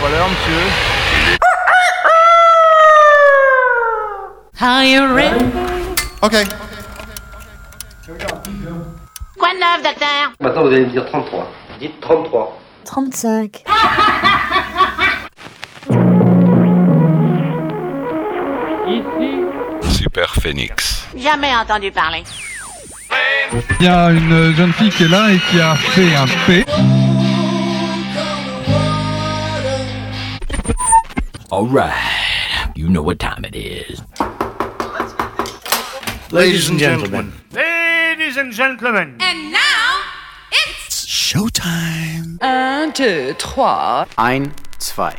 pas 0.00 0.08
l'heure, 0.10 0.28
monsieur. 0.28 0.62
Are 4.60 4.84
you 4.84 5.14
ready? 5.14 5.44
Ok. 6.22 6.32
Quoi 9.38 9.48
de 9.52 9.58
neuf, 9.58 9.82
docteur? 9.82 10.32
Maintenant, 10.40 10.62
vous 10.62 10.68
allez 10.68 10.86
me 10.86 10.90
dire 10.90 11.04
33. 11.06 11.52
Dites 11.78 12.00
33. 12.00 12.58
35. 12.84 13.64
Super 19.82 20.34
Phoenix. 20.36 21.06
Jamais 21.16 21.54
entendu 21.54 21.90
parler. 21.90 22.24
Il 23.80 23.86
y 23.86 23.88
a 23.88 24.10
une 24.10 24.54
jeune 24.56 24.72
fille 24.72 24.90
qui 24.90 25.04
est 25.04 25.08
là 25.08 25.30
et 25.30 25.38
qui 25.38 25.60
a 25.60 25.74
fait 25.74 26.14
un 26.14 26.26
P. 26.46 26.64
All 31.56 31.64
right, 31.64 32.70
you 32.74 32.86
know 32.86 33.00
what 33.00 33.18
time 33.18 33.42
it 33.42 33.56
is. 33.56 34.02
Ladies 36.30 36.68
and 36.68 36.78
gentlemen. 36.78 37.32
Ladies 37.50 38.36
and 38.36 38.52
gentlemen. 38.52 39.16
And 39.20 39.52
now, 39.52 40.02
it's... 40.52 41.06
Showtime. 41.06 42.36
Un, 42.42 42.90
deux, 42.90 43.32
trois. 43.38 44.04
Ein, 44.18 44.52
zwei. 44.78 45.14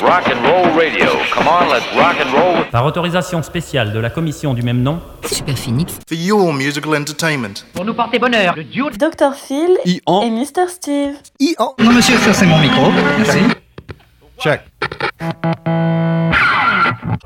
Rock 0.00 0.28
and 0.28 0.42
roll 0.46 0.74
radio. 0.74 1.10
Come 1.34 1.46
on, 1.46 1.68
let's 1.68 1.84
rock 1.94 2.16
and 2.18 2.32
roll. 2.32 2.64
Par 2.70 2.86
autorisation 2.86 3.42
spéciale 3.42 3.92
de 3.92 3.98
la 3.98 4.08
commission 4.08 4.54
du 4.54 4.62
même 4.62 4.80
nom, 4.80 5.02
Super 5.26 5.58
Phoenix. 5.58 5.92
For 6.08 6.16
your 6.16 6.54
musical 6.54 6.96
entertainment. 6.96 7.66
Pour 7.74 7.84
nous 7.84 7.92
porter 7.92 8.18
bonheur, 8.18 8.54
le 8.56 8.64
duo 8.64 8.88
Dr. 8.88 9.34
Phil 9.34 9.76
et 9.84 10.00
Mr. 10.06 10.70
Steve. 10.70 11.16
I-O. 11.38 11.74
Non 11.80 11.92
monsieur, 11.92 12.16
ça 12.16 12.32
c'est 12.32 12.46
mon 12.46 12.58
micro. 12.60 12.90
Merci. 13.18 13.40
Check. 14.44 14.60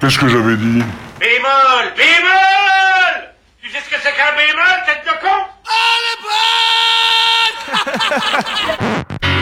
Qu'est-ce 0.01 0.19
que 0.21 0.29
j'avais 0.29 0.55
dit 0.57 0.85
Bémol 1.19 1.93
Bémol 1.97 3.35
Tu 3.61 3.69
sais 3.71 3.81
ce 3.81 3.91
que 3.91 3.97
c'est 4.01 4.13
qu'un 4.13 4.37
bémol, 4.37 4.85
tête 4.87 5.05
de 5.05 5.11
con? 5.21 5.39
Ladies 9.11 9.35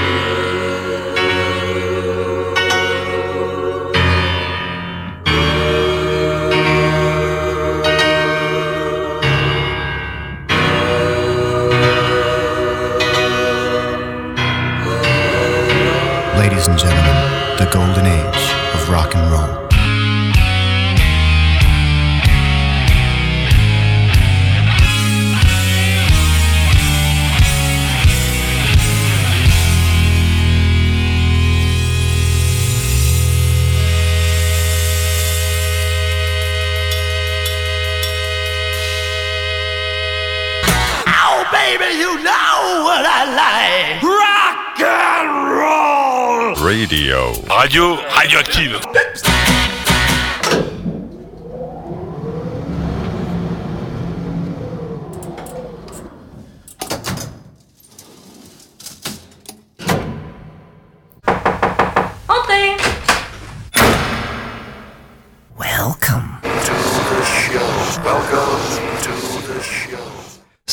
Radio. 46.89 47.33
Radio 47.48 47.97
radioactive. 48.15 49.35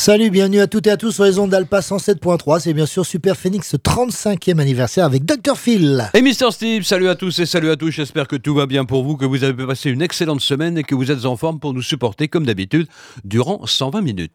Salut, 0.04 0.28
bienvenue 0.28 0.60
à 0.60 0.66
toutes 0.66 0.86
et 0.86 0.90
à 0.90 0.98
tous 0.98 1.12
sur 1.12 1.24
les 1.24 1.38
ondes 1.38 1.48
d'Alpa 1.48 1.80
107.3. 1.80 2.60
C'est 2.60 2.74
bien 2.74 2.84
sûr 2.84 3.06
Super 3.06 3.38
Phoenix 3.38 3.74
35e 3.74 4.58
anniversaire 4.60 5.06
avec 5.06 5.24
Dr. 5.24 5.56
Phil. 5.56 6.10
Et 6.12 6.20
Mister 6.20 6.50
Steve, 6.50 6.82
salut 6.82 7.08
à 7.08 7.14
tous 7.14 7.38
et 7.38 7.46
salut 7.46 7.70
à 7.70 7.76
tous. 7.76 7.90
J'espère 7.90 8.28
que 8.28 8.36
tout 8.36 8.54
va 8.54 8.66
bien 8.66 8.84
pour 8.84 9.02
vous, 9.02 9.16
que 9.16 9.24
vous 9.24 9.44
avez 9.44 9.66
passé 9.66 9.88
une 9.88 10.02
excellente 10.02 10.42
semaine 10.42 10.76
et 10.76 10.82
que 10.82 10.94
vous 10.94 11.10
êtes 11.10 11.24
en 11.24 11.38
forme 11.38 11.58
pour 11.58 11.72
nous 11.72 11.80
supporter 11.80 12.28
comme 12.28 12.44
d'habitude 12.44 12.86
durant 13.24 13.64
120 13.64 14.02
minutes. 14.02 14.32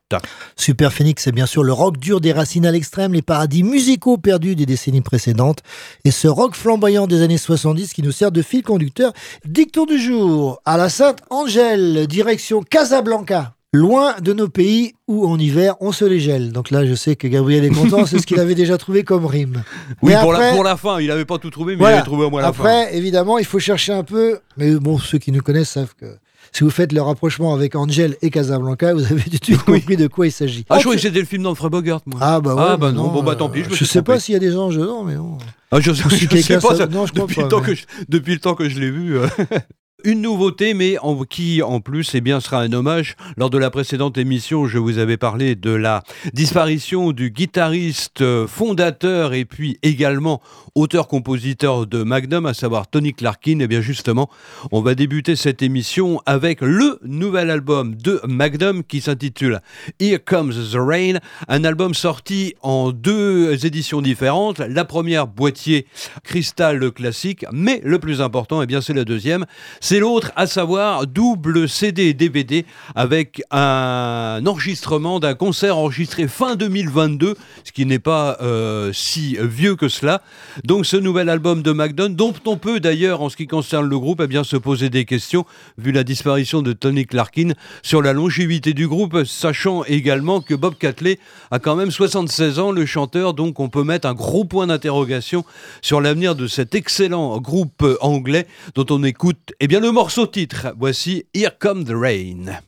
Super 0.56 0.92
Phoenix, 0.92 1.22
c'est 1.22 1.32
bien 1.32 1.46
sûr 1.46 1.62
le 1.62 1.72
rock 1.72 1.98
dur 1.98 2.20
des 2.20 2.32
racines 2.32 2.66
à 2.66 2.72
l'extrême, 2.72 3.14
les 3.14 3.22
paradis 3.22 3.62
musicaux 3.62 4.18
perdus 4.18 4.56
des 4.56 4.66
décennies 4.66 5.02
précédentes 5.02 5.60
et 6.04 6.10
ce 6.10 6.28
rock 6.28 6.56
flamboyant 6.56 7.06
des 7.06 7.22
années 7.22 7.38
70 7.38 7.94
qui 7.94 8.02
nous 8.02 8.12
sert 8.12 8.32
de 8.32 8.42
fil 8.42 8.64
conducteur. 8.64 9.14
Dicton 9.46 9.86
du 9.86 10.00
jour 10.00 10.64
à 10.66 10.78
la 10.78 10.90
Sainte-Angèle, 10.90 12.08
direction 12.08 12.64
Casablanca. 12.64 13.54
Loin 13.72 14.16
de 14.20 14.34
nos 14.34 14.48
pays 14.50 14.94
où 15.08 15.28
en 15.28 15.38
hiver 15.38 15.76
on 15.80 15.92
se 15.92 16.04
les 16.04 16.20
gèle. 16.20 16.52
Donc 16.52 16.72
là, 16.72 16.88
je 16.88 16.96
sais 16.96 17.16
que 17.16 17.28
Gabriel 17.28 17.64
est 17.64 17.70
content, 17.70 18.04
c'est 18.08 18.18
ce 18.18 18.26
qu'il 18.26 18.40
avait 18.40 18.56
déjà 18.56 18.80
trouvé 18.80 19.04
comme 19.04 19.28
rime. 19.28 19.64
Oui, 20.02 20.12
Mais 20.14 20.20
pour, 20.22 20.34
après- 20.34 20.50
la, 20.50 20.56
pour 20.56 20.64
la 20.64 20.76
fin, 20.76 21.00
il 21.00 21.08
n'avait 21.10 21.26
pas 21.26 21.38
tout 21.38 21.52
trouvé, 21.52 21.74
mais 21.74 21.80
Voilà. 21.80 21.98
il 21.98 22.00
avait 22.00 22.06
trouvé 22.06 22.26
au 22.26 22.32
moins 22.32 22.42
la 22.42 22.52
fin. 22.52 22.64
Après, 22.64 22.98
évidemment, 22.98 23.38
il 23.38 23.46
faut 23.46 23.60
chercher 23.60 23.94
un 23.94 24.04
peu. 24.04 24.40
Mais 24.58 24.72
bon, 24.72 24.98
ceux 24.98 25.20
qui 25.20 25.32
nous 25.32 25.42
connaissent 25.44 25.70
savent 25.70 25.94
que 25.96 26.08
si 26.52 26.64
vous 26.64 26.72
faites 26.72 26.94
le 26.94 27.02
rapprochement 27.04 27.54
avec 27.54 27.76
Angel 27.76 28.16
et 28.24 28.32
Casablanca, 28.32 28.96
vous 28.96 29.04
avez 29.04 29.30
du 29.30 29.40
tout 29.40 29.56
compris 29.64 29.98
de 29.98 30.08
quoi 30.08 30.26
il 30.26 30.32
s'agit. 30.32 30.66
Ah, 30.70 30.78
je 30.78 30.82
croyais 30.82 30.98
que 31.00 31.04
c'était 31.08 31.20
le 31.20 31.26
film 31.28 31.44
d'Humphrey 31.44 31.70
Bogart, 31.70 32.02
moi. 32.08 32.20
Ah 32.24 32.40
bah 32.42 32.56
ouais, 32.56 32.62
Ah, 32.70 32.78
bah 32.78 32.92
non, 32.92 33.10
bon 33.10 33.22
bah 33.22 33.36
tant 33.36 33.50
pis, 33.50 33.64
je 33.70 33.76
je 33.76 33.86
sais 33.86 34.02
pas 34.02 34.20
s'il 34.20 34.34
y 34.34 34.36
a 34.36 34.40
des 34.40 34.58
anges 34.58 34.78
dedans, 34.78 35.04
mais 35.04 35.14
bon. 35.16 35.38
Ah, 35.72 35.80
je, 35.80 35.92
je 35.94 36.38
sais 36.42 36.58
pas, 36.60 36.76
ça- 36.76 36.88
non, 36.88 37.06
je 37.06 37.12
crois 37.12 37.26
depuis, 37.28 37.36
pas, 37.36 37.42
le 37.44 37.48
temps 37.50 37.60
mais- 37.62 37.68
que 37.68 37.76
je, 37.76 37.84
depuis 38.08 38.34
le 38.34 38.40
temps 38.40 38.56
que 38.56 38.68
je 38.68 38.80
l'ai 38.80 38.90
vu. 38.90 39.16
euh, 39.20 39.28
Une 40.06 40.22
nouveauté, 40.22 40.74
mais 40.74 40.96
qui 41.30 41.62
en 41.62 41.82
plus 41.82 42.16
eh 42.16 42.22
bien, 42.22 42.40
sera 42.40 42.62
un 42.62 42.72
hommage. 42.72 43.18
Lors 43.36 43.50
de 43.50 43.58
la 43.58 43.70
précédente 43.70 44.18
émission, 44.18 44.66
je 44.66 44.78
vous 44.78 44.98
avais 44.98 45.18
parlé 45.18 45.56
de 45.56 45.72
la 45.72 46.04
disparition 46.34 47.12
du 47.12 47.32
guitariste 47.32 48.22
euh, 48.22 48.48
fondateur 48.48 49.34
et 49.34 49.44
puis 49.44 49.78
également 49.84 50.42
auteur-compositeur 50.74 51.86
de 51.86 52.04
Magnum, 52.04 52.46
à 52.46 52.54
savoir 52.54 52.88
Tony 52.88 53.14
Clarkin. 53.14 53.60
Et 53.60 53.68
bien 53.68 53.82
justement, 53.82 54.30
on 54.72 54.80
va 54.82 54.96
débuter 54.96 55.36
cette 55.36 55.62
émission 55.62 56.22
avec 56.26 56.62
le 56.62 57.00
nouvel 57.04 57.50
album 57.50 57.96
de 57.96 58.22
Magnum 58.26 58.86
qui 58.86 59.02
s'intitule 59.02 59.60
Here 60.00 60.20
Comes 60.24 60.54
the 60.54 60.78
Rain, 60.78 61.18
un 61.50 61.66
album 61.66 61.94
sorti 61.94 62.54
en 62.62 62.92
deux 62.94 63.66
éditions 63.66 64.02
différentes. 64.02 64.60
La 64.60 64.86
première 64.86 65.28
boîtier 65.28 65.88
cristal 66.24 66.90
classique, 66.92 67.46
mais 67.52 67.82
le 67.84 68.00
plus 68.00 68.22
important, 68.22 68.64
eh 68.64 68.82
c'est 68.82 68.94
la 68.94 69.04
deuxième. 69.04 69.46
C'est 69.90 69.98
l'autre, 69.98 70.32
à 70.36 70.46
savoir 70.46 71.08
double 71.08 71.68
CD 71.68 72.10
et 72.10 72.14
DVD 72.14 72.64
avec 72.94 73.42
un 73.50 74.40
enregistrement 74.46 75.20
d'un 75.20 75.34
concert 75.34 75.78
enregistré 75.78 76.28
fin 76.28 76.56
2022, 76.56 77.34
ce 77.64 77.72
qui 77.72 77.88
n'est 77.88 77.98
pas 77.98 78.38
euh, 78.40 78.94
si 78.94 79.36
vieux 79.42 79.76
que 79.76 79.90
cela. 79.90 80.22
Donc 80.64 80.86
ce 80.86 80.96
nouvel 80.96 81.28
album 81.28 81.64
de 81.64 81.72
McDonald, 81.72 82.16
dont 82.16 82.36
on 82.46 82.56
peut 82.56 82.80
d'ailleurs, 82.80 83.24
en 83.24 83.30
ce 83.30 83.36
qui 83.36 83.48
concerne 83.48 83.90
le 83.90 83.98
groupe, 83.98 84.22
eh 84.24 84.28
bien 84.28 84.44
se 84.44 84.58
poser 84.58 84.92
des 84.92 85.06
questions, 85.06 85.44
vu 85.80 85.92
la 85.92 86.04
disparition 86.04 86.62
de 86.62 86.72
Tony 86.72 87.08
Clarkin, 87.08 87.54
sur 87.82 88.04
la 88.04 88.14
longévité 88.14 88.76
du 88.76 88.88
groupe, 88.88 89.24
sachant 89.26 89.84
également 89.86 90.40
que 90.42 90.54
Bob 90.54 90.76
Catley 90.78 91.18
a 91.50 91.58
quand 91.58 91.76
même 91.76 91.90
76 91.90 92.60
ans, 92.60 92.72
le 92.72 92.86
chanteur, 92.86 93.34
donc 93.34 93.60
on 93.60 93.70
peut 93.70 93.84
mettre 93.84 94.08
un 94.08 94.14
gros 94.14 94.46
point 94.46 94.68
d'interrogation 94.68 95.46
sur 95.82 96.00
l'avenir 96.00 96.36
de 96.36 96.46
cet 96.46 96.76
excellent 96.76 97.40
groupe 97.40 97.84
anglais 98.02 98.46
dont 98.76 98.86
on 98.92 99.04
écoute 99.04 99.38
eh 99.60 99.68
bien, 99.68 99.79
le 99.80 99.92
morceau 99.92 100.28
titre. 100.28 100.74
Voici 100.78 101.26
Here 101.34 101.52
Come 101.60 101.86
the 101.86 101.94
Rain. 101.94 102.60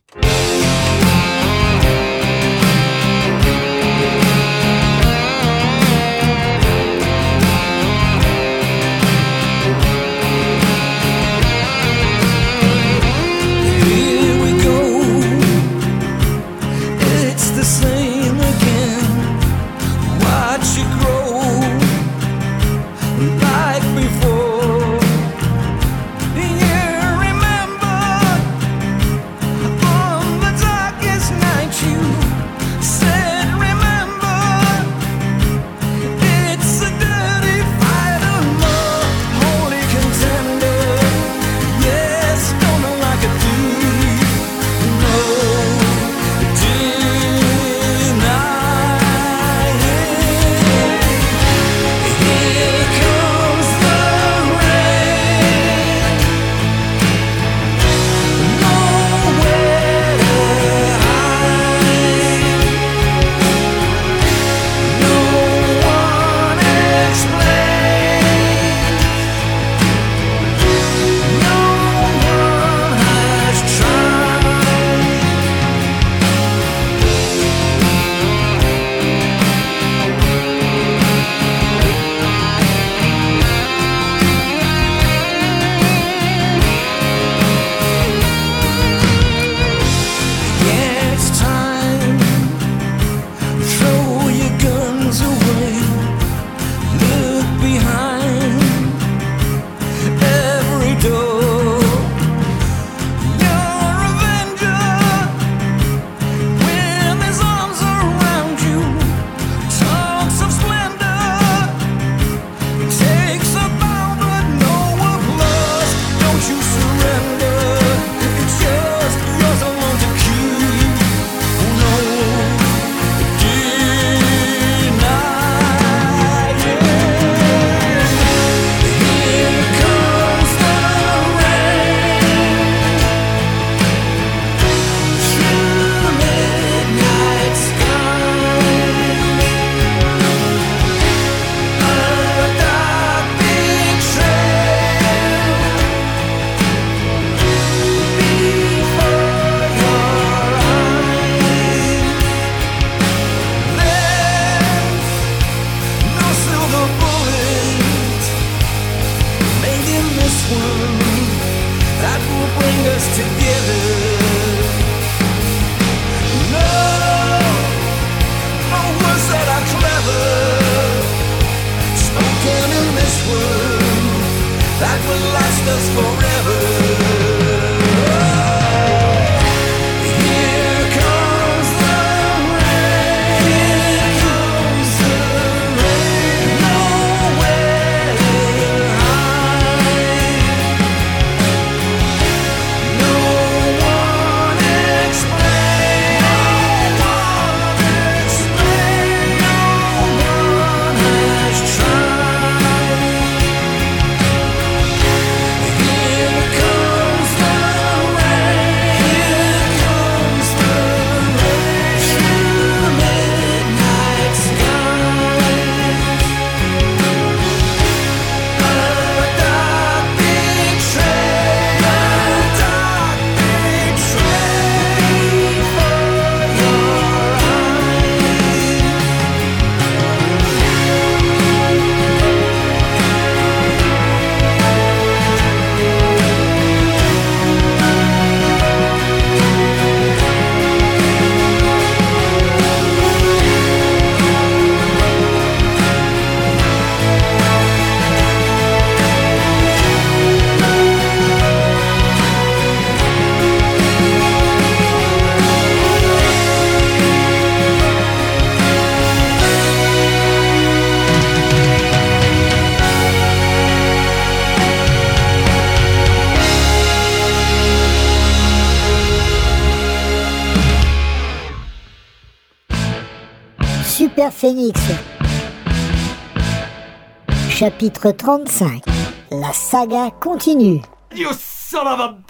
chapitre 277.61 278.11
35. 278.11 278.81
La 279.29 279.53
saga 279.53 280.09
continue. 280.19 280.81
You 281.13 281.31
son 281.31 281.85
of 281.85 281.99
a 281.99 282.20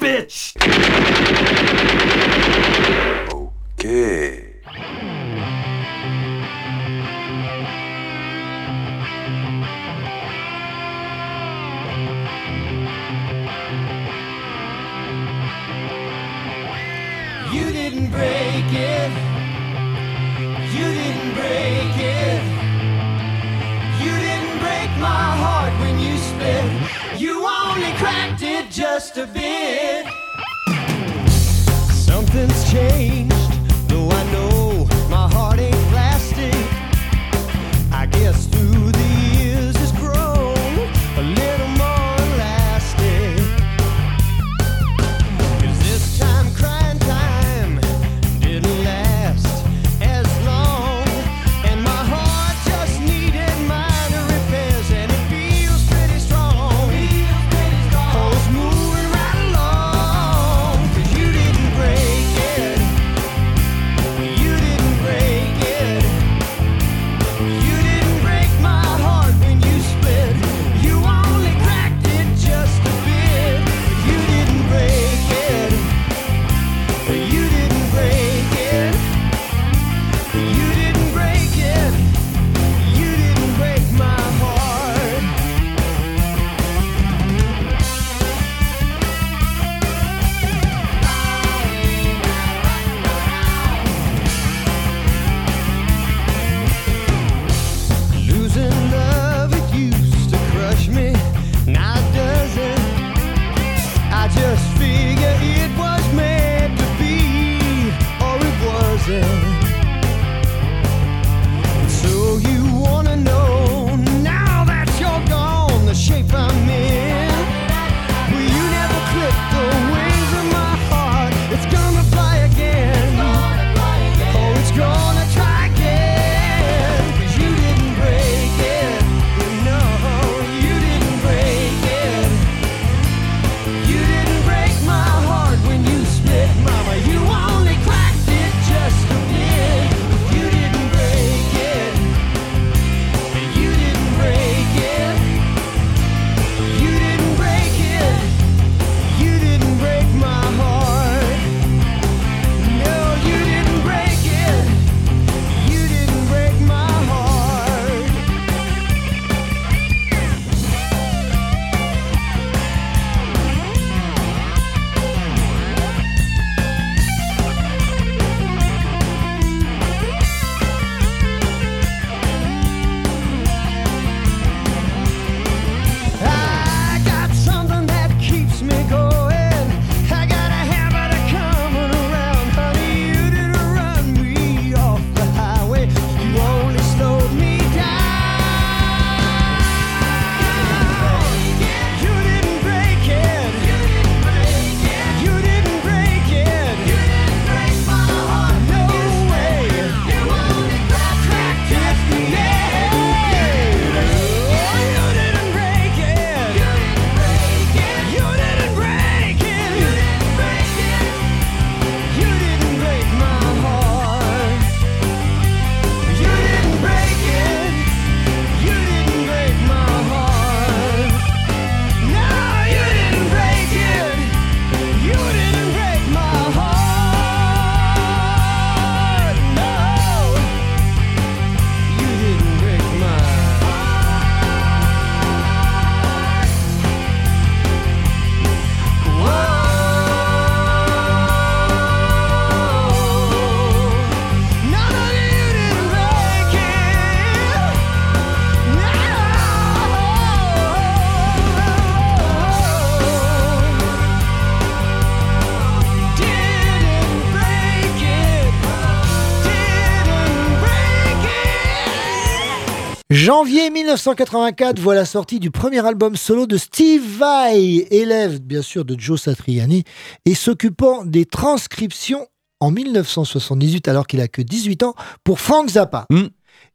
Janvier 263.24 263.70
1984 263.70 264.80
voit 264.80 264.96
la 264.96 265.06
sortie 265.06 265.40
du 265.40 265.52
premier 265.52 265.86
album 265.86 266.16
solo 266.16 266.48
de 266.48 266.58
Steve 266.58 267.04
Vai, 267.20 267.86
élève 267.92 268.42
bien 268.42 268.64
sûr 268.64 268.84
de 268.84 269.00
Joe 269.00 269.22
Satriani 269.22 269.84
et 270.26 270.34
s'occupant 270.34 271.06
des 271.06 271.26
transcriptions 271.26 272.26
en 272.60 272.72
1978 272.72 273.88
alors 273.88 274.08
qu'il 274.08 274.22
a 274.22 274.28
que 274.28 274.42
18 274.42 274.82
ans 274.82 274.96
pour 275.24 275.40
Frank 275.40 275.70
Zappa. 275.70 276.08
Hmm. 276.10 276.30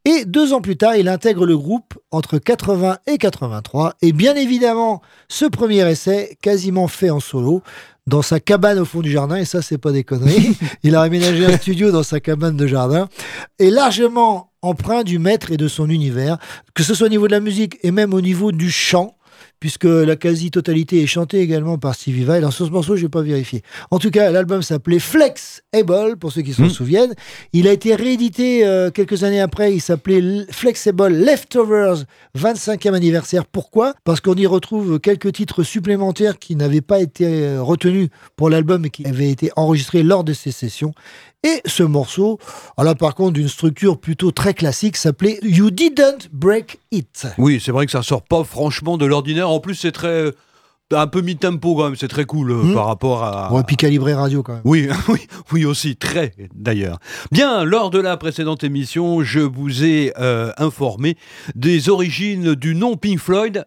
Et 0.07 0.23
deux 0.23 0.53
ans 0.53 0.61
plus 0.61 0.77
tard, 0.77 0.95
il 0.95 1.09
intègre 1.09 1.45
le 1.45 1.57
groupe 1.57 1.93
entre 2.11 2.37
80 2.37 2.99
et 3.07 3.17
83. 3.17 3.95
Et 4.01 4.13
bien 4.13 4.35
évidemment, 4.35 5.01
ce 5.27 5.43
premier 5.43 5.85
essai, 5.85 6.37
quasiment 6.41 6.87
fait 6.87 7.09
en 7.09 7.19
solo, 7.19 7.61
dans 8.07 8.21
sa 8.21 8.39
cabane 8.39 8.79
au 8.79 8.85
fond 8.85 9.01
du 9.01 9.11
jardin, 9.11 9.35
et 9.35 9.43
ça, 9.43 9.61
c'est 9.61 9.77
pas 9.77 9.91
des 9.91 10.05
conneries. 10.05 10.57
il 10.83 10.95
a 10.95 11.01
aménagé 11.01 11.45
un 11.45 11.57
studio 11.57 11.91
dans 11.91 12.03
sa 12.03 12.21
cabane 12.21 12.55
de 12.55 12.67
jardin, 12.67 13.09
est 13.59 13.69
largement 13.69 14.53
empreint 14.61 15.03
du 15.03 15.19
maître 15.19 15.51
et 15.51 15.57
de 15.57 15.67
son 15.67 15.89
univers, 15.89 16.37
que 16.73 16.83
ce 16.83 16.93
soit 16.93 17.07
au 17.07 17.09
niveau 17.09 17.27
de 17.27 17.33
la 17.33 17.41
musique 17.41 17.77
et 17.83 17.91
même 17.91 18.13
au 18.13 18.21
niveau 18.21 18.53
du 18.53 18.71
chant 18.71 19.16
puisque 19.59 19.85
la 19.85 20.15
quasi-totalité 20.15 21.01
est 21.01 21.07
chantée 21.07 21.39
également 21.39 21.77
par 21.77 21.95
Stevie 21.95 22.23
Vai. 22.23 22.41
Dans 22.41 22.51
ce 22.51 22.63
morceau, 22.65 22.95
je 22.95 23.03
n'ai 23.03 23.09
pas 23.09 23.21
vérifié. 23.21 23.63
En 23.91 23.99
tout 23.99 24.11
cas, 24.11 24.31
l'album 24.31 24.61
s'appelait 24.61 24.99
Flex 24.99 25.63
Able, 25.73 26.17
pour 26.17 26.31
ceux 26.31 26.41
qui 26.41 26.53
s'en 26.53 26.69
souviennent. 26.69 27.13
Il 27.53 27.67
a 27.67 27.71
été 27.71 27.95
réédité 27.95 28.65
euh, 28.65 28.91
quelques 28.91 29.23
années 29.23 29.41
après. 29.41 29.73
Il 29.73 29.81
s'appelait 29.81 30.45
Flexible 30.51 31.07
Leftovers 31.07 32.03
25e 32.37 32.93
anniversaire. 32.93 33.45
Pourquoi? 33.45 33.93
Parce 34.03 34.21
qu'on 34.21 34.35
y 34.35 34.45
retrouve 34.45 34.99
quelques 34.99 35.33
titres 35.33 35.63
supplémentaires 35.63 36.39
qui 36.39 36.55
n'avaient 36.55 36.81
pas 36.81 36.99
été 36.99 37.25
euh, 37.25 37.61
retenus 37.61 38.09
pour 38.35 38.49
l'album 38.49 38.85
et 38.85 38.89
qui 38.89 39.05
avaient 39.05 39.29
été 39.29 39.51
enregistrés 39.55 40.03
lors 40.03 40.23
de 40.23 40.33
ces 40.33 40.51
sessions. 40.51 40.93
Et 41.43 41.61
ce 41.65 41.83
morceau, 41.83 42.39
alors 42.77 42.95
par 42.95 43.13
contre 43.15 43.33
d'une 43.33 43.47
structure 43.47 43.99
plutôt 43.99 44.31
très 44.31 44.53
classique, 44.53 44.97
s'appelait 44.97 45.39
You 45.43 45.69
Didn't 45.69 46.29
Break 46.33 46.79
It. 46.91 47.27
Oui, 47.37 47.61
c'est 47.63 47.71
vrai 47.71 47.85
que 47.85 47.91
ça 47.91 48.01
sort 48.03 48.23
pas 48.23 48.43
franchement 48.43 48.97
de 48.97 49.05
l'ordinaire. 49.05 49.49
En 49.49 49.59
plus, 49.59 49.75
c'est 49.75 49.91
très 49.91 50.31
un 50.91 51.07
peu 51.07 51.21
mi-tempo 51.21 51.75
quand 51.75 51.83
même, 51.83 51.95
c'est 51.97 52.07
très 52.07 52.23
cool 52.23 52.49
euh, 52.51 52.63
Hmm. 52.63 52.73
par 52.73 52.85
rapport 52.87 53.21
à. 53.23 53.51
Ouais, 53.53 53.61
puis 53.67 53.75
calibré 53.75 54.13
radio 54.13 54.41
quand 54.41 54.53
même. 54.53 54.61
Oui, 54.63 54.87
oui, 55.09 55.19
oui 55.51 55.65
aussi, 55.65 55.95
très 55.97 56.33
d'ailleurs. 56.55 56.97
Bien, 57.31 57.65
lors 57.65 57.89
de 57.89 57.99
la 57.99 58.15
précédente 58.17 58.63
émission, 58.63 59.21
je 59.21 59.41
vous 59.41 59.83
ai 59.83 60.13
euh, 60.17 60.51
informé 60.57 61.17
des 61.55 61.89
origines 61.89 62.55
du 62.55 62.73
nom 62.73 62.95
Pink 62.95 63.19
Floyd. 63.19 63.65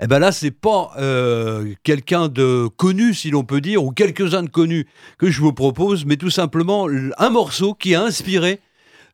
Eh 0.00 0.06
ben 0.06 0.20
là, 0.20 0.30
c'est 0.30 0.52
pas 0.52 0.92
euh, 0.98 1.74
quelqu'un 1.82 2.28
de 2.28 2.68
connu, 2.76 3.14
si 3.14 3.30
l'on 3.30 3.42
peut 3.42 3.60
dire, 3.60 3.82
ou 3.82 3.90
quelques-uns 3.90 4.44
de 4.44 4.48
connus 4.48 4.86
que 5.18 5.28
je 5.28 5.40
vous 5.40 5.52
propose, 5.52 6.04
mais 6.04 6.16
tout 6.16 6.30
simplement 6.30 6.86
un 7.18 7.30
morceau 7.30 7.74
qui 7.74 7.96
a 7.96 8.02
inspiré 8.02 8.60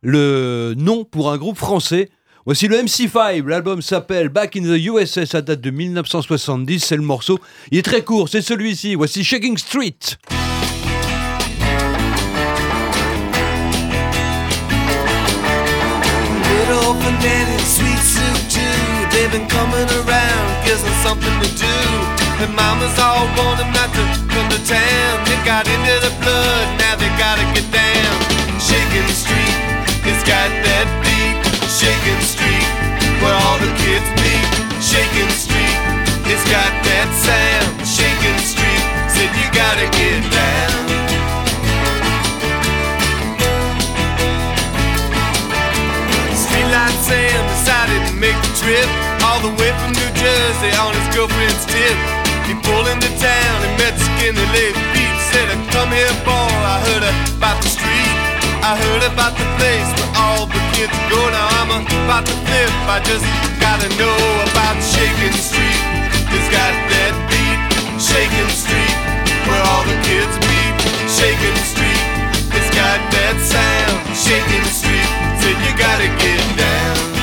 le 0.03 0.75
nom 0.77 1.05
pour 1.05 1.33
un 1.33 1.39
groupe 1.39 1.57
français. 1.57 2.11
Voici 2.45 2.69
le 2.69 2.77
MC5, 2.77 3.47
l'album 3.47 3.81
s'appelle 3.81 4.29
Back 4.29 4.57
in 4.57 4.65
the 4.65 4.79
USS, 4.79 5.25
ça 5.25 5.41
date 5.41 5.63
de 5.63 5.71
1970, 5.71 6.81
c'est 6.81 6.97
le 6.97 7.03
morceau. 7.03 7.39
Il 7.71 7.79
est 7.79 7.83
très 7.83 8.03
court, 8.03 8.29
c'est 8.29 8.43
celui-ci, 8.43 8.95
voici 8.95 9.25
Shaking 9.25 9.57
Street. 9.57 9.97
Little 19.15 20.04
Them 20.75 20.91
something 21.07 21.39
to 21.39 21.51
do. 21.55 21.77
And 22.43 22.51
mamas 22.51 22.99
all 22.99 23.31
want 23.39 23.63
them 23.63 23.71
not 23.71 23.95
to 23.95 24.03
come 24.27 24.51
to 24.51 24.59
town. 24.67 25.15
They 25.23 25.39
got 25.47 25.71
into 25.71 25.95
the 26.03 26.11
blood, 26.19 26.67
now 26.83 26.99
they 26.99 27.07
gotta 27.15 27.47
get 27.55 27.63
down. 27.71 28.15
Shaking 28.59 29.07
Street, 29.15 29.55
it's 30.03 30.27
got 30.27 30.51
that 30.51 30.87
beat. 30.99 31.39
Shaking 31.71 32.19
Street, 32.27 32.67
where 33.23 33.39
all 33.47 33.63
the 33.63 33.71
kids 33.87 34.03
meet. 34.19 34.47
Shaking 34.83 35.31
Street, 35.31 35.79
it's 36.27 36.43
got 36.51 36.75
that 36.83 37.09
sound. 37.23 37.87
Shaking 37.87 38.39
Street, 38.43 38.85
said 39.07 39.31
you 39.31 39.47
gotta 39.55 39.87
get 39.95 40.27
down. 40.27 40.75
Streetlight 46.35 46.99
Sam 47.07 47.47
decided 47.47 48.03
to 48.11 48.15
make 48.19 48.35
the 48.43 48.51
trip 48.59 49.14
all 49.35 49.43
the 49.43 49.57
way 49.59 49.71
from 49.83 49.91
New 49.99 50.11
Jersey 50.15 50.71
on 50.79 50.95
his 50.95 51.09
girlfriend's 51.11 51.67
tip. 51.67 51.99
He 52.47 52.55
pulled 52.63 52.87
into 52.87 53.11
town 53.19 53.57
and 53.67 53.75
met 53.83 53.99
Skinny 53.99 54.47
Lady 54.55 54.79
Pete. 54.95 55.19
Said, 55.27 55.51
"Come 55.75 55.91
here, 55.91 56.15
boy. 56.23 56.55
I 56.75 56.79
heard 56.87 57.05
about 57.35 57.59
the 57.59 57.71
street. 57.77 58.15
I 58.63 58.79
heard 58.79 59.03
about 59.03 59.35
the 59.35 59.47
place 59.59 59.91
where 59.99 60.13
all 60.23 60.47
the 60.47 60.63
kids 60.75 60.95
go. 61.11 61.19
Now 61.35 61.49
I'm 61.59 61.71
about 61.83 62.25
to 62.31 62.37
flip. 62.47 62.73
I 62.95 62.99
just 63.11 63.27
gotta 63.59 63.89
know 63.99 64.19
about 64.47 64.77
Shaking 64.95 65.37
Street. 65.49 65.83
It's 66.35 66.49
got 66.59 66.73
that 66.95 67.15
beat. 67.31 67.61
Shaking 68.11 68.53
Street, 68.63 68.97
where 69.47 69.65
all 69.71 69.85
the 69.91 69.99
kids 70.07 70.35
meet. 70.47 70.75
Shaking 71.19 71.59
Street, 71.73 72.03
it's 72.55 72.71
got 72.81 72.99
that 73.17 73.37
sound. 73.55 73.99
Shaking 74.15 74.67
Street, 74.79 75.11
said 75.41 75.57
you 75.65 75.73
gotta 75.87 76.09
get 76.23 76.43
down. 76.55 77.14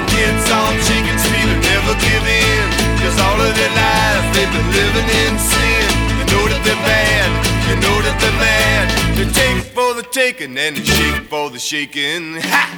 The 0.00 0.06
kids 0.12 0.48
on 0.50 0.72
Shaking 0.88 1.18
Street 1.18 1.44
will 1.44 1.60
never 1.60 1.94
give 2.00 2.24
in. 2.24 2.64
Cause 3.00 3.16
all 3.20 3.40
of 3.40 3.52
their 3.56 3.74
lives 3.76 4.26
they've 4.36 4.52
been 4.52 4.70
living 4.72 5.08
in 5.24 5.34
sin. 5.38 5.84
You 6.20 6.24
know 6.32 6.44
that 6.48 6.62
they're 6.64 6.84
bad, 6.84 7.28
you 7.68 7.76
know 7.84 7.96
that 8.04 8.16
they're 8.20 8.40
mad. 8.40 8.86
They 9.16 9.28
take 9.28 9.64
for 9.76 9.94
the 9.94 10.02
taking 10.02 10.56
and 10.56 10.76
they 10.76 10.84
shake 10.84 11.22
for 11.28 11.50
the 11.50 11.58
shaking. 11.58 12.40
Ha! 12.40 12.76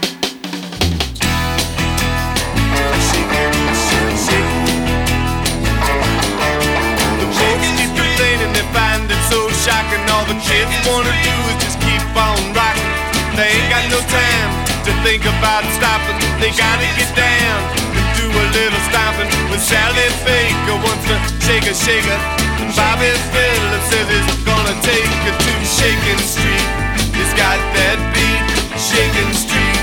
Find 8.72 9.04
it 9.04 9.22
so 9.28 9.50
shocking. 9.68 10.00
All 10.08 10.24
the 10.24 10.38
kids 10.40 10.72
wanna 10.88 11.12
do 11.12 11.34
is 11.52 11.58
just 11.60 11.78
keep 11.80 12.00
on 12.16 12.40
rocking. 12.56 12.88
They 13.36 13.52
ain't 13.52 13.68
got 13.68 13.84
no 13.90 14.00
time 14.08 14.71
to 14.82 14.92
think 15.06 15.22
about 15.22 15.62
stopping. 15.78 16.18
They 16.42 16.50
gotta 16.58 16.88
get 16.98 17.10
down 17.14 17.58
and 17.94 18.06
do 18.18 18.26
a 18.26 18.46
little 18.50 18.82
stomping. 18.90 19.30
With 19.46 19.62
Sally 19.62 20.10
Baker 20.26 20.74
wants 20.82 21.06
to 21.06 21.16
shake 21.38 21.70
a 21.70 21.74
shaker. 21.74 22.18
And 22.58 22.70
Bobby 22.74 23.14
Phillips 23.30 23.86
says 23.94 24.10
he's 24.10 24.26
gonna 24.42 24.74
take 24.82 25.06
her 25.26 25.34
to 25.38 25.52
Shaking 25.62 26.22
Street. 26.26 26.66
It's 27.14 27.34
got 27.38 27.58
that 27.78 27.98
beat, 28.11 28.42
Shaking 28.74 29.30
Street, 29.38 29.78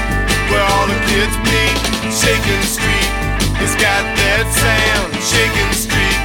where 0.51 0.63
all 0.67 0.87
the 0.91 0.99
kids 1.07 1.35
meet. 1.47 1.75
Shaking 2.11 2.63
Street, 2.67 3.09
it's 3.63 3.79
got 3.79 4.03
that 4.03 4.45
sound, 4.51 5.15
Shaking 5.23 5.73
Street. 5.79 6.19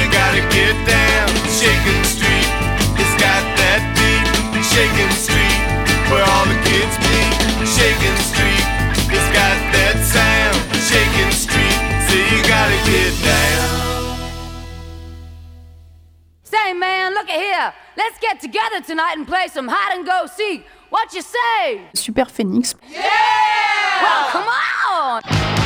You 0.00 0.08
gotta 0.08 0.40
get 0.48 0.72
down, 0.88 1.28
Shaking 1.52 2.04
Street. 2.08 2.48
It's 2.96 3.16
got 3.20 3.42
that 3.60 3.84
beat, 4.00 4.24
Shaking 4.64 5.12
Street, 5.12 5.60
where 6.08 6.24
all 6.24 6.46
the 6.48 6.56
kids 6.64 6.96
meet. 7.04 7.13
Tonight 18.86 19.14
and 19.16 19.26
play 19.26 19.48
some 19.48 19.68
hide 19.68 19.96
and 19.96 20.06
go 20.06 20.26
seek. 20.26 20.66
What 20.90 21.12
you 21.12 21.22
say? 21.22 21.88
Super 21.94 22.24
Phoenix. 22.24 22.74
Yeah! 22.88 24.02
Well, 24.02 24.28
come 24.30 24.48
on! 24.92 25.63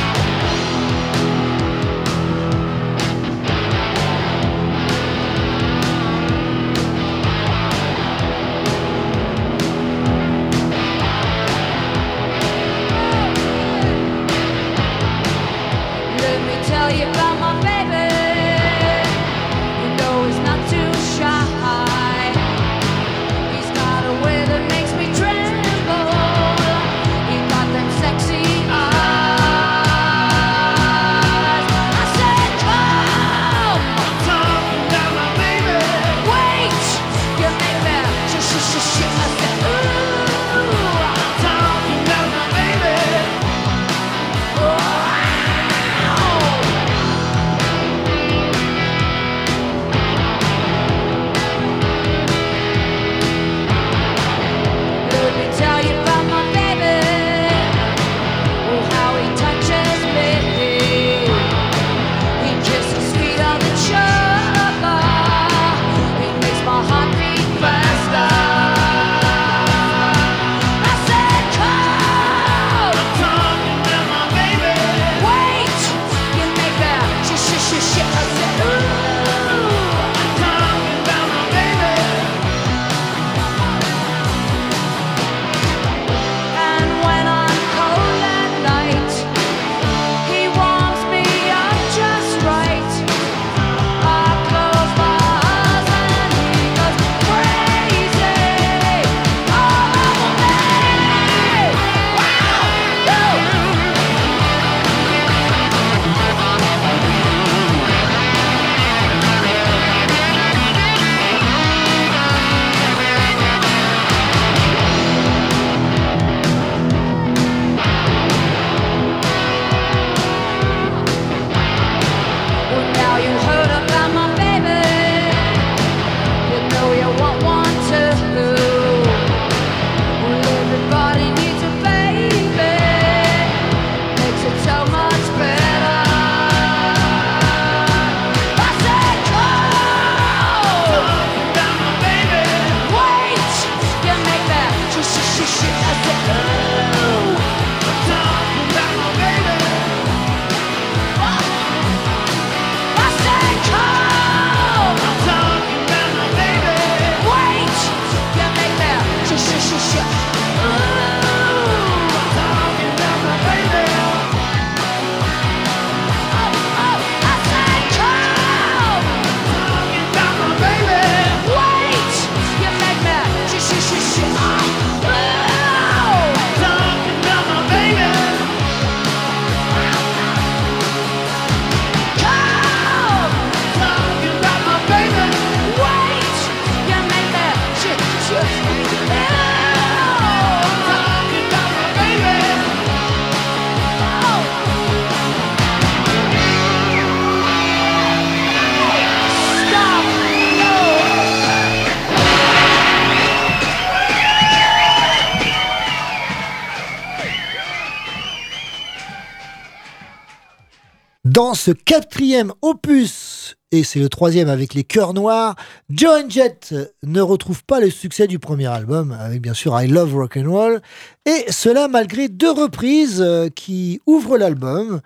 Dans 211.49 211.55
ce 211.55 211.71
quatrième 211.71 212.53
opus, 212.61 213.57
et 213.71 213.83
c'est 213.83 213.97
le 213.99 214.07
troisième 214.07 214.49
avec 214.49 214.75
les 214.75 214.83
cœurs 214.83 215.15
noirs, 215.15 215.55
Joan 215.89 216.29
Jett 216.29 216.75
ne 217.01 217.21
retrouve 217.21 217.63
pas 217.63 217.79
le 217.79 217.89
succès 217.89 218.27
du 218.27 218.37
premier 218.37 218.67
album, 218.67 219.17
avec 219.19 219.41
bien 219.41 219.55
sûr 219.55 219.81
I 219.81 219.87
Love 219.87 220.13
Rock 220.13 220.37
and 220.37 220.47
Roll, 220.47 220.79
et 221.25 221.51
cela 221.51 221.87
malgré 221.87 222.27
deux 222.27 222.51
reprises 222.51 223.19
euh, 223.25 223.49
qui 223.49 223.99
ouvrent 224.05 224.37
l'album. 224.37 225.01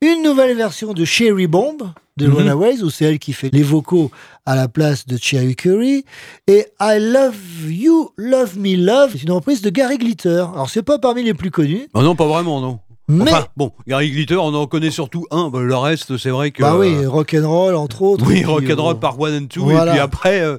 Une 0.00 0.24
nouvelle 0.24 0.56
version 0.56 0.94
de 0.94 1.04
Cherry 1.04 1.46
Bomb 1.46 1.78
de 2.16 2.26
Mhm. 2.26 2.34
Runaways, 2.34 2.82
où 2.82 2.90
c'est 2.90 3.04
elle 3.04 3.18
qui 3.20 3.32
fait 3.32 3.50
les 3.52 3.62
vocaux 3.62 4.10
à 4.46 4.54
la 4.56 4.68
place 4.68 5.06
de 5.06 5.16
Cherry 5.16 5.56
Curry. 5.56 6.04
Et 6.48 6.66
I 6.80 6.98
Love 7.00 7.70
You, 7.70 8.10
Love 8.16 8.58
Me 8.58 8.76
Love, 8.76 9.12
c'est 9.12 9.22
une 9.22 9.32
reprise 9.32 9.62
de 9.62 9.70
Gary 9.70 9.98
Glitter. 9.98 10.44
Alors 10.54 10.70
c'est 10.70 10.82
pas 10.82 10.98
parmi 10.98 11.22
les 11.22 11.34
plus 11.34 11.50
connus. 11.50 11.88
Oh 11.94 12.02
non, 12.02 12.14
pas 12.16 12.26
vraiment, 12.26 12.60
non. 12.60 12.80
Mais- 13.08 13.30
Enfin, 13.30 13.46
bon, 13.56 13.72
Gary 13.86 14.10
Glitter, 14.10 14.36
on 14.36 14.54
en 14.54 14.66
connaît 14.66 14.90
surtout 14.90 15.26
un. 15.30 15.50
le 15.52 15.76
reste, 15.76 16.16
c'est 16.16 16.30
vrai 16.30 16.50
que. 16.52 16.62
Bah 16.62 16.76
oui, 16.78 16.94
euh, 16.94 17.08
rock'n'roll 17.10 17.74
entre 17.76 18.02
autres. 18.02 18.24
oui, 18.26 18.44
rock'n'roll 18.44 18.96
euh, 18.96 18.98
par 18.98 19.20
One 19.20 19.34
and 19.44 19.46
Two, 19.46 19.64
voilà. 19.64 19.92
et 19.92 19.94
puis 19.94 20.00
après, 20.00 20.40
euh, 20.40 20.56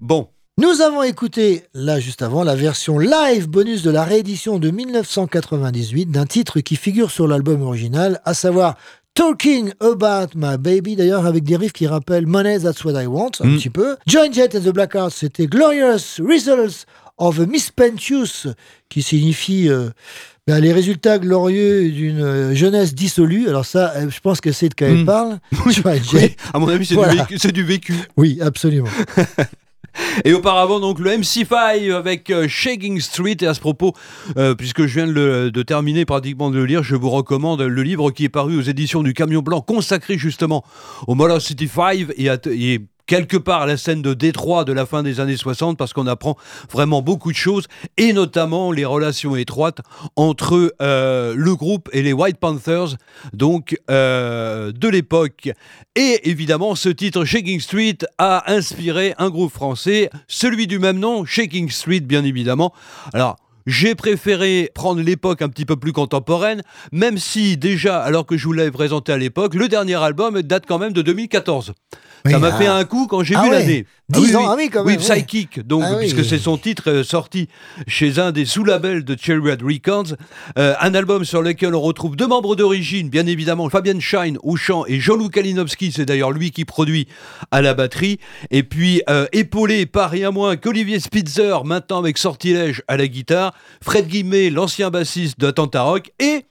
bon. 0.00 0.28
Nous 0.58 0.80
avons 0.80 1.02
écouté, 1.02 1.64
là 1.74 2.00
juste 2.00 2.22
avant, 2.22 2.42
la 2.42 2.54
version 2.54 2.98
live 2.98 3.46
bonus 3.46 3.82
de 3.82 3.90
la 3.90 4.04
réédition 4.04 4.58
de 4.58 4.70
1998 4.70 6.06
d'un 6.10 6.24
titre 6.26 6.60
qui 6.60 6.76
figure 6.76 7.10
sur 7.10 7.28
l'album 7.28 7.60
original, 7.62 8.20
à 8.24 8.32
savoir 8.34 8.76
Talking 9.14 9.72
About 9.80 10.30
My 10.34 10.56
Baby, 10.58 10.96
d'ailleurs 10.96 11.26
avec 11.26 11.44
des 11.44 11.56
riffs 11.56 11.72
qui 11.72 11.86
rappellent 11.86 12.26
Money, 12.26 12.58
That's 12.60 12.84
What 12.84 13.00
I 13.02 13.06
Want, 13.06 13.32
un 13.40 13.48
Mm. 13.48 13.56
petit 13.56 13.70
peu. 13.70 13.96
Joan 14.06 14.32
Jett 14.32 14.54
and 14.54 14.60
the 14.60 14.72
Blackhearts, 14.72 15.12
c'était 15.12 15.46
Glorious 15.46 16.20
Results 16.26 16.86
of 17.18 17.38
a 17.40 17.46
Mispentious, 17.46 18.48
qui 18.88 19.02
signifie... 19.02 19.68
euh, 19.68 19.90
ben, 20.46 20.60
les 20.60 20.72
résultats 20.72 21.18
glorieux 21.18 21.90
d'une 21.90 22.20
euh, 22.20 22.54
jeunesse 22.54 22.94
dissolue. 22.94 23.48
Alors 23.48 23.64
ça, 23.66 23.92
euh, 23.96 24.08
je 24.10 24.20
pense 24.20 24.40
que 24.40 24.52
c'est 24.52 24.68
de 24.68 24.74
quoi 24.74 24.86
elle 24.86 24.98
Mm. 25.02 25.04
parle. 25.06 25.38
Oui, 25.66 25.74
à 26.54 26.58
mon 26.60 26.68
avis, 26.68 26.86
c'est 26.86 26.94
Voilà. 26.94 27.14
du, 27.14 27.18
vécu- 27.34 27.38
c'est 27.38 27.52
du 27.52 27.64
vécu. 27.64 27.94
Oui, 28.16 28.38
absolument. 28.40 28.88
Et 30.26 30.34
auparavant, 30.34 30.78
donc, 30.78 30.98
le 31.00 31.10
MC5 31.10 31.90
avec 31.94 32.28
euh, 32.30 32.46
Shaking 32.48 33.00
Street. 33.00 33.36
Et 33.40 33.46
à 33.46 33.54
ce 33.54 33.60
propos, 33.60 33.94
euh, 34.36 34.54
puisque 34.54 34.84
je 34.86 34.94
viens 35.00 35.06
de, 35.06 35.12
le- 35.12 35.50
de 35.50 35.62
terminer 35.62 36.04
pratiquement 36.04 36.50
de 36.50 36.58
le 36.58 36.66
lire, 36.66 36.82
je 36.82 36.94
vous 36.96 37.08
recommande 37.10 37.62
le 37.62 37.82
livre 37.82 38.10
qui 38.10 38.24
est 38.24 38.28
paru 38.28 38.56
aux 38.58 38.62
éditions 38.62 39.02
du 39.02 39.14
Camion 39.14 39.40
Blanc, 39.40 39.62
consacré 39.62 40.18
justement 40.18 40.62
au 41.08 41.40
City 41.40 41.66
5 41.66 42.08
et, 42.18 42.28
à- 42.28 42.38
et 42.50 42.82
quelque 43.06 43.36
part 43.36 43.62
à 43.62 43.66
la 43.66 43.76
scène 43.76 44.02
de 44.02 44.14
Détroit 44.14 44.64
de 44.64 44.72
la 44.72 44.86
fin 44.86 45.02
des 45.02 45.20
années 45.20 45.36
60, 45.36 45.78
parce 45.78 45.92
qu'on 45.92 46.06
apprend 46.06 46.36
vraiment 46.70 47.02
beaucoup 47.02 47.30
de 47.30 47.36
choses, 47.36 47.66
et 47.96 48.12
notamment 48.12 48.72
les 48.72 48.84
relations 48.84 49.36
étroites 49.36 49.80
entre 50.16 50.74
euh, 50.82 51.34
le 51.36 51.54
groupe 51.54 51.88
et 51.92 52.02
les 52.02 52.12
White 52.12 52.38
Panthers, 52.38 52.96
donc 53.32 53.78
euh, 53.90 54.72
de 54.72 54.88
l'époque. 54.88 55.50
Et 55.94 56.28
évidemment, 56.28 56.74
ce 56.74 56.88
titre 56.88 57.24
Shaking 57.24 57.60
Street 57.60 57.98
a 58.18 58.52
inspiré 58.52 59.14
un 59.18 59.30
groupe 59.30 59.52
français, 59.52 60.10
celui 60.28 60.66
du 60.66 60.78
même 60.78 60.98
nom, 60.98 61.24
Shaking 61.24 61.70
Street, 61.70 62.00
bien 62.00 62.24
évidemment. 62.24 62.72
Alors, 63.12 63.36
j'ai 63.66 63.96
préféré 63.96 64.70
prendre 64.74 65.00
l'époque 65.00 65.42
un 65.42 65.48
petit 65.48 65.64
peu 65.64 65.76
plus 65.76 65.92
contemporaine, 65.92 66.62
même 66.92 67.18
si 67.18 67.56
déjà, 67.56 68.00
alors 68.00 68.24
que 68.24 68.36
je 68.36 68.44
vous 68.46 68.52
l'avais 68.52 68.70
présenté 68.70 69.12
à 69.12 69.18
l'époque, 69.18 69.54
le 69.54 69.68
dernier 69.68 69.96
album 69.96 70.40
date 70.42 70.64
quand 70.68 70.78
même 70.78 70.92
de 70.92 71.02
2014. 71.02 71.72
Oui, 72.24 72.32
Ça 72.32 72.38
m'a 72.38 72.48
ah. 72.52 72.58
fait 72.58 72.66
un 72.66 72.84
coup 72.84 73.06
quand 73.06 73.22
j'ai 73.22 73.34
Ah 73.36 73.42
vu 73.42 73.50
ouais, 73.50 73.58
l'année. 73.60 73.86
10 74.08 74.36
ans, 74.36 74.46
ah 74.48 74.54
oui, 74.56 74.68
quand 74.72 74.84
même, 74.84 74.96
ouais. 74.96 75.02
Psychic, 75.02 75.66
donc, 75.66 75.82
Ah 75.84 75.94
oui. 75.94 75.98
puisque 76.00 76.24
c'est 76.24 76.38
son 76.38 76.56
titre 76.56 76.90
euh, 76.90 77.02
sorti 77.04 77.48
chez 77.88 78.20
un 78.20 78.30
des 78.30 78.44
sous-labels 78.44 79.04
de 79.04 79.16
Cherry 79.20 79.50
Records. 79.50 80.14
Euh, 80.58 80.74
un 80.80 80.94
album 80.94 81.24
sur 81.24 81.42
lequel 81.42 81.74
on 81.74 81.80
retrouve 81.80 82.14
deux 82.14 82.28
membres 82.28 82.54
d'origine, 82.54 83.08
bien 83.08 83.26
évidemment, 83.26 83.68
Fabian 83.68 83.98
Shine 83.98 84.38
au 84.44 84.54
chant 84.56 84.84
et 84.86 85.00
Jean-Loup 85.00 85.28
Kalinowski, 85.30 85.90
c'est 85.90 86.04
d'ailleurs 86.04 86.30
lui 86.30 86.52
qui 86.52 86.64
produit 86.64 87.08
à 87.50 87.62
la 87.62 87.74
batterie. 87.74 88.18
Et 88.52 88.62
puis, 88.62 89.02
euh, 89.10 89.26
épaulé 89.32 89.86
par 89.86 90.10
rien 90.10 90.30
moins 90.30 90.56
qu'Olivier 90.56 91.00
Spitzer, 91.00 91.64
maintenant 91.64 91.98
avec 91.98 92.16
Sortilège 92.16 92.82
à 92.86 92.96
la 92.96 93.08
guitare, 93.08 93.54
Fred 93.82 94.06
Guimet, 94.06 94.50
l'ancien 94.50 94.90
bassiste 94.90 95.40
de 95.40 95.50
Tanta 95.50 95.82
Rock, 95.82 96.12
et 96.20 96.44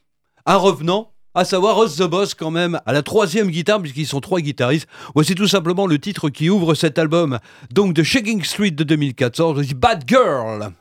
un 0.46 0.58
revenant, 0.58 1.12
à 1.36 1.44
savoir 1.46 1.78
Oz 1.78 1.98
the 1.98 2.04
Boss 2.04 2.34
quand 2.34 2.50
même, 2.50 2.80
à 2.86 2.94
la 2.94 3.04
troisième 3.04 3.50
guitare, 3.50 3.82
puisqu'ils 3.82 4.08
sont 4.08 4.22
trois 4.22 4.40
guitaristes. 4.40 4.88
Voici 5.14 5.36
tout 5.36 5.48
simplement 5.48 5.86
le 5.86 6.00
titre 6.00 6.30
qui 6.30 6.50
ouvre 6.50 6.74
cet 6.74 6.98
album, 6.98 7.40
donc 7.72 7.94
de 7.94 8.04
Shaking 8.04 8.44
Street 8.44 8.72
de 8.72 8.84
2014, 8.84 9.62
Bad 9.74 10.04
Girl. 10.08 10.72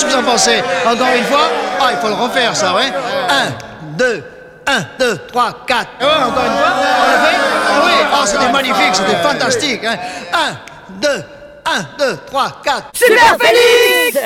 Qu'est-ce 0.00 0.14
que 0.14 0.18
vous 0.18 0.26
en 0.26 0.32
pensez 0.32 0.62
Encore 0.86 1.14
une 1.14 1.24
fois 1.24 1.50
Ah, 1.78 1.88
il 1.92 1.98
faut 1.98 2.08
le 2.08 2.14
refaire, 2.14 2.56
ça, 2.56 2.74
ouais. 2.74 2.86
1, 2.86 3.52
2, 3.98 4.24
1, 4.66 4.80
2, 4.98 5.18
3, 5.28 5.64
4. 5.66 5.88
Ouais, 6.00 6.06
encore 6.06 6.42
une 6.42 6.52
fois 6.52 6.72
On 7.00 7.10
le 7.10 7.18
fait. 7.26 7.36
Ah 7.68 7.82
oui, 7.84 7.92
oh, 8.14 8.24
c'était 8.24 8.48
magnifique, 8.50 8.94
c'était 8.94 9.16
fantastique. 9.16 9.84
1, 9.84 9.98
2, 11.02 11.08
1, 11.66 11.86
2, 11.98 12.16
3, 12.28 12.62
4. 12.64 12.82
Super 12.94 13.36
Félix. 13.38 14.18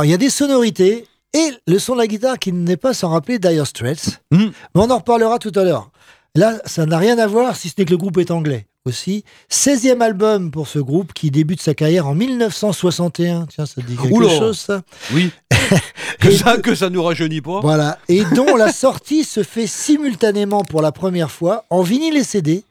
Alors 0.00 0.06
il 0.06 0.12
y 0.12 0.14
a 0.14 0.16
des 0.16 0.30
sonorités 0.30 1.04
et 1.34 1.50
le 1.66 1.78
son 1.78 1.92
de 1.92 1.98
la 1.98 2.06
guitare 2.06 2.38
qui 2.38 2.54
n'est 2.54 2.78
pas 2.78 2.94
sans 2.94 3.10
rappeler 3.10 3.38
Dire 3.38 3.66
Straits. 3.66 4.22
Mm. 4.30 4.46
Mais 4.46 4.52
on 4.80 4.90
en 4.90 4.96
reparlera 4.96 5.38
tout 5.38 5.52
à 5.54 5.62
l'heure. 5.62 5.90
Là, 6.34 6.54
ça 6.64 6.86
n'a 6.86 6.96
rien 6.96 7.18
à 7.18 7.26
voir 7.26 7.54
si 7.54 7.68
ce 7.68 7.74
n'est 7.76 7.84
que 7.84 7.90
le 7.90 7.98
groupe 7.98 8.16
est 8.16 8.30
anglais 8.30 8.66
aussi. 8.86 9.24
16e 9.52 10.00
album 10.00 10.52
pour 10.52 10.68
ce 10.68 10.78
groupe 10.78 11.12
qui 11.12 11.30
débute 11.30 11.60
sa 11.60 11.74
carrière 11.74 12.06
en 12.06 12.14
1961. 12.14 13.44
Tiens, 13.44 13.66
ça 13.66 13.82
te 13.82 13.86
dit 13.86 13.94
quelque 13.94 14.10
Oula. 14.10 14.30
chose 14.30 14.58
ça 14.58 14.80
Oui. 15.12 15.32
que, 16.18 16.30
ça, 16.30 16.56
que 16.56 16.74
ça 16.74 16.88
nous 16.88 17.02
rajeunit 17.02 17.42
pas. 17.42 17.60
Voilà. 17.60 17.98
Et 18.08 18.24
dont 18.34 18.56
la 18.56 18.72
sortie 18.72 19.24
se 19.24 19.42
fait 19.42 19.66
simultanément 19.66 20.64
pour 20.64 20.80
la 20.80 20.92
première 20.92 21.30
fois 21.30 21.66
en 21.68 21.82
vinyle 21.82 22.16
et 22.16 22.24
CD. 22.24 22.64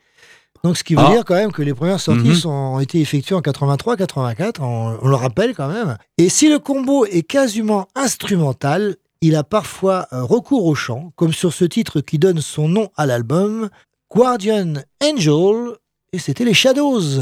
Donc, 0.64 0.78
ce 0.78 0.84
qui 0.84 0.96
veut 0.96 1.04
Ah. 1.06 1.12
dire 1.12 1.26
quand 1.26 1.36
même 1.36 1.52
que 1.52 1.62
les 1.62 1.74
premières 1.74 2.00
sorties 2.02 2.30
Mhm. 2.30 2.36
sont, 2.36 2.50
ont 2.50 2.80
été 2.80 3.00
effectuées 3.00 3.36
en 3.36 3.42
83-84, 3.42 4.62
on, 4.62 4.98
on 5.02 5.08
le 5.08 5.16
rappelle 5.16 5.56
quand 5.56 5.68
même. 5.70 5.98
Et 6.18 6.28
si 6.30 6.50
le 6.50 6.60
combo 6.60 7.06
est 7.06 7.24
quasiment 7.24 7.88
instrumental, 7.96 8.96
il 9.22 9.36
a 9.36 9.44
parfois 9.44 10.08
euh, 10.14 10.24
recours 10.24 10.66
au 10.66 10.76
chant, 10.76 11.12
comme 11.16 11.34
sur 11.34 11.54
ce 11.54 11.66
titre 11.66 12.02
qui 12.02 12.20
donne 12.20 12.42
son 12.42 12.68
nom 12.70 12.90
à 12.98 13.06
l'album, 13.06 13.70
Guardian 14.14 14.74
Angel, 15.04 15.76
et 16.12 16.20
c'était 16.20 16.44
les 16.46 16.54
Shadows. 16.54 17.22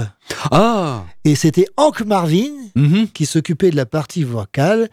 Ah 0.52 1.04
Et 1.26 1.36
c'était 1.36 1.66
Hank 1.78 2.02
Marvin 2.02 2.52
Mhm. 2.76 3.08
qui 3.10 3.26
s'occupait 3.26 3.70
de 3.72 3.76
la 3.76 3.86
partie 3.86 4.24
vocale. 4.24 4.90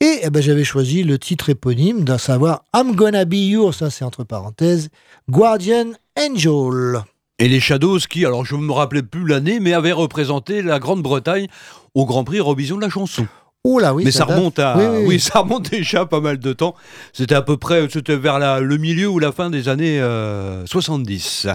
Et 0.00 0.20
eh 0.22 0.30
ben, 0.30 0.40
j'avais 0.40 0.62
choisi 0.64 1.02
le 1.02 1.18
titre 1.18 1.48
éponyme, 1.50 2.04
d'à 2.04 2.18
savoir 2.18 2.62
I'm 2.76 2.94
Gonna 2.94 3.24
Be 3.24 3.34
Your, 3.34 3.74
ça 3.74 3.90
c'est 3.90 4.04
entre 4.04 4.22
parenthèses, 4.22 4.90
Guardian 5.28 5.86
Angel. 6.16 7.02
Et 7.40 7.48
les 7.48 7.60
Shadows 7.60 7.98
qui, 8.10 8.26
alors 8.26 8.44
je 8.44 8.56
ne 8.56 8.62
me 8.62 8.72
rappelais 8.72 9.02
plus 9.02 9.26
l'année, 9.26 9.60
mais 9.60 9.72
avaient 9.72 9.92
représenté 9.92 10.60
la 10.62 10.78
Grande-Bretagne 10.80 11.46
au 11.94 12.04
Grand 12.04 12.24
Prix 12.24 12.38
Eurovision 12.38 12.76
de 12.76 12.82
la 12.82 12.88
chanson. 12.90 13.26
Oh 13.64 13.78
là 13.78 13.92
oui, 13.94 14.04
mais 14.04 14.10
ça, 14.12 14.24
date. 14.24 14.36
remonte 14.36 14.58
à, 14.58 14.76
Oui, 14.76 14.84
oui, 14.88 15.04
oui. 15.06 15.20
ça 15.20 15.40
remonte 15.40 15.70
déjà 15.70 16.06
pas 16.06 16.20
mal 16.20 16.38
de 16.38 16.52
temps. 16.52 16.74
C'était 17.12 17.34
à 17.34 17.42
peu 17.42 17.56
près, 17.56 17.86
c'était 17.92 18.16
vers 18.16 18.38
la- 18.38 18.60
le 18.60 18.76
milieu 18.76 19.08
ou 19.08 19.18
la 19.18 19.30
fin 19.32 19.50
des 19.50 19.68
années 19.68 20.00
euh, 20.00 20.64
70. 20.66 21.48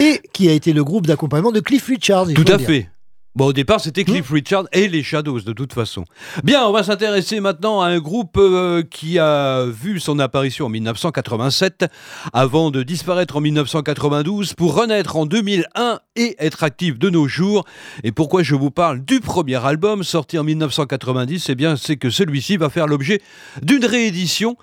Et 0.00 0.20
qui 0.32 0.48
a 0.48 0.52
été 0.52 0.72
le 0.72 0.84
groupe 0.84 1.06
d'accompagnement 1.06 1.52
de 1.52 1.60
Cliff 1.60 1.86
Richard. 1.86 2.30
il 2.30 2.34
Tout 2.34 2.44
faut 2.46 2.52
à 2.52 2.56
dire. 2.58 2.66
fait. 2.66 2.88
Bon, 3.36 3.48
au 3.48 3.52
départ, 3.52 3.82
c'était 3.82 4.04
Cliff 4.04 4.30
Richard 4.30 4.64
et 4.72 4.88
les 4.88 5.02
Shadows, 5.02 5.40
de 5.40 5.52
toute 5.52 5.74
façon. 5.74 6.06
Bien, 6.42 6.66
on 6.66 6.72
va 6.72 6.82
s'intéresser 6.82 7.40
maintenant 7.40 7.82
à 7.82 7.88
un 7.88 7.98
groupe 7.98 8.38
euh, 8.38 8.82
qui 8.82 9.18
a 9.18 9.66
vu 9.66 10.00
son 10.00 10.18
apparition 10.20 10.64
en 10.64 10.68
1987, 10.70 11.84
avant 12.32 12.70
de 12.70 12.82
disparaître 12.82 13.36
en 13.36 13.42
1992, 13.42 14.54
pour 14.54 14.74
renaître 14.74 15.16
en 15.16 15.26
2001 15.26 16.00
et 16.16 16.34
être 16.38 16.64
actif 16.64 16.98
de 16.98 17.10
nos 17.10 17.28
jours. 17.28 17.66
Et 18.04 18.10
pourquoi 18.10 18.42
je 18.42 18.54
vous 18.54 18.70
parle 18.70 19.04
du 19.04 19.20
premier 19.20 19.62
album, 19.62 20.02
sorti 20.02 20.38
en 20.38 20.44
1990 20.44 21.50
Eh 21.50 21.54
bien, 21.54 21.76
c'est 21.76 21.98
que 21.98 22.08
celui-ci 22.08 22.56
va 22.56 22.70
faire 22.70 22.86
l'objet 22.86 23.20
d'une 23.60 23.84
réédition 23.84 24.56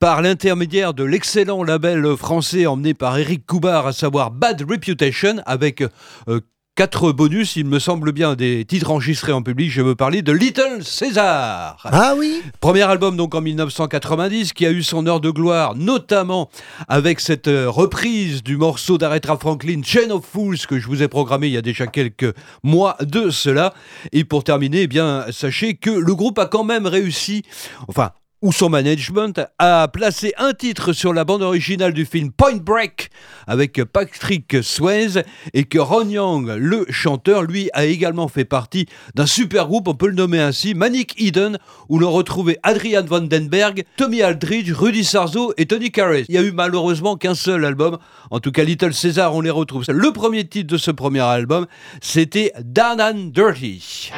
par 0.00 0.20
l'intermédiaire 0.20 0.94
de 0.94 1.04
l'excellent 1.04 1.62
label 1.62 2.16
français 2.16 2.66
emmené 2.66 2.92
par 2.92 3.16
Eric 3.18 3.46
Coubard, 3.46 3.86
à 3.86 3.92
savoir 3.92 4.32
Bad 4.32 4.68
Reputation, 4.68 5.36
avec 5.46 5.80
euh, 6.28 6.40
quatre 6.76 7.10
bonus, 7.10 7.56
il 7.56 7.64
me 7.64 7.78
semble 7.78 8.12
bien, 8.12 8.34
des 8.34 8.66
titres 8.66 8.90
enregistrés 8.90 9.32
en 9.32 9.42
public. 9.42 9.70
Je 9.70 9.80
veux 9.80 9.94
parler 9.94 10.20
de 10.20 10.30
Little 10.30 10.84
César. 10.84 11.78
Ah 11.84 12.14
oui 12.16 12.42
Premier 12.60 12.82
album 12.82 13.16
donc 13.16 13.34
en 13.34 13.40
1990 13.40 14.52
qui 14.52 14.66
a 14.66 14.70
eu 14.70 14.82
son 14.82 15.06
heure 15.06 15.20
de 15.20 15.30
gloire, 15.30 15.74
notamment 15.74 16.50
avec 16.86 17.20
cette 17.20 17.48
euh, 17.48 17.70
reprise 17.70 18.42
du 18.42 18.58
morceau 18.58 18.98
d'Aretha 18.98 19.38
Franklin, 19.38 19.80
Chain 19.82 20.10
of 20.10 20.26
Fools, 20.26 20.58
que 20.68 20.78
je 20.78 20.86
vous 20.86 21.02
ai 21.02 21.08
programmé 21.08 21.46
il 21.46 21.54
y 21.54 21.56
a 21.56 21.62
déjà 21.62 21.86
quelques 21.86 22.34
mois 22.62 22.98
de 23.00 23.30
cela. 23.30 23.72
Et 24.12 24.24
pour 24.24 24.44
terminer, 24.44 24.82
eh 24.82 24.86
bien, 24.86 25.24
sachez 25.30 25.76
que 25.76 25.90
le 25.90 26.14
groupe 26.14 26.38
a 26.38 26.44
quand 26.44 26.64
même 26.64 26.86
réussi, 26.86 27.42
enfin, 27.88 28.10
ou 28.42 28.52
son 28.52 28.68
management 28.68 29.40
a 29.58 29.88
placé 29.88 30.34
un 30.36 30.52
titre 30.52 30.92
sur 30.92 31.12
la 31.12 31.24
bande 31.24 31.42
originale 31.42 31.92
du 31.92 32.04
film 32.04 32.30
Point 32.30 32.56
Break 32.56 33.10
avec 33.46 33.82
Patrick 33.84 34.62
Swayze 34.62 35.22
et 35.54 35.64
que 35.64 35.78
Ron 35.78 36.08
Young, 36.08 36.52
le 36.58 36.86
chanteur, 36.90 37.42
lui 37.42 37.70
a 37.72 37.86
également 37.86 38.28
fait 38.28 38.44
partie 38.44 38.86
d'un 39.14 39.26
super 39.26 39.66
groupe, 39.66 39.88
on 39.88 39.94
peut 39.94 40.08
le 40.08 40.14
nommer 40.14 40.40
ainsi, 40.40 40.74
Manic 40.74 41.14
Eden, 41.20 41.58
où 41.88 41.98
l'on 41.98 42.10
retrouvait 42.10 42.58
Adrian 42.62 43.04
Vandenberg, 43.04 43.84
Tommy 43.96 44.22
Aldridge, 44.22 44.70
Rudy 44.72 45.04
Sarzo 45.04 45.52
et 45.56 45.66
Tony 45.66 45.90
Carey. 45.90 46.24
Il 46.28 46.34
y 46.34 46.38
a 46.38 46.42
eu 46.42 46.52
malheureusement 46.52 47.16
qu'un 47.16 47.34
seul 47.34 47.64
album, 47.64 47.98
en 48.30 48.40
tout 48.40 48.52
cas 48.52 48.64
Little 48.64 48.92
César, 48.92 49.34
on 49.34 49.40
les 49.40 49.50
retrouve. 49.50 49.84
Le 49.88 50.12
premier 50.12 50.46
titre 50.46 50.72
de 50.72 50.78
ce 50.78 50.90
premier 50.90 51.20
album, 51.20 51.66
c'était 52.02 52.52
Down 52.62 53.00
and 53.00 53.30
Dirty. 53.32 54.10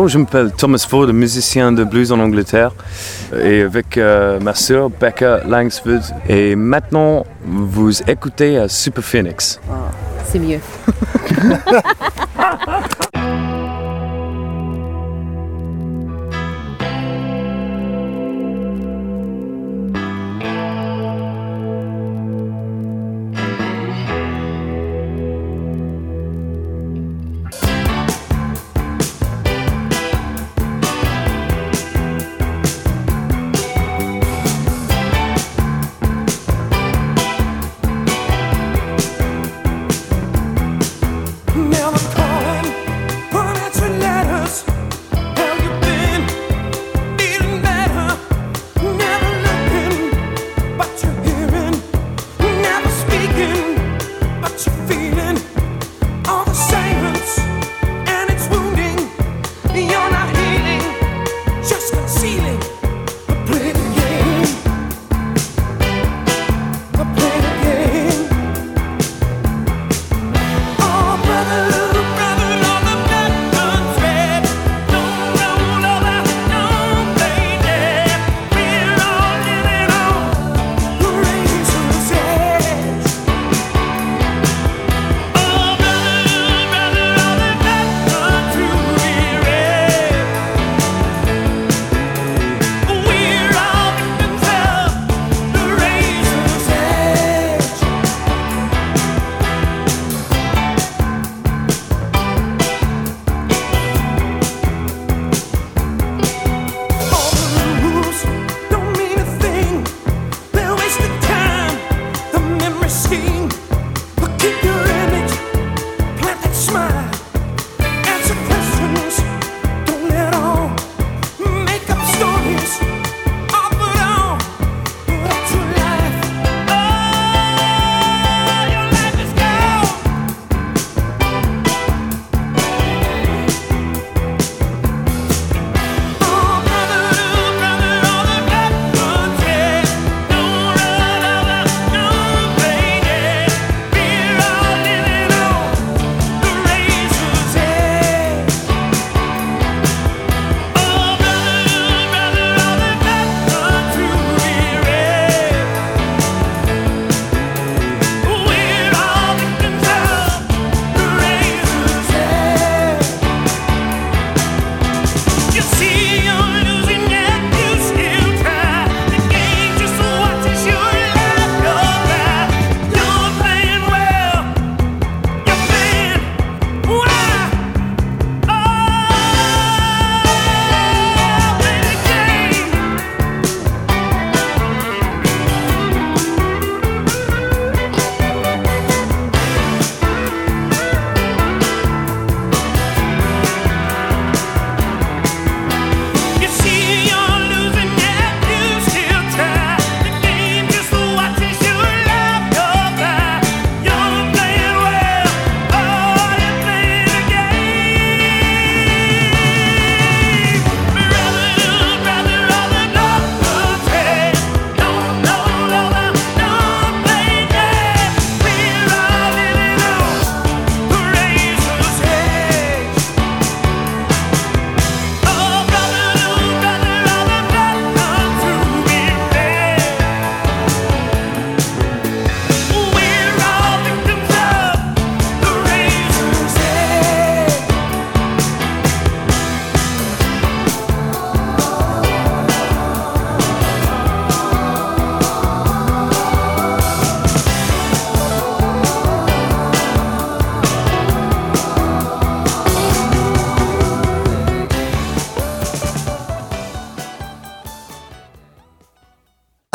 Bonjour, 0.00 0.14
je 0.14 0.18
m'appelle 0.18 0.50
Thomas 0.50 0.86
Ford, 0.88 1.12
musicien 1.12 1.72
de 1.72 1.84
blues 1.84 2.10
en 2.10 2.20
Angleterre, 2.20 2.72
et 3.38 3.60
avec 3.60 3.98
euh, 3.98 4.40
ma 4.40 4.54
sœur 4.54 4.88
Becca 4.88 5.42
Langsford. 5.46 6.00
Et 6.26 6.56
maintenant, 6.56 7.26
vous 7.44 8.00
écoutez 8.08 8.56
à 8.56 8.66
Super 8.66 9.04
Phoenix. 9.04 9.60
C'est 10.24 10.38
mieux. 10.38 10.58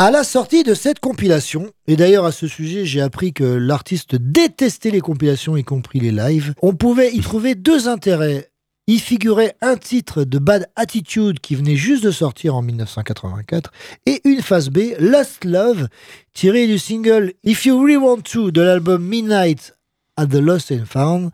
À 0.05 0.11
la 0.11 0.23
sortie 0.23 0.61
de 0.61 0.75
cette 0.75 0.99
compilation, 0.99 1.71
et 1.87 1.95
d'ailleurs 1.95 2.25
à 2.25 2.31
ce 2.31 2.47
sujet, 2.47 2.85
j'ai 2.85 3.01
appris 3.01 3.33
que 3.33 3.43
l'artiste 3.43 4.15
détestait 4.15 4.91
les 4.91 5.01
compilations, 5.01 5.57
y 5.57 5.63
compris 5.63 5.99
les 5.99 6.11
lives, 6.11 6.53
on 6.61 6.75
pouvait 6.75 7.11
y 7.11 7.21
trouver 7.21 7.55
deux 7.55 7.87
intérêts. 7.87 8.51
Y 8.85 8.99
figurait 8.99 9.55
un 9.61 9.77
titre 9.77 10.23
de 10.23 10.37
Bad 10.37 10.67
Attitude 10.75 11.39
qui 11.39 11.55
venait 11.55 11.75
juste 11.75 12.03
de 12.03 12.11
sortir 12.11 12.53
en 12.53 12.61
1984 12.61 13.71
et 14.05 14.21
une 14.25 14.43
phase 14.43 14.69
B, 14.69 14.93
Last 14.99 15.43
Love, 15.43 15.87
tirée 16.35 16.67
du 16.67 16.77
single 16.77 17.33
If 17.43 17.65
You 17.65 17.81
Really 17.81 17.97
Want 17.97 18.21
To 18.31 18.51
de 18.51 18.61
l'album 18.61 19.03
Midnight 19.03 19.75
at 20.17 20.27
the 20.27 20.35
Lost 20.35 20.71
and 20.71 20.85
Found. 20.85 21.31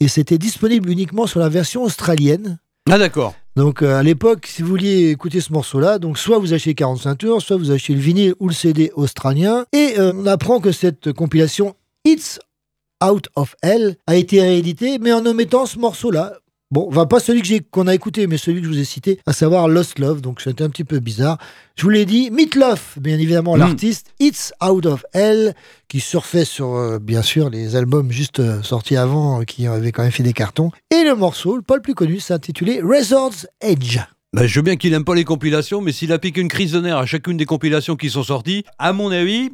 Et 0.00 0.08
c'était 0.08 0.36
disponible 0.36 0.90
uniquement 0.90 1.26
sur 1.26 1.40
la 1.40 1.48
version 1.48 1.82
australienne. 1.82 2.58
Ah 2.90 2.98
d'accord. 2.98 3.34
Donc 3.54 3.82
euh, 3.82 3.98
à 3.98 4.02
l'époque, 4.02 4.46
si 4.46 4.62
vous 4.62 4.68
vouliez 4.68 5.10
écouter 5.10 5.40
ce 5.40 5.52
morceau-là, 5.52 5.98
donc 5.98 6.18
soit 6.18 6.38
vous 6.38 6.54
achetez 6.54 6.74
45 6.74 7.16
tours, 7.16 7.42
soit 7.42 7.56
vous 7.56 7.70
achetez 7.70 7.94
le 7.94 8.00
vinyle 8.00 8.34
ou 8.40 8.48
le 8.48 8.54
CD 8.54 8.90
australien. 8.94 9.66
Et 9.72 9.94
euh, 9.98 10.12
on 10.14 10.26
apprend 10.26 10.60
que 10.60 10.72
cette 10.72 11.12
compilation 11.12 11.76
It's 12.04 12.40
Out 13.04 13.28
of 13.36 13.54
Hell 13.62 13.96
a 14.06 14.16
été 14.16 14.40
rééditée, 14.40 14.98
mais 14.98 15.12
en 15.12 15.26
omettant 15.26 15.66
ce 15.66 15.78
morceau-là. 15.78 16.34
Bon, 16.72 16.88
enfin 16.88 17.04
pas 17.04 17.20
celui 17.20 17.42
que 17.42 17.62
qu'on 17.70 17.86
a 17.86 17.94
écouté, 17.94 18.26
mais 18.26 18.38
celui 18.38 18.60
que 18.62 18.66
je 18.66 18.72
vous 18.72 18.78
ai 18.78 18.84
cité, 18.86 19.20
à 19.26 19.34
savoir 19.34 19.68
Lost 19.68 19.98
Love. 19.98 20.22
Donc 20.22 20.40
c'était 20.40 20.64
un 20.64 20.70
petit 20.70 20.84
peu 20.84 21.00
bizarre. 21.00 21.36
Je 21.76 21.82
vous 21.82 21.90
l'ai 21.90 22.06
dit, 22.06 22.30
Meatloaf, 22.30 22.98
bien 22.98 23.18
évidemment 23.18 23.56
Mm. 23.56 23.60
l'artiste, 23.60 24.06
It's 24.20 24.54
Out 24.64 24.86
of 24.86 25.04
Hell, 25.12 25.54
qui 25.88 26.00
surfait 26.00 26.46
sur 26.46 26.74
euh, 26.74 26.98
bien 26.98 27.20
sûr 27.20 27.50
les 27.50 27.76
albums 27.76 28.10
juste 28.10 28.40
euh, 28.40 28.62
sortis 28.62 28.96
avant, 28.96 29.42
euh, 29.42 29.44
qui 29.44 29.66
avaient 29.66 29.92
quand 29.92 30.02
même 30.02 30.12
fait 30.12 30.22
des 30.22 30.32
cartons. 30.32 30.70
Et 30.90 31.04
le 31.04 31.14
morceau, 31.14 31.60
pas 31.60 31.76
le 31.76 31.82
plus 31.82 31.94
connu, 31.94 32.20
s'intitulait 32.20 32.80
Razor's 32.82 33.46
Edge. 33.60 33.98
Bah, 34.34 34.46
je 34.46 34.58
veux 34.58 34.62
bien 34.62 34.76
qu'il 34.76 34.94
aime 34.94 35.04
pas 35.04 35.14
les 35.14 35.24
compilations, 35.24 35.82
mais 35.82 35.92
s'il 35.92 36.10
applique 36.10 36.38
une 36.38 36.48
crise 36.48 36.72
de 36.72 36.80
nerfs 36.80 36.96
à 36.96 37.04
chacune 37.04 37.36
des 37.36 37.44
compilations 37.44 37.96
qui 37.96 38.08
sont 38.08 38.22
sorties, 38.22 38.64
à 38.78 38.94
mon 38.94 39.10
avis, 39.10 39.50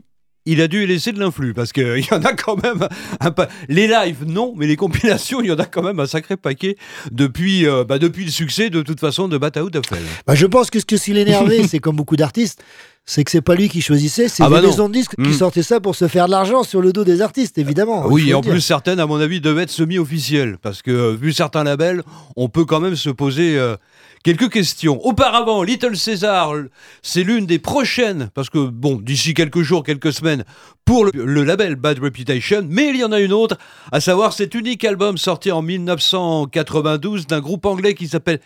il 0.51 0.61
a 0.61 0.69
dû 0.69 0.87
laisser 0.87 1.13
de 1.13 1.21
l'influx 1.21 1.55
parce 1.55 1.73
qu'il 1.73 1.85
y 2.11 2.15
en 2.15 2.23
a 2.23 2.33
quand 2.35 2.63
même 2.63 2.87
un 3.21 3.31
pa- 3.31 3.49
Les 3.69 3.87
lives, 3.87 4.25
non, 4.27 4.55
mais 4.57 4.67
les 4.67 4.77
compilations, 4.77 5.41
il 5.41 5.49
y 5.49 5.53
en 5.53 5.59
a 5.59 5.67
quand 5.67 5.83
même 5.83 6.01
un 6.01 6.07
sacré 6.07 6.37
paquet 6.37 6.77
depuis, 7.13 7.67
euh, 7.67 7.85
bah, 7.85 7.99
depuis 7.99 8.25
le 8.25 8.31
succès 8.31 8.71
de 8.71 8.83
toute 8.83 9.01
façon 9.01 9.29
de 9.29 9.39
Bat 9.39 9.61
Out 9.63 9.77
of 9.77 9.85
Hell. 9.93 9.99
Bah, 10.27 10.35
je 10.35 10.47
pense 10.47 10.71
que 10.71 10.81
ce 10.81 10.85
que 10.87 10.97
s'il 10.97 11.17
énervé, 11.19 11.67
c'est 11.69 11.79
comme 11.79 11.97
beaucoup 11.97 12.17
d'artistes, 12.17 12.63
c'est 13.05 13.25
que 13.25 13.31
c'est 13.31 13.41
pas 13.41 13.55
lui 13.55 13.71
qui 13.71 13.81
choisissait, 13.81 14.29
c'est 14.29 14.43
Ah 14.43 14.51
bah 14.51 14.61
les 14.61 14.67
maisons 14.67 14.89
de 14.89 14.93
disques 14.93 15.15
qui 15.17 15.31
Mm. 15.31 15.33
sortaient 15.33 15.63
ça 15.63 15.81
pour 15.81 15.95
se 15.97 16.09
faire 16.09 16.27
de 16.27 16.31
l'argent 16.33 16.63
sur 16.63 16.83
le 16.83 16.93
dos 16.93 17.05
des 17.05 17.23
artistes, 17.23 17.57
évidemment. 17.57 18.07
oui, 18.07 18.31
et 18.31 18.35
en 18.35 18.43
plus, 18.43 18.61
certaines, 18.61 19.01
à 19.01 19.07
mon 19.07 19.19
avis, 19.19 19.41
devaient 19.41 19.63
être 19.63 19.71
semi-officielles 19.71 20.59
parce 20.61 20.83
que, 20.83 20.91
euh, 20.91 21.17
vu 21.19 21.33
certains 21.33 21.65
labels, 21.65 22.03
on 22.37 22.49
peut 22.51 22.67
quand 22.67 22.81
même 22.81 22.97
se 22.97 23.09
poser 23.09 23.57
euh, 23.59 23.77
quelques 24.25 24.51
questions. 24.51 25.05
Auparavant, 25.05 25.63
Little 25.63 25.97
Caesar, 25.97 26.55
l- 26.55 26.69
c'est 27.03 27.23
l'une 27.25 27.47
des 27.47 27.59
prochaines, 27.59 28.31
parce 28.35 28.51
que, 28.51 28.59
bon, 28.59 28.97
d'ici 28.97 29.35
quelques 29.35 29.63
jours, 29.63 29.83
quelques 29.85 30.13
semaines, 30.13 30.45
pour 30.85 31.05
le, 31.05 31.11
le 31.15 31.45
label 31.45 31.77
Bad 31.77 31.99
Reputation, 31.99 32.63
mais 32.69 32.89
il 32.89 32.97
y 32.97 33.05
en 33.05 33.13
a 33.13 33.21
une 33.21 33.33
autre, 33.33 33.59
à 33.93 34.01
savoir 34.01 34.33
cet 34.33 34.55
unique 34.55 34.85
album 34.85 35.19
sorti 35.19 35.51
en 35.53 35.61
1992 35.63 37.27
d'un 37.27 37.41
groupe 37.41 37.67
anglais 37.67 37.95
qui 37.95 38.09
s'appelle 38.09 38.41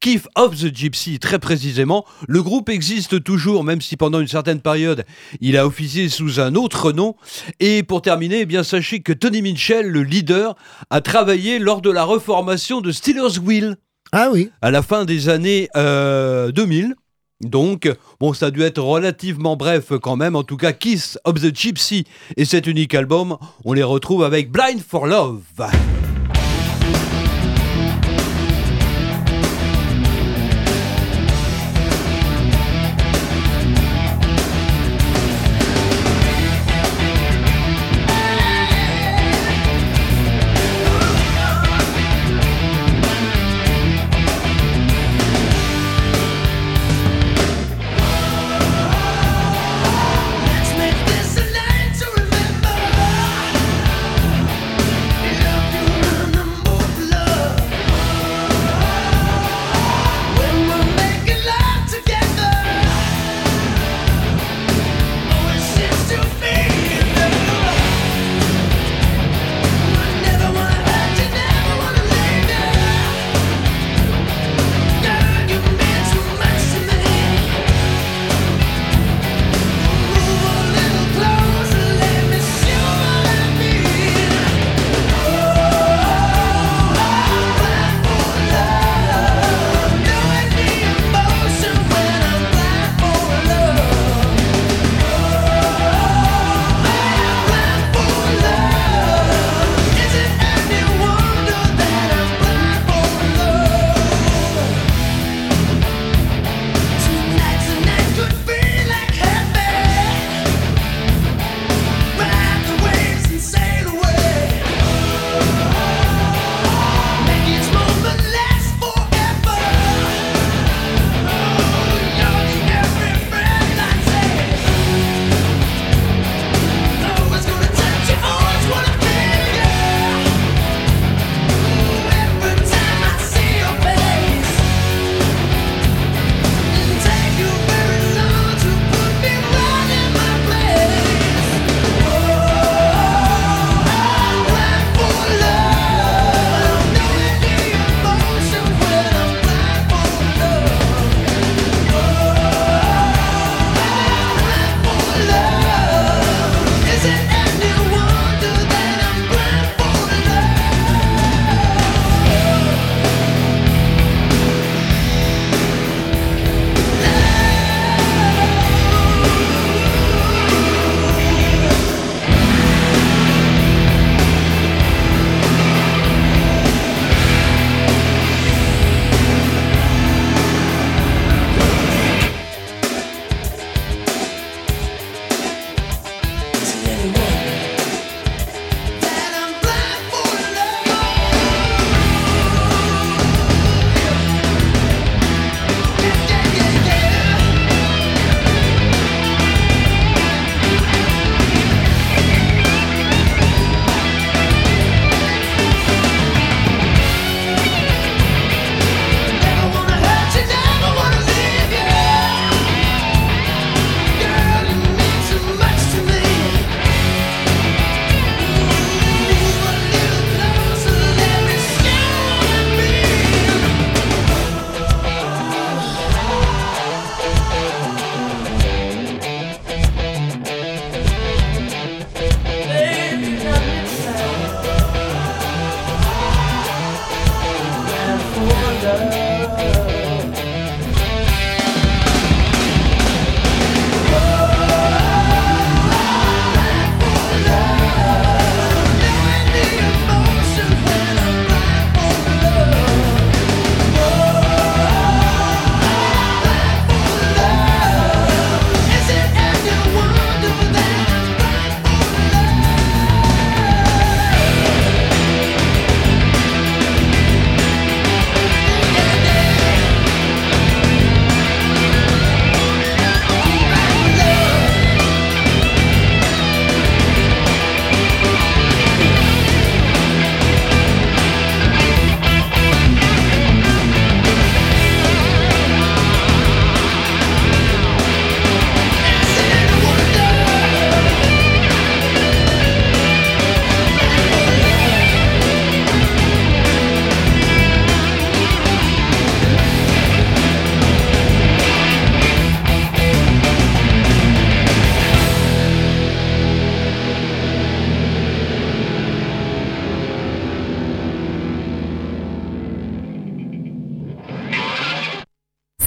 Keith 0.00 0.28
of 0.36 0.56
the 0.56 0.72
Gypsy, 0.74 1.18
très 1.18 1.38
précisément. 1.40 2.04
Le 2.28 2.42
groupe 2.42 2.68
existe 2.68 3.22
toujours, 3.24 3.64
même 3.64 3.80
si 3.80 3.96
pendant 3.96 4.20
une 4.20 4.28
certaine 4.28 4.60
période, 4.60 5.04
il 5.40 5.56
a 5.56 5.66
officié 5.66 6.08
sous 6.08 6.38
un 6.38 6.54
autre 6.54 6.92
nom. 6.92 7.16
Et 7.58 7.82
pour 7.82 8.00
terminer, 8.02 8.40
eh 8.42 8.46
bien 8.46 8.62
sachez 8.62 9.00
que 9.00 9.12
Tony 9.12 9.42
Mitchell, 9.42 9.86
le 9.88 10.02
leader, 10.04 10.54
a 10.90 11.00
travaillé 11.00 11.58
lors 11.58 11.80
de 11.82 11.90
la 11.90 12.04
reformation 12.04 12.80
de 12.80 12.92
Steelers 12.92 13.38
Wheel. 13.42 13.76
Ah 14.12 14.30
oui. 14.32 14.50
À 14.62 14.70
la 14.70 14.82
fin 14.82 15.04
des 15.04 15.28
années 15.28 15.68
euh, 15.76 16.50
2000. 16.52 16.94
Donc, 17.40 17.88
bon, 18.18 18.32
ça 18.32 18.46
a 18.46 18.50
dû 18.50 18.62
être 18.62 18.82
relativement 18.82 19.56
bref 19.56 19.92
quand 20.02 20.16
même. 20.16 20.34
En 20.34 20.42
tout 20.42 20.56
cas, 20.56 20.72
Kiss 20.72 21.18
of 21.24 21.34
the 21.34 21.54
Gypsy 21.54 22.04
et 22.36 22.44
cet 22.44 22.66
unique 22.66 22.94
album, 22.94 23.36
on 23.64 23.74
les 23.74 23.84
retrouve 23.84 24.24
avec 24.24 24.50
Blind 24.50 24.80
for 24.80 25.06
Love. 25.06 25.42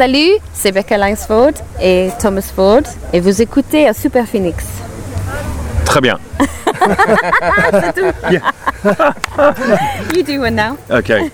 Salut, 0.02 0.40
c'est 0.52 0.72
Becca 0.72 0.98
Langsford 0.98 1.52
et 1.80 2.10
Thomas 2.20 2.52
Ford 2.56 2.82
et 3.14 3.20
vous 3.20 3.40
écoutez 3.40 3.88
à 3.88 3.94
Super 3.94 4.26
Phoenix. 4.26 4.66
Très 5.86 6.02
bien. 6.02 6.18
c'est 6.40 7.94
tout. 7.94 8.12
you 10.16 10.24
do 10.24 10.42
one 10.42 10.56
now. 10.56 10.76
OK. 10.90 11.32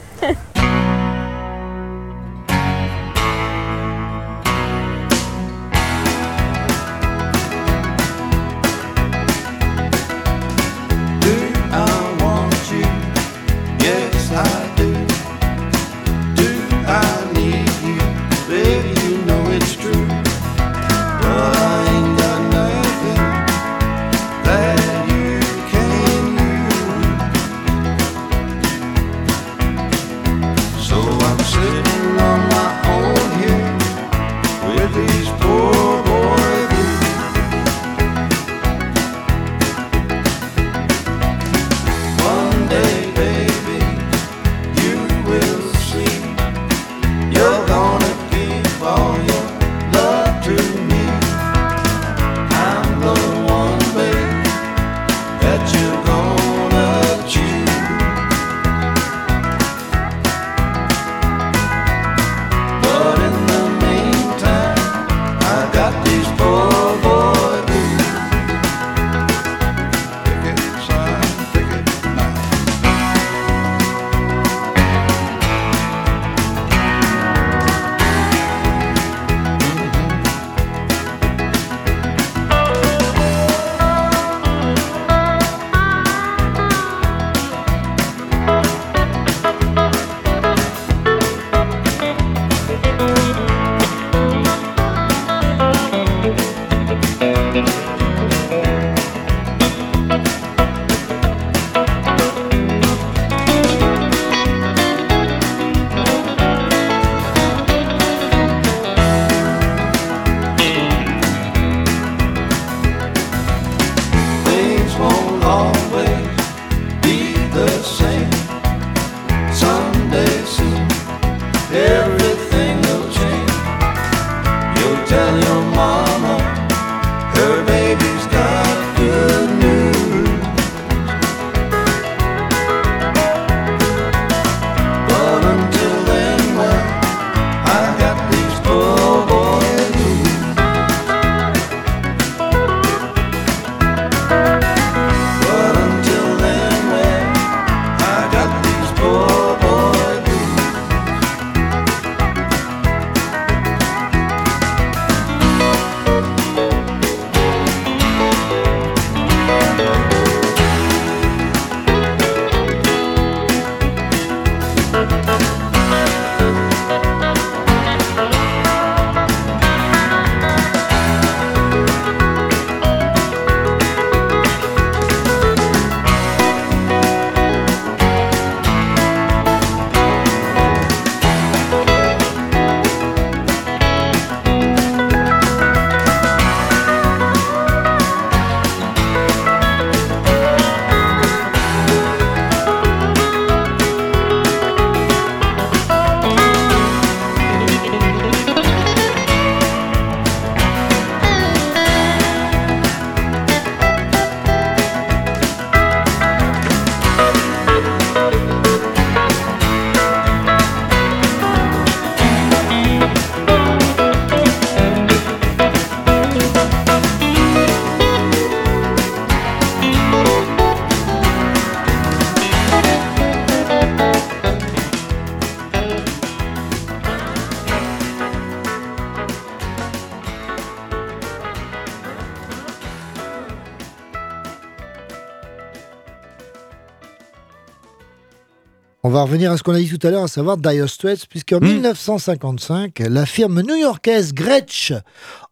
Va 239.18 239.24
revenir 239.24 239.52
à 239.52 239.58
ce 239.58 239.64
qu'on 239.64 239.74
a 239.74 239.80
dit 239.80 239.90
tout 239.90 240.06
à 240.06 240.12
l'heure, 240.12 240.24
à 240.26 240.28
savoir 240.28 240.58
Dire 240.58 240.88
Straits, 240.88 241.26
puisqu'en 241.28 241.60
1955, 241.60 243.00
la 243.00 243.26
firme 243.26 243.62
new-yorkaise 243.64 244.32
Gretsch 244.32 244.94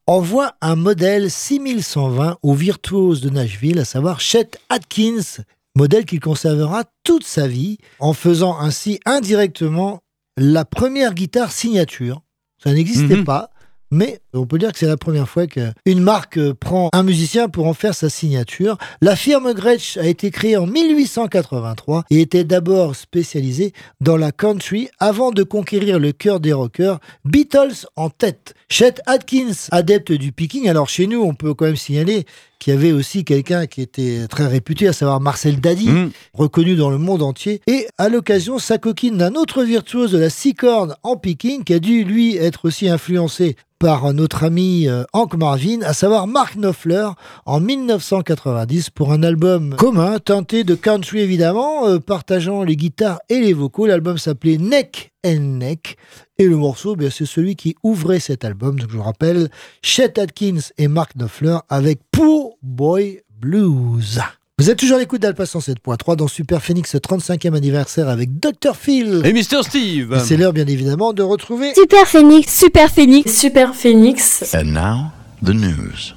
envoie 0.06 0.52
un 0.62 0.76
modèle 0.76 1.32
6120 1.32 2.38
au 2.44 2.54
virtuose 2.54 3.22
de 3.22 3.30
Nashville, 3.32 3.80
à 3.80 3.86
savoir 3.86 4.20
Chet 4.22 4.52
Atkins, 4.70 5.42
modèle 5.76 6.06
qu'il 6.06 6.20
conservera 6.20 6.84
toute 7.04 7.26
sa 7.26 7.48
vie, 7.48 7.80
en 8.00 8.14
faisant 8.14 8.56
ainsi 8.60 9.00
indirectement 9.06 10.02
la 10.38 10.64
première 10.64 11.16
guitare 11.16 11.52
signature. 11.52 12.22
Ça 12.64 12.72
n'existait 12.72 13.16
Mhm. 13.18 13.24
pas. 13.26 13.50
Mais 13.96 14.20
on 14.34 14.46
peut 14.46 14.58
dire 14.58 14.74
que 14.74 14.78
c'est 14.78 14.88
la 14.88 14.98
première 14.98 15.30
fois 15.30 15.48
qu'une 15.48 16.02
marque 16.02 16.38
euh, 16.38 16.54
prend 16.54 16.90
un 16.92 17.02
musicien 17.02 17.48
pour 17.48 17.66
en 17.66 17.74
faire 17.74 17.96
sa 17.96 18.10
signature. 18.10 18.78
La 19.00 19.16
firme 19.16 19.54
Gretsch 19.54 19.96
a 19.96 20.06
été 20.06 20.32
créée 20.32 20.58
en 20.58 20.68
1883 20.68 22.04
et 22.10 22.20
était 22.20 22.44
d'abord 22.44 22.98
spécialisée 22.98 23.72
dans 24.02 24.18
la 24.18 24.34
country 24.34 24.90
avant 25.00 25.32
de 25.32 25.44
conquérir 25.44 25.98
le 25.98 26.12
cœur 26.12 26.42
des 26.42 26.52
rockers, 26.52 27.00
Beatles 27.24 27.86
en 27.96 28.10
tête. 28.10 28.54
Chet 28.68 28.96
Atkins, 29.06 29.70
adepte 29.72 30.12
du 30.12 30.34
picking, 30.34 30.68
alors 30.68 30.90
chez 30.90 31.08
nous 31.08 31.22
on 31.22 31.34
peut 31.34 31.54
quand 31.54 31.66
même 31.66 31.78
signaler 31.78 32.26
qui 32.60 32.72
avait 32.72 32.92
aussi 32.92 33.24
quelqu'un 33.24 33.66
qui 33.68 33.82
était 33.82 34.28
très 34.28 34.48
réputé, 34.48 34.88
à 34.88 34.94
savoir 34.94 35.20
Marcel 35.20 35.60
Dadi, 35.60 35.90
Mm. 35.90 36.10
reconnu 36.34 36.76
dans 36.76 36.90
le 36.90 36.98
monde 36.98 37.22
entier. 37.22 37.62
Et 37.68 37.88
à 37.98 38.10
l'occasion, 38.10 38.60
sa 38.60 38.78
coquine 38.78 39.18
d'un 39.18 39.36
autre 39.36 39.64
virtuose 39.64 40.12
de 40.12 40.18
la 40.18 40.30
six 40.30 40.54
cornes 40.54 40.96
en 41.04 41.16
picking, 41.16 41.64
qui 41.64 41.74
a 41.74 41.80
dû 41.80 42.04
lui 42.04 42.36
être 42.38 42.66
aussi 42.66 42.90
influencé 42.90 43.56
par 43.78 44.14
notre 44.14 44.44
ami 44.46 44.88
euh, 44.88 45.04
Hank 45.12 45.36
Marvin, 45.36 45.82
à 45.84 45.94
savoir 45.94 46.28
Mark 46.28 46.56
Knopfler, 46.56 47.10
en 47.46 47.60
1990 47.60 48.90
pour 48.90 49.12
un 49.12 49.22
album 49.22 49.76
commun, 49.76 50.18
teinté 50.20 50.64
de 50.64 50.76
country 50.76 51.20
évidemment, 51.20 51.86
euh, 51.88 52.00
partageant 52.00 52.64
les 52.64 52.76
guitares 52.78 53.20
et 53.30 53.40
les 53.40 53.54
vocaux. 53.54 53.86
L'album 53.86 54.18
s'appelait 54.18 54.58
Neck 54.58 55.12
and 55.26 55.58
Neck. 55.60 55.98
Et 56.38 56.46
le 56.46 56.56
morceau, 56.56 56.96
bien, 56.96 57.10
c'est 57.10 57.26
celui 57.26 57.56
qui 57.56 57.76
ouvrait 57.84 58.20
cet 58.20 58.46
album. 58.46 58.80
Donc 58.80 58.90
je 58.92 58.98
vous 58.98 59.04
rappelle, 59.04 59.50
Chet 59.82 60.20
Atkins 60.20 60.60
et 60.78 60.88
Mark 60.88 61.14
Knopfler 61.16 61.58
avec 61.70 62.00
Poor 62.12 62.58
Boy 62.62 63.22
Blues. 63.40 64.22
Vous 64.58 64.70
êtes 64.70 64.80
toujours 64.80 64.96
à 64.96 65.00
l'écoute 65.00 65.22
d'Alpha 65.22 65.44
107.3 65.44 66.16
dans 66.16 66.30
Super 66.30 66.64
Phoenix 66.64 66.96
35e 66.96 67.56
anniversaire 67.56 68.08
avec 68.08 68.40
Dr. 68.40 68.74
Phil. 68.74 69.22
Et 69.26 69.34
Mr. 69.34 69.64
Steve. 69.64 70.14
Et 70.14 70.20
C'est 70.20 70.38
l'heure 70.38 70.54
bien 70.54 70.66
évidemment 70.66 71.12
de 71.12 71.24
retrouver 71.24 71.74
Super 71.74 72.08
Phoenix, 72.08 72.58
Super 72.58 72.90
Phoenix. 72.90 73.38
Super 73.38 73.76
Phoenix. 73.76 74.56
And 74.56 74.72
now, 74.72 75.12
the 75.44 75.54
news. 75.54 76.16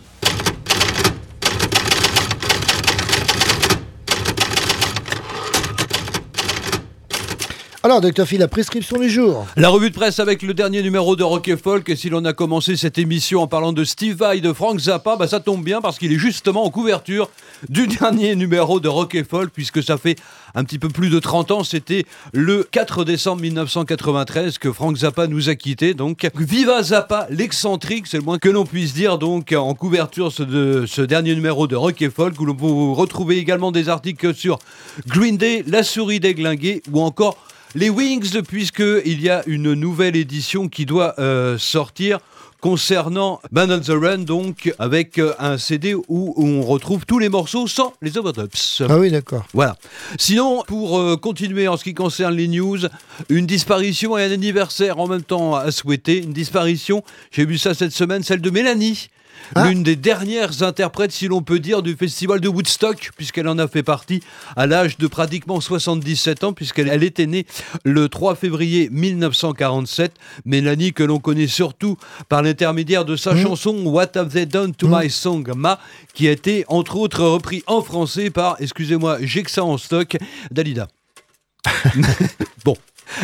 Alors, 7.85 8.01
Dr. 8.01 8.27
Phil, 8.27 8.41
la 8.41 8.49
prescription 8.49 8.99
du 8.99 9.09
jour. 9.09 9.47
La 9.57 9.69
revue 9.69 9.91
de 9.91 9.95
presse 9.95 10.19
avec 10.19 10.43
le 10.43 10.53
dernier 10.53 10.83
numéro 10.83 11.15
de 11.15 11.23
Rock 11.23 11.47
et 11.47 11.57
Folk. 11.57 11.89
Et 11.89 11.95
si 11.95 12.11
l'on 12.11 12.25
a 12.25 12.33
commencé 12.33 12.77
cette 12.77 12.99
émission 12.99 13.43
en 13.43 13.47
parlant 13.47 13.73
de 13.73 13.85
Steve 13.85 14.17
Vai 14.17 14.41
de 14.41 14.53
Frank 14.53 14.81
Zappa, 14.81 15.15
bah 15.15 15.29
ça 15.29 15.39
tombe 15.39 15.63
bien 15.63 15.81
parce 15.81 15.97
qu'il 15.97 16.13
est 16.13 16.19
justement 16.19 16.65
en 16.65 16.71
couverture 16.71 17.31
du 17.69 17.87
dernier 18.01 18.35
numéro 18.35 18.81
de 18.81 18.89
Rock 18.89 19.15
et 19.15 19.23
Folk, 19.23 19.51
puisque 19.51 19.81
ça 19.81 19.97
fait 19.97 20.17
un 20.57 20.65
petit 20.65 20.81
peu 20.81 20.89
plus 20.89 21.09
de 21.09 21.21
30 21.21 21.53
ans. 21.53 21.63
C'était 21.63 22.05
le 22.33 22.65
4 22.69 23.05
décembre 23.05 23.43
1993 23.43 24.59
que 24.59 24.73
Frank 24.73 24.97
Zappa 24.97 25.29
nous 25.29 25.49
a 25.49 25.55
quittés. 25.55 25.95
Donc, 25.95 26.29
viva 26.35 26.83
Zappa, 26.83 27.29
l'excentrique, 27.31 28.09
c'est 28.09 28.19
le 28.19 28.25
moins 28.25 28.41
que 28.41 28.49
l'on 28.49 28.67
puisse 28.67 28.93
dire. 28.93 29.19
Donc, 29.19 29.53
en 29.53 29.73
couverture 29.75 30.33
de 30.41 30.85
ce 30.85 31.03
dernier 31.03 31.37
numéro 31.37 31.69
de 31.69 31.77
Rock 31.77 32.03
et 32.03 32.11
Folk, 32.11 32.41
où 32.41 32.45
l'on 32.45 32.57
peut 32.57 32.67
retrouver 32.67 33.39
également 33.39 33.71
des 33.71 33.89
articles 33.89 34.35
sur 34.35 34.59
Green 35.07 35.37
Day, 35.37 35.63
La 35.69 35.85
souris 35.85 36.19
déglinguée 36.19 36.83
ou 36.91 37.03
encore 37.03 37.39
les 37.75 37.91
Wings, 37.91 38.43
puisqu'il 38.43 39.21
y 39.21 39.29
a 39.29 39.43
une 39.47 39.75
nouvelle 39.75 40.17
édition 40.17 40.69
qui 40.69 40.87
doit 40.87 41.15
euh, 41.19 41.59
sortir 41.59 42.19
concernant 42.61 43.41
Band 43.53 43.71
on 43.71 43.81
the 43.81 43.91
Run, 43.91 44.19
donc 44.19 44.73
avec 44.79 45.19
euh, 45.19 45.33
un 45.39 45.59
CD 45.59 45.95
où 45.95 46.35
on 46.37 46.63
retrouve 46.63 47.07
tous 47.07 47.19
les 47.19 47.29
morceaux 47.29 47.67
sans 47.67 47.95
les 48.03 48.19
overdubs. 48.19 48.51
Ah 48.89 48.99
oui, 48.99 49.11
d'accord. 49.11 49.47
Voilà. 49.53 49.77
Sinon, 50.19 50.65
pour 50.67 50.99
euh, 50.99 51.17
continuer 51.17 51.69
en 51.69 51.77
ce 51.77 51.85
qui 51.85 51.95
concerne 51.95 52.35
les 52.35 52.49
news, 52.49 52.79
une 53.29 53.47
disparition 53.47 54.19
et 54.19 54.25
un 54.25 54.33
anniversaire 54.33 54.99
en 54.99 55.07
même 55.07 55.23
temps 55.23 55.55
à 55.55 55.71
souhaiter. 55.71 56.19
Une 56.19 56.33
disparition, 56.33 57.05
j'ai 57.31 57.45
vu 57.45 57.59
ça 57.59 57.75
cette 57.75 57.93
semaine, 57.93 58.23
celle 58.23 58.41
de 58.41 58.51
Mélanie. 58.51 59.09
L'une 59.57 59.83
des 59.83 59.97
dernières 59.97 60.63
interprètes, 60.63 61.13
si 61.13 61.27
l'on 61.27 61.43
peut 61.43 61.59
dire, 61.59 61.83
du 61.83 61.95
festival 61.95 62.41
de 62.41 62.49
Woodstock, 62.49 63.11
puisqu'elle 63.17 63.49
en 63.49 63.59
a 63.59 63.67
fait 63.67 63.83
partie 63.83 64.23
à 64.57 64.67
l'âge 64.67 64.99
de 64.99 65.07
pratiquement 65.07 65.61
77 65.61 66.45
ans, 66.45 66.53
puisqu'elle 66.53 66.89
elle 66.89 67.03
était 67.03 67.27
née 67.27 67.47
le 67.85 68.09
3 68.09 68.35
février 68.35 68.89
1947. 68.91 70.13
Mélanie, 70.45 70.93
que 70.93 71.03
l'on 71.03 71.19
connaît 71.19 71.47
surtout 71.47 71.97
par 72.29 72.43
l'intermédiaire 72.43 73.05
de 73.05 73.17
sa 73.17 73.37
chanson 73.37 73.75
What 73.85 74.17
Have 74.17 74.29
They 74.29 74.47
Done 74.47 74.75
to 74.75 74.89
My 74.89 75.11
Song 75.11 75.51
Ma, 75.57 75.79
qui 76.15 76.29
a 76.29 76.33
été 76.33 76.65
entre 76.69 76.97
autres 76.97 77.25
repris 77.25 77.63
en 77.67 77.83
français 77.83 78.31
par, 78.31 78.57
excusez-moi, 78.61 79.19
j'ai 79.23 79.43
que 79.43 79.51
ça 79.51 79.65
en 79.65 79.79
stock, 79.79 80.17
Dalida. 80.51 80.89
bon. 82.65 82.77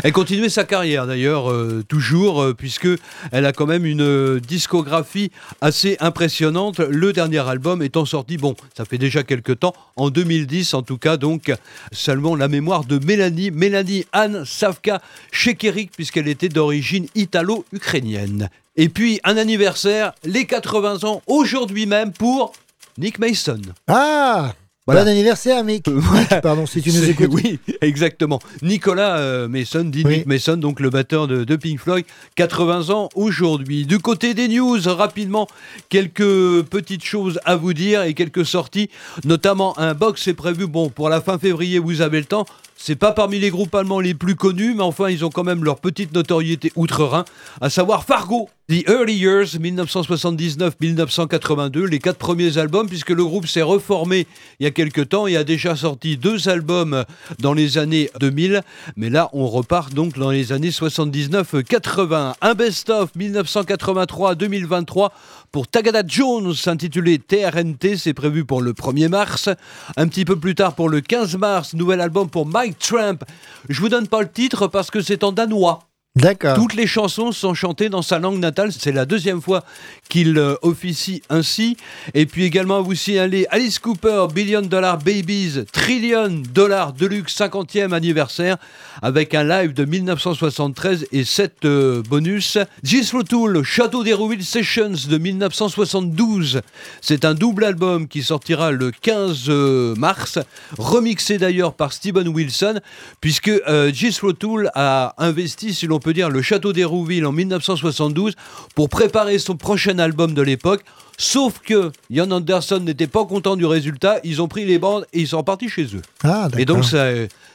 Elle 0.02 0.12
continuait 0.12 0.48
sa 0.48 0.64
carrière 0.64 1.06
d'ailleurs, 1.06 1.50
euh, 1.50 1.84
toujours, 1.86 2.42
euh, 2.42 2.54
puisque 2.54 2.88
elle 3.32 3.46
a 3.46 3.52
quand 3.52 3.66
même 3.66 3.86
une 3.86 4.02
euh, 4.02 4.40
discographie 4.40 5.30
assez 5.60 5.96
impressionnante. 6.00 6.78
Le 6.80 7.12
dernier 7.12 7.46
album 7.46 7.82
étant 7.82 8.04
sorti, 8.04 8.36
bon, 8.36 8.54
ça 8.76 8.84
fait 8.84 8.98
déjà 8.98 9.22
quelques 9.22 9.60
temps, 9.60 9.74
en 9.96 10.10
2010 10.10 10.74
en 10.74 10.82
tout 10.82 10.98
cas, 10.98 11.16
donc 11.16 11.52
seulement 11.92 12.36
la 12.36 12.48
mémoire 12.48 12.84
de 12.84 12.98
Mélanie, 13.04 13.50
Mélanie 13.50 14.04
Anne 14.12 14.44
Savka 14.44 15.00
Shekerik, 15.32 15.92
puisqu'elle 15.92 16.28
était 16.28 16.48
d'origine 16.48 17.06
italo-ukrainienne. 17.14 18.50
Et 18.76 18.88
puis 18.88 19.20
un 19.24 19.36
anniversaire, 19.36 20.12
les 20.24 20.46
80 20.46 21.04
ans, 21.04 21.22
aujourd'hui 21.26 21.86
même 21.86 22.12
pour 22.12 22.52
Nick 22.98 23.18
Mason. 23.18 23.60
Ah 23.88 24.54
Voilà. 24.86 25.02
Bon 25.02 25.10
anniversaire, 25.10 25.64
Mick. 25.64 25.86
Mick, 25.88 26.40
pardon, 26.42 26.66
si 26.66 26.82
tu 26.82 26.90
nous 26.90 27.08
écoutes. 27.08 27.30
Oui, 27.32 27.58
exactement. 27.80 28.38
Nicolas 28.60 29.16
euh, 29.16 29.48
Mason, 29.48 29.84
dit 29.84 30.04
Nick 30.04 30.26
Mason, 30.26 30.58
donc 30.58 30.78
le 30.78 30.90
batteur 30.90 31.26
de, 31.26 31.44
de 31.44 31.56
Pink 31.56 31.80
Floyd, 31.80 32.04
80 32.34 32.90
ans 32.90 33.08
aujourd'hui. 33.14 33.86
Du 33.86 33.98
côté 33.98 34.34
des 34.34 34.46
news, 34.46 34.78
rapidement, 34.84 35.48
quelques 35.88 36.62
petites 36.64 37.04
choses 37.04 37.40
à 37.46 37.56
vous 37.56 37.72
dire 37.72 38.02
et 38.02 38.12
quelques 38.12 38.44
sorties, 38.44 38.90
notamment 39.24 39.78
un 39.78 39.94
box 39.94 40.28
est 40.28 40.34
prévu, 40.34 40.66
bon, 40.66 40.90
pour 40.90 41.08
la 41.08 41.22
fin 41.22 41.38
février, 41.38 41.78
vous 41.78 42.02
avez 42.02 42.18
le 42.18 42.26
temps. 42.26 42.44
C'est 42.76 42.96
pas 42.96 43.12
parmi 43.12 43.38
les 43.38 43.50
groupes 43.50 43.74
allemands 43.74 44.00
les 44.00 44.14
plus 44.14 44.34
connus, 44.34 44.74
mais 44.74 44.82
enfin, 44.82 45.08
ils 45.08 45.24
ont 45.24 45.30
quand 45.30 45.44
même 45.44 45.64
leur 45.64 45.80
petite 45.80 46.12
notoriété 46.12 46.72
outre-Rhin, 46.76 47.24
à 47.60 47.70
savoir 47.70 48.04
Fargo. 48.04 48.48
The 48.70 48.88
Early 48.88 49.14
Years, 49.14 49.58
1979-1982, 49.60 51.84
les 51.84 51.98
quatre 51.98 52.16
premiers 52.16 52.56
albums, 52.56 52.88
puisque 52.88 53.10
le 53.10 53.22
groupe 53.22 53.46
s'est 53.46 53.60
reformé 53.60 54.26
il 54.58 54.64
y 54.64 54.66
a 54.66 54.70
quelques 54.70 55.10
temps 55.10 55.26
et 55.26 55.36
a 55.36 55.44
déjà 55.44 55.76
sorti 55.76 56.16
deux 56.16 56.48
albums 56.48 57.04
dans 57.40 57.52
les 57.52 57.76
années 57.76 58.08
2000. 58.20 58.62
Mais 58.96 59.10
là, 59.10 59.28
on 59.34 59.48
repart 59.48 59.92
donc 59.92 60.18
dans 60.18 60.30
les 60.30 60.52
années 60.52 60.70
79-80. 60.70 62.36
Un 62.40 62.54
best-of 62.54 63.10
1983-2023 63.18 65.10
pour 65.54 65.68
Tagada 65.68 66.02
Jones, 66.04 66.52
intitulé 66.66 67.20
TRNT, 67.20 67.96
c'est 67.96 68.12
prévu 68.12 68.44
pour 68.44 68.60
le 68.60 68.72
1er 68.72 69.06
mars. 69.06 69.48
Un 69.96 70.08
petit 70.08 70.24
peu 70.24 70.34
plus 70.34 70.56
tard, 70.56 70.74
pour 70.74 70.88
le 70.88 71.00
15 71.00 71.36
mars, 71.36 71.74
nouvel 71.74 72.00
album 72.00 72.28
pour 72.28 72.44
Mike 72.44 72.76
Trump. 72.80 73.22
Je 73.68 73.80
vous 73.80 73.88
donne 73.88 74.08
pas 74.08 74.20
le 74.20 74.28
titre 74.28 74.66
parce 74.66 74.90
que 74.90 75.00
c'est 75.00 75.22
en 75.22 75.30
danois. 75.30 75.78
D'accord. 76.16 76.54
Toutes 76.54 76.74
les 76.74 76.86
chansons 76.86 77.32
sont 77.32 77.54
chantées 77.54 77.88
dans 77.88 78.00
sa 78.00 78.20
langue 78.20 78.38
natale. 78.38 78.70
C'est 78.70 78.92
la 78.92 79.04
deuxième 79.04 79.42
fois 79.42 79.64
qu'il 80.08 80.38
euh, 80.38 80.54
officie 80.62 81.22
ainsi. 81.28 81.76
Et 82.14 82.24
puis 82.24 82.44
également, 82.44 82.82
vous 82.82 82.94
signalez 82.94 83.48
Alice 83.50 83.80
Cooper, 83.80 84.26
Billion 84.32 84.62
Dollar 84.62 84.98
Babies, 84.98 85.64
Trillion 85.72 86.40
Dollar 86.52 86.92
Deluxe 86.92 87.36
50e 87.36 87.92
anniversaire, 87.92 88.58
avec 89.02 89.34
un 89.34 89.42
live 89.42 89.72
de 89.72 89.84
1973 89.84 91.08
et 91.10 91.24
7 91.24 91.66
bonus. 92.08 92.58
Jethro 92.84 93.24
Tull, 93.24 93.64
Château 93.64 94.04
d'Hérouville 94.04 94.44
Sessions 94.44 94.94
de 95.08 95.18
1972. 95.18 96.60
C'est 97.00 97.24
un 97.24 97.34
double 97.34 97.64
album 97.64 98.06
qui 98.06 98.22
sortira 98.22 98.70
le 98.70 98.92
15 98.92 99.46
euh, 99.48 99.96
mars, 99.96 100.38
remixé 100.78 101.38
d'ailleurs 101.38 101.74
par 101.74 101.92
Steven 101.92 102.28
Wilson, 102.28 102.78
puisque 103.20 103.48
euh, 103.48 103.90
Tull 104.38 104.70
a 104.76 105.14
investi, 105.18 105.74
si 105.74 105.88
l'on 105.88 105.98
peut 106.04 106.12
dire, 106.12 106.30
le 106.30 106.42
Château 106.42 106.72
d'Hérouville 106.72 107.26
en 107.26 107.32
1972 107.32 108.34
pour 108.74 108.88
préparer 108.88 109.38
son 109.38 109.56
prochain 109.56 109.98
album 109.98 110.34
de 110.34 110.42
l'époque. 110.42 110.84
Sauf 111.16 111.60
que 111.64 111.92
Ian 112.10 112.30
Anderson 112.32 112.80
n'était 112.80 113.06
pas 113.06 113.24
content 113.24 113.54
du 113.56 113.64
résultat, 113.66 114.18
ils 114.24 114.42
ont 114.42 114.48
pris 114.48 114.64
les 114.64 114.78
bandes 114.80 115.06
et 115.12 115.20
ils 115.20 115.28
sont 115.28 115.38
repartis 115.38 115.68
chez 115.68 115.84
eux. 115.94 116.02
Ah, 116.24 116.48
Et 116.58 116.64
donc 116.64 116.84
ça 116.84 117.06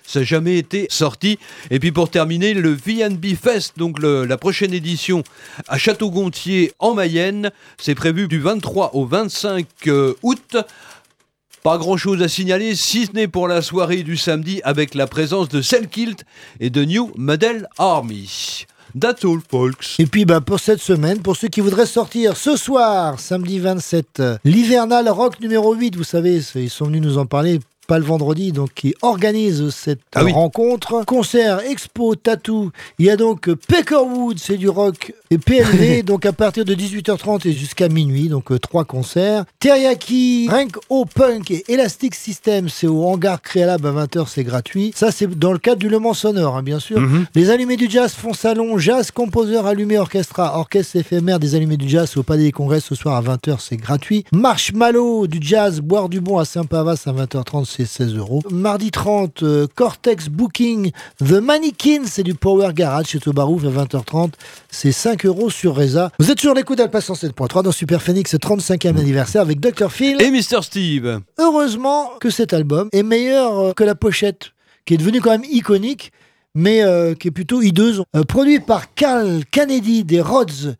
ça 0.06 0.20
n'a 0.22 0.26
jamais 0.26 0.58
été 0.58 0.88
sorti. 0.90 1.38
Et 1.70 1.78
puis 1.78 1.92
pour 1.92 2.10
terminer, 2.10 2.54
le 2.56 2.72
VNB 2.74 3.36
Fest, 3.40 3.74
donc 3.78 4.00
le- 4.00 4.26
la 4.26 4.38
prochaine 4.38 4.74
édition 4.74 5.24
à 5.68 5.78
Château-Gontier 5.78 6.72
en 6.80 6.96
Mayenne, 6.96 7.52
c'est 7.78 7.94
prévu 7.96 8.28
du 8.28 8.40
23 8.40 8.96
au 8.96 9.06
25 9.06 9.68
euh, 9.88 10.14
août. 10.24 10.58
Pas 11.64 11.78
grand 11.78 11.98
chose 11.98 12.22
à 12.22 12.30
signaler, 12.30 12.74
si 12.74 13.06
ce 13.06 13.12
n'est 13.12 13.28
pour 13.28 13.50
la 13.50 13.62
soirée 13.62 14.04
du 14.04 14.16
samedi 14.16 14.62
avec 14.64 14.96
la 14.96 15.08
présence 15.08 15.50
de 15.50 15.62
Selkilt 15.62 16.24
et 16.62 16.70
de 16.70 16.86
New 16.86 17.12
Model 17.18 17.68
Army. 17.78 18.66
That's 18.98 19.26
all, 19.26 19.40
folks. 19.52 19.96
Et 20.00 20.06
puis 20.06 20.24
bah, 20.24 20.40
pour 20.40 20.62
cette 20.62 20.80
semaine, 20.80 21.22
pour 21.22 21.36
ceux 21.36 21.50
qui 21.50 21.60
voudraient 21.60 21.86
sortir 21.86 22.38
ce 22.38 22.56
soir, 22.56 23.20
samedi 23.20 23.60
27, 23.60 24.20
euh, 24.22 24.38
l'hivernal 24.46 25.10
rock 25.10 25.42
numéro 25.42 25.74
8, 25.74 25.98
vous 25.98 26.06
savez, 26.06 26.42
ils 26.56 26.70
sont 26.70 26.86
venus 26.86 27.02
nous 27.02 27.18
en 27.18 27.26
parler 27.26 27.60
pas 27.90 27.98
le 27.98 28.06
vendredi, 28.06 28.52
donc 28.52 28.70
qui 28.76 28.94
organise 29.02 29.72
cette 29.72 30.00
Ah 30.14 30.24
oui. 30.24 30.32
rencontre. 30.32 31.04
Concert, 31.08 31.62
expo, 31.62 32.14
tatou. 32.16 32.70
Il 33.00 33.08
y 33.08 33.10
a 33.10 33.18
donc 33.18 33.50
Peckerwood, 33.68 34.38
c'est 34.38 34.58
du 34.58 34.70
rock, 34.70 35.12
et 35.32 35.40
PLV, 35.40 36.04
donc 36.06 36.24
à 36.28 36.32
partir 36.34 36.66
de 36.66 36.76
18h30 36.76 37.48
et 37.48 37.52
jusqu'à 37.54 37.90
minuit, 37.90 38.30
donc 38.30 38.52
euh, 38.52 38.60
trois 38.60 38.86
concerts. 38.86 39.46
Teriyaki, 39.60 40.48
Rank 40.52 40.78
O 40.90 41.06
Punk 41.06 41.50
et 41.50 41.64
Elastic 41.68 42.14
System, 42.14 42.70
c'est 42.70 42.86
au 42.86 43.04
hangar 43.06 43.42
Créalab 43.42 43.84
à 43.88 43.92
20h, 44.06 44.26
c'est 44.28 44.44
gratuit. 44.44 44.92
Ça, 44.96 45.12
c'est 45.12 45.28
dans 45.40 45.52
le 45.52 45.58
cadre 45.58 45.80
du 45.80 45.90
Le 45.90 45.98
Mans 45.98 46.14
Sonore, 46.14 46.58
hein, 46.58 46.64
bien 46.64 46.80
sûr. 46.80 47.00
Mhm. 47.00 47.26
Les 47.34 47.50
Allumés 47.50 47.76
du 47.78 47.90
Jazz 47.90 48.12
font 48.14 48.34
salon, 48.34 48.78
jazz, 48.78 49.10
composeur 49.10 49.66
allumé, 49.66 49.98
orchestra, 49.98 50.60
orchestre 50.60 50.98
éphémère 50.98 51.40
des 51.40 51.56
Allumés 51.56 51.78
du 51.78 51.90
Jazz 51.90 52.16
au 52.18 52.24
Palais 52.24 52.44
des 52.44 52.52
Congrès 52.52 52.82
ce 52.82 52.94
soir 52.94 53.16
à 53.16 53.22
20h, 53.24 53.58
c'est 53.60 53.78
gratuit. 53.78 54.26
Marshmallow 54.32 55.26
du 55.28 55.40
jazz, 55.42 55.80
boire 55.82 56.10
du 56.10 56.20
bon 56.22 56.38
à 56.38 56.46
Saint-Pavas 56.46 57.02
à 57.06 57.12
20h30, 57.14 57.66
c'est 57.80 58.04
16 58.04 58.16
euros. 58.16 58.42
Mardi 58.52 58.92
30, 58.92 59.44
euh, 59.44 59.68
Cortex 59.74 60.28
Booking, 60.28 60.92
The 61.20 61.34
Mannequin, 61.42 62.02
c'est 62.06 62.24
du 62.24 62.34
Power 62.34 62.74
Garage 62.74 63.08
chez 63.08 63.20
Tobarouf 63.20 63.64
à 63.64 63.70
20h30, 63.70 64.32
c'est 64.70 64.92
5 64.92 65.26
euros 65.26 65.50
sur 65.50 65.76
Reza. 65.76 66.12
Vous 66.20 66.30
êtes 66.30 66.42
sur 66.42 66.54
l'écoute 66.54 66.80
d'Alpha 66.80 67.00
107.3 67.00 67.64
dans 67.64 67.72
Super 67.72 68.02
Phoenix, 68.02 68.36
35e 68.36 68.98
anniversaire 68.98 69.42
avec 69.42 69.62
Dr. 69.62 69.90
Phil. 69.92 70.22
Et 70.22 70.30
Mr. 70.30 70.62
Steve. 70.62 71.22
Heureusement 71.38 72.10
que 72.20 72.30
cet 72.30 72.52
album 72.52 72.90
est 72.92 73.04
meilleur 73.04 73.58
euh, 73.60 73.74
que 73.74 73.86
la 73.86 73.96
pochette, 73.96 74.52
qui 74.86 74.96
est 74.96 74.98
devenue 74.98 75.22
quand 75.22 75.32
même 75.32 75.46
iconique, 75.50 76.12
mais 76.56 76.84
euh, 76.84 77.14
qui 77.14 77.30
est 77.30 77.32
plutôt 77.32 77.62
hideuse. 77.62 78.04
Euh, 78.14 78.24
produit 78.24 78.60
par 78.60 78.94
Carl 78.94 79.44
Kennedy 79.52 80.04
des 80.04 80.20
Rhodes, 80.20 80.76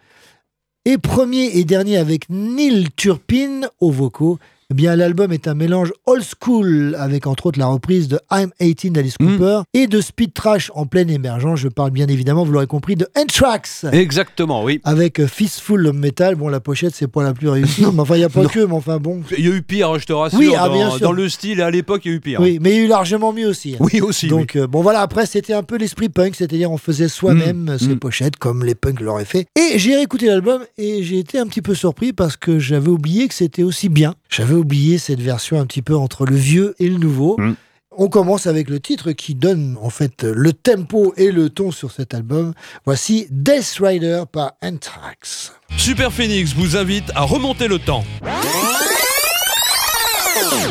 et 0.84 0.98
premier 0.98 1.58
et 1.58 1.64
dernier 1.64 1.98
avec 1.98 2.30
Neil 2.30 2.88
Turpin 2.96 3.62
aux 3.80 3.92
vocaux. 3.92 4.38
Eh 4.72 4.76
bien, 4.76 4.96
l'album 4.96 5.32
est 5.32 5.48
un 5.48 5.56
mélange 5.56 5.92
old 6.06 6.24
school 6.24 6.96
avec 7.00 7.26
entre 7.26 7.48
autres 7.48 7.58
la 7.58 7.66
reprise 7.66 8.08
de 8.08 8.20
I'm 8.32 8.52
18 8.60 8.92
d'Alice 8.92 9.18
Cooper 9.18 9.62
et 9.74 9.88
de 9.88 10.00
speed 10.00 10.34
trash 10.34 10.72
en 10.76 10.86
pleine 10.86 11.10
émergence. 11.10 11.60
Je 11.60 11.70
parle 11.70 11.90
bien 11.90 12.08
évidemment, 12.08 12.44
vous 12.44 12.52
l'aurez 12.52 12.68
compris, 12.68 12.96
de 12.96 13.08
Anthrax. 13.18 13.88
Exactement, 13.92 14.64
oui. 14.64 14.80
Avec 14.84 15.20
euh, 15.20 15.26
Fistful 15.26 15.88
of 15.88 15.96
Metal. 15.96 16.36
Bon, 16.36 16.50
la 16.50 16.60
pochette, 16.60 16.94
c'est 16.94 17.08
pas 17.08 17.24
la 17.24 17.34
plus 17.34 17.50
réussie. 17.50 17.82
mais 17.94 18.00
enfin, 18.00 18.14
il 18.14 18.20
n'y 18.20 18.26
a 18.26 18.30
pas 18.30 18.46
que, 18.46 18.60
mais 18.60 18.74
enfin, 18.74 18.98
bon. 19.00 19.22
Il 19.36 19.44
y 19.44 19.52
a 19.52 19.56
eu 19.56 19.64
pire, 19.64 19.98
je 19.98 20.06
te 20.06 20.14
rassure. 20.14 20.38
Oui, 20.38 20.54
ah, 20.56 20.68
dans, 20.68 20.74
bien 20.76 20.92
sûr. 20.92 21.00
dans 21.00 21.14
le 21.14 21.28
style, 21.30 21.62
à 21.64 21.72
l'époque, 21.72 22.02
il 22.06 22.12
y 22.12 22.14
a 22.14 22.18
eu 22.18 22.20
pire. 22.20 22.40
Oui, 22.40 22.60
mais 22.62 22.70
il 22.70 22.78
y 22.78 22.80
a 22.82 22.84
eu 22.84 22.88
largement 22.88 23.34
mieux 23.34 23.48
aussi. 23.48 23.74
hein. 23.74 23.78
Oui, 23.92 24.02
aussi. 24.02 24.28
Donc, 24.28 24.56
euh, 24.56 24.68
bon, 24.68 24.84
voilà, 24.84 25.02
après, 25.02 25.26
c'était 25.26 25.54
un 25.54 25.64
peu 25.64 25.78
l'esprit 25.78 26.10
punk, 26.10 26.36
c'est-à-dire 26.36 26.72
on 26.72 26.78
faisait 26.78 27.08
soi-même 27.08 27.72
Mm, 27.72 27.78
ces 27.80 27.88
mm. 27.88 28.00
pochettes 28.00 28.38
comme 28.38 28.64
les 28.64 28.76
punks 28.76 29.00
l'auraient 29.02 29.26
fait. 29.26 29.48
Et 29.60 29.80
j'ai 29.80 29.96
réécouté 29.96 30.28
l'album 30.28 30.62
et 30.78 31.02
j'ai 31.04 31.18
été 31.18 31.40
un 31.40 31.48
petit 31.48 31.62
peu 31.64 31.74
surpris 31.74 32.14
parce 32.14 32.38
que 32.38 32.60
j'avais 32.60 32.90
oublié 32.90 33.28
que 33.28 33.34
c'était 33.34 33.64
aussi 33.64 33.90
bien. 33.90 34.14
J'avais 34.30 34.59
oublié 34.60 34.98
cette 34.98 35.22
version 35.22 35.60
un 35.60 35.66
petit 35.66 35.82
peu 35.82 35.96
entre 35.96 36.26
le 36.26 36.36
vieux 36.36 36.76
et 36.80 36.88
le 36.88 36.98
nouveau. 36.98 37.36
Mm. 37.40 37.56
On 37.98 38.08
commence 38.08 38.48
avec 38.48 38.70
le 38.70 38.80
titre 38.80 39.12
qui 39.12 39.36
donne 39.36 39.78
en 39.82 39.90
fait 39.90 40.24
le 40.24 40.54
tempo 40.54 41.14
et 41.18 41.32
le 41.32 41.50
ton 41.50 41.72
sur 41.72 41.92
cet 41.92 42.14
album. 42.14 42.54
Voici 42.86 43.28
Death 43.30 43.80
Rider 43.82 44.24
par 44.32 44.54
Anthrax. 44.64 45.54
Super 45.76 46.14
Phoenix 46.14 46.54
vous 46.54 46.78
invite 46.78 47.12
à 47.16 47.24
remonter 47.24 47.68
le 47.68 47.80
temps. 47.80 48.06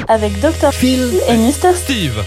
Avec 0.08 0.40
Dr. 0.40 0.72
Phil 0.72 1.20
et 1.28 1.36
Mr. 1.36 1.74
Steve. 1.74 2.24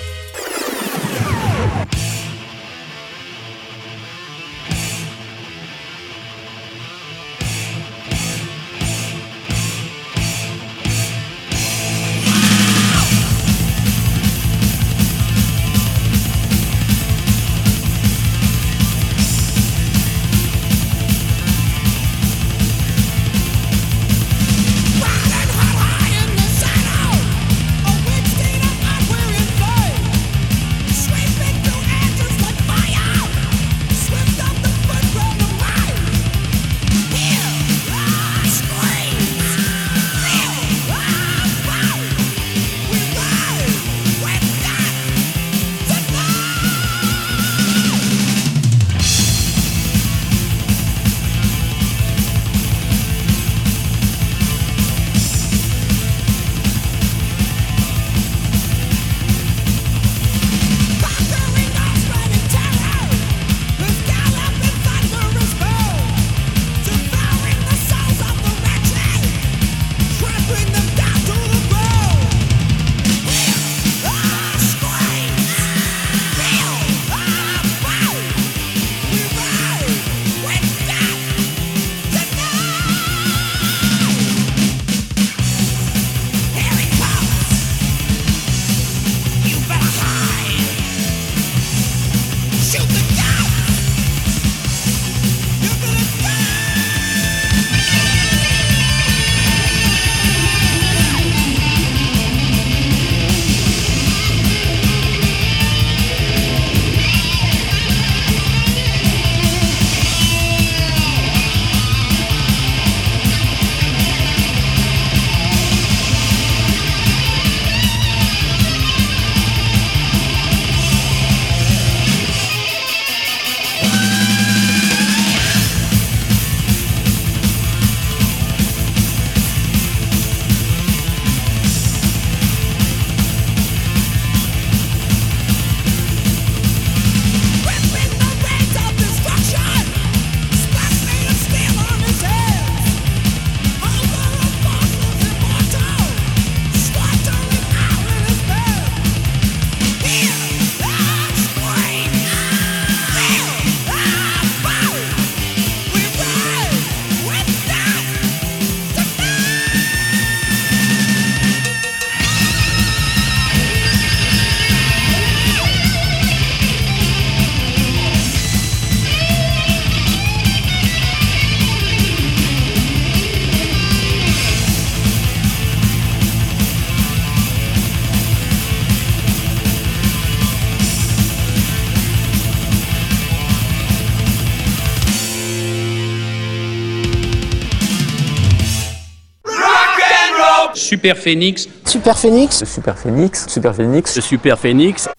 Super 191.11 191.15
Phoenix. 191.15 191.67
Super 191.85 192.13
Phoenix. 192.13 192.63
Super 192.65 192.93
Phoenix. 192.93 193.45
Super 193.47 193.73
Phoenix. 193.73 194.13
Super 194.21 194.55
Phoenix. 194.55 195.09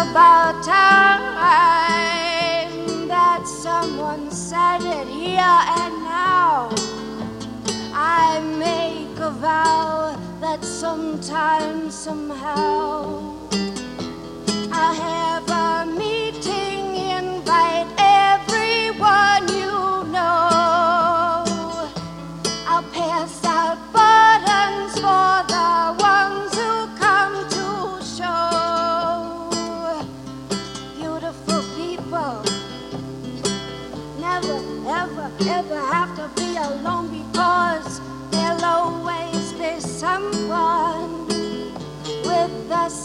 About 0.00 0.64
time 0.64 0.78
that 3.06 3.46
someone 3.46 4.30
said 4.30 4.80
it 4.80 5.06
here 5.08 5.60
and 5.80 5.94
now. 6.02 6.70
I 7.92 8.40
make 8.58 9.18
a 9.18 9.30
vow 9.30 10.18
that 10.40 10.64
sometime, 10.64 11.90
somehow, 11.90 13.36
I'll 14.72 15.19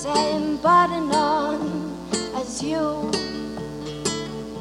same 0.05 0.57
button 0.57 1.09
on 1.11 1.57
as 2.35 2.61
you. 2.61 3.09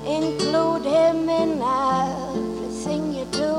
Include 0.06 0.84
him 0.84 1.28
in 1.28 1.60
everything 1.60 3.12
you 3.12 3.26
do. 3.26 3.54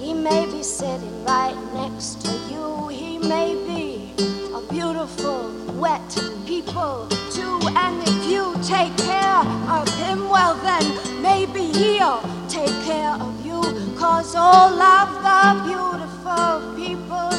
He 0.00 0.12
may 0.12 0.46
be 0.46 0.62
sitting 0.64 1.24
right 1.24 1.56
next 1.72 2.22
to 2.24 2.32
you. 2.50 2.88
He 2.88 3.18
may 3.18 3.54
be 3.70 4.12
a 4.58 4.60
beautiful, 4.72 5.40
wet 5.84 6.10
people 6.46 7.06
too. 7.36 7.58
And 7.84 8.02
if 8.08 8.20
you 8.32 8.44
take 8.74 8.96
care 8.96 9.42
of 9.78 9.86
him, 10.02 10.28
well 10.28 10.56
then 10.68 10.84
maybe 11.22 11.64
he'll 11.80 12.22
take 12.48 12.76
care 12.90 13.14
of 13.26 13.34
you. 13.46 13.60
Cause 13.96 14.34
all 14.34 14.74
of 14.98 15.08
the 15.28 15.42
beautiful 15.70 16.74
people 16.74 17.30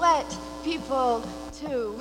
wet 0.00 0.36
people 0.64 1.22
too. 1.52 1.98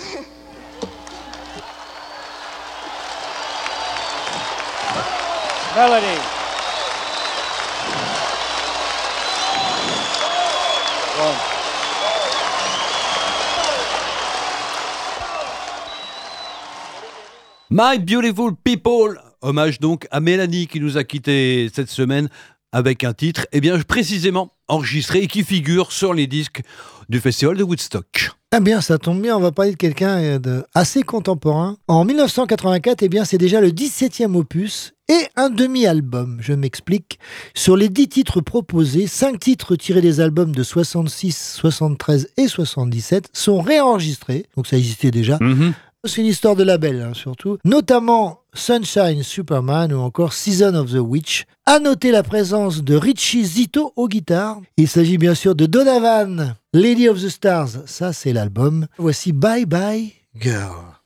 Melody. 5.76 6.20
One. 11.20 11.38
My 17.70 17.98
Beautiful 17.98 18.56
People 18.64 19.18
Hommage 19.42 19.80
donc 19.80 20.08
à 20.12 20.20
Mélanie 20.20 20.68
qui 20.68 20.80
nous 20.80 20.98
a 20.98 21.04
quittés 21.04 21.70
cette 21.74 21.90
semaine 21.90 22.30
avec 22.72 23.04
un 23.04 23.14
titre, 23.14 23.46
eh 23.52 23.62
bien 23.62 23.80
précisément 23.80 24.52
enregistré 24.68 25.20
et 25.20 25.28
qui 25.28 25.44
figure 25.44 25.92
sur 25.92 26.14
les 26.14 26.28
disques 26.28 26.62
du 27.10 27.20
festival 27.20 27.58
de 27.58 27.64
Woodstock. 27.64 28.32
Eh 28.56 28.60
bien, 28.60 28.82
ça 28.82 28.98
tombe 28.98 29.22
bien, 29.22 29.38
on 29.38 29.40
va 29.40 29.52
parler 29.52 29.72
de 29.72 29.78
quelqu'un 29.78 30.18
euh, 30.18 30.62
assez 30.74 31.04
contemporain. 31.04 31.78
En 31.88 32.04
1984, 32.04 33.04
eh 33.04 33.10
bien, 33.10 33.24
c'est 33.24 33.38
déjà 33.38 33.62
le 33.62 33.70
17e 33.70 34.36
opus 34.36 34.94
et 35.08 35.28
un 35.38 35.50
demi-album. 35.50 36.38
Je 36.42 36.54
m'explique. 36.54 37.20
Sur 37.54 37.78
les 37.78 37.88
10 37.88 38.10
titres 38.10 38.42
proposés, 38.42 39.08
5 39.08 39.40
titres 39.40 39.76
tirés 39.78 40.02
des 40.02 40.20
albums 40.20 40.54
de 40.54 40.64
66, 40.64 41.56
73 41.60 42.30
et 42.38 42.48
77 42.48 43.30
sont 43.32 43.62
réenregistrés. 43.62 44.46
Donc 44.58 44.68
ça 44.68 44.78
existait 44.78 45.12
déjà. 45.12 45.40
C'est 46.04 46.22
une 46.22 46.28
histoire 46.28 46.56
de 46.56 46.64
label, 46.64 47.02
hein, 47.02 47.14
surtout. 47.14 47.58
Notamment 47.64 48.41
Sunshine 48.54 49.24
Superman 49.24 49.94
ou 49.94 50.00
encore 50.00 50.34
Season 50.34 50.76
of 50.76 50.92
the 50.92 51.00
Witch. 51.00 51.46
À 51.66 51.80
noter 51.80 52.12
la 52.12 52.24
présence 52.24 52.84
de 52.84 52.96
Richie 52.96 53.46
Zito 53.46 53.94
aux 53.96 54.08
guitares. 54.08 54.60
Il 54.78 54.88
s'agit 54.88 55.18
bien 55.18 55.36
sûr 55.36 55.56
de 55.56 55.66
Donovan, 55.66 56.56
Lady 56.74 57.08
of 57.08 57.22
the 57.22 57.30
Stars. 57.30 57.70
Ça, 57.86 58.14
c'est 58.14 58.34
l'album. 58.34 58.88
Voici 58.98 59.32
Bye 59.32 59.66
Bye 59.66 60.14
Girl. 60.40 61.00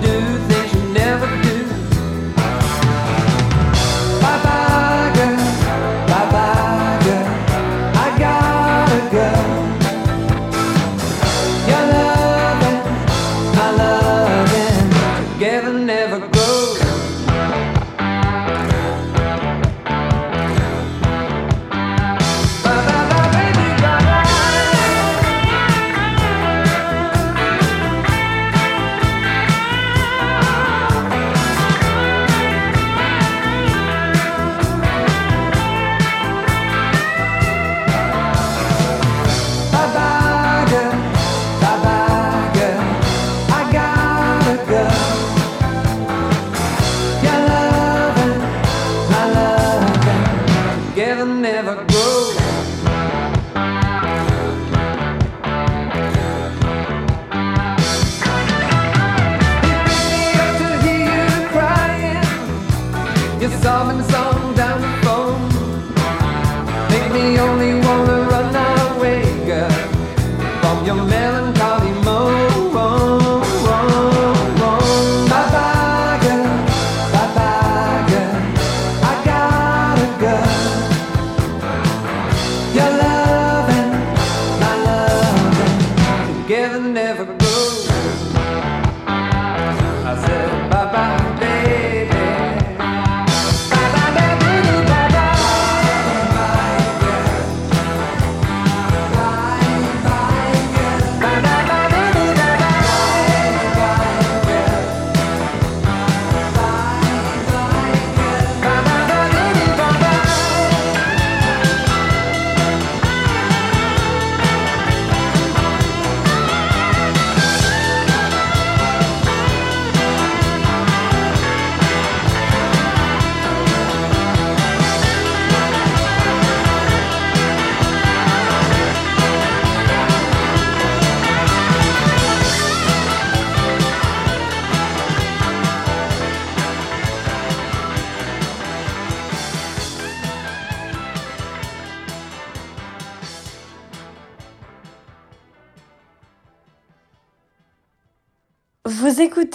do 0.00 0.38
things 0.48 0.72
you 0.74 0.82
never 0.92 1.29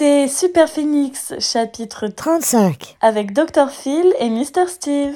C'était 0.06 0.27
Super 0.27 0.69
Phoenix, 0.69 1.34
chapitre 1.40 2.06
35, 2.06 2.95
avec 3.02 3.34
Dr. 3.34 3.72
Phil 3.72 4.14
et 4.19 4.30
Mr. 4.30 4.68
Steve. 4.68 5.15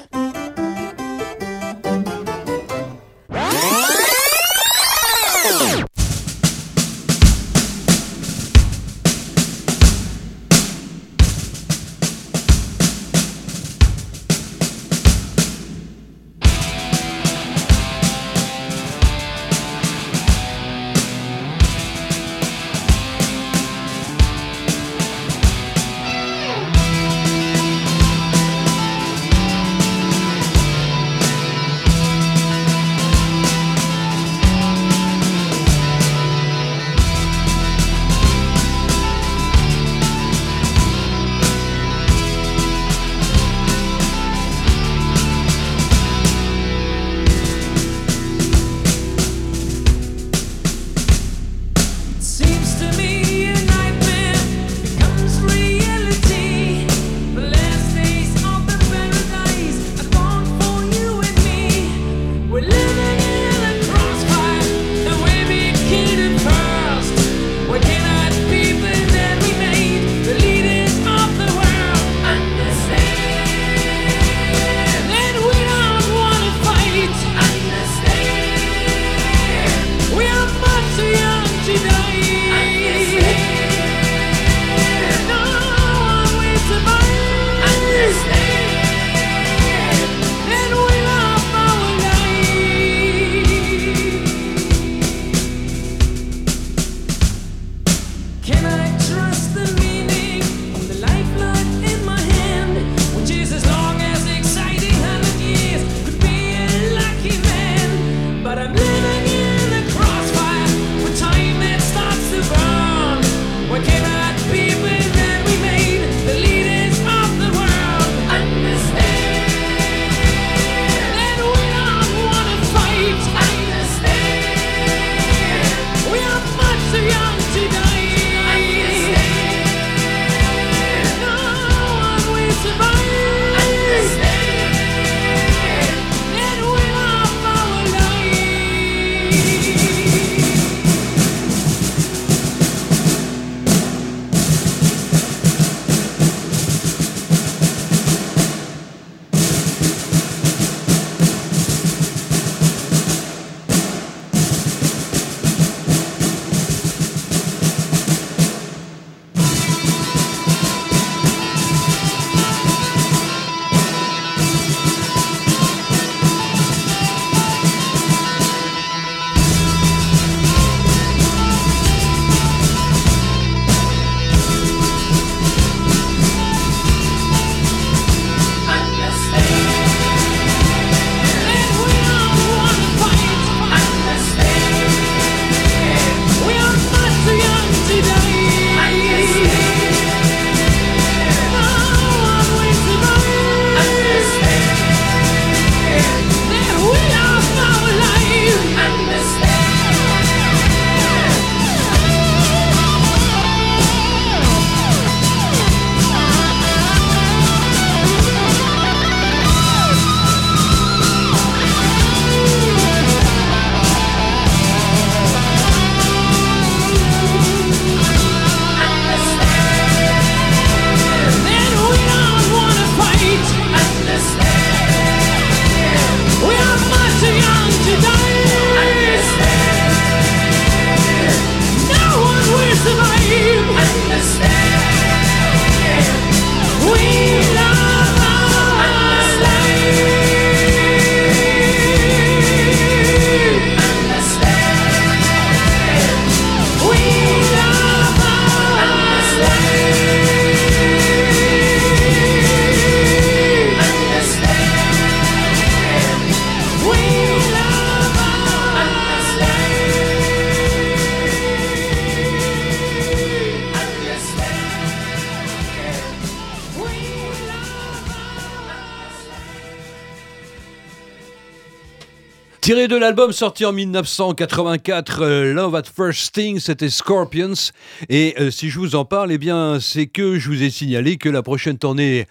Tiré 272.70 272.86
de 272.86 272.94
l'album 272.94 273.32
sorti 273.32 273.64
en 273.64 273.72
1984, 273.72 275.22
euh, 275.22 275.52
Love 275.52 275.74
at 275.74 275.82
First 275.92 276.20
Sting, 276.20 276.60
c'était 276.60 276.88
Scorpions. 276.88 277.72
Et 278.08 278.36
euh, 278.38 278.52
si 278.52 278.70
je 278.70 278.78
vous 278.78 278.94
en 278.94 279.04
parle, 279.04 279.32
eh 279.32 279.38
bien, 279.38 279.78
c'est 279.80 280.06
que 280.06 280.38
je 280.38 280.48
vous 280.48 280.62
ai 280.62 280.70
signalé 280.70 281.16
que 281.16 281.28
la 281.28 281.42
prochaine 281.42 281.78
tournée 281.78 282.28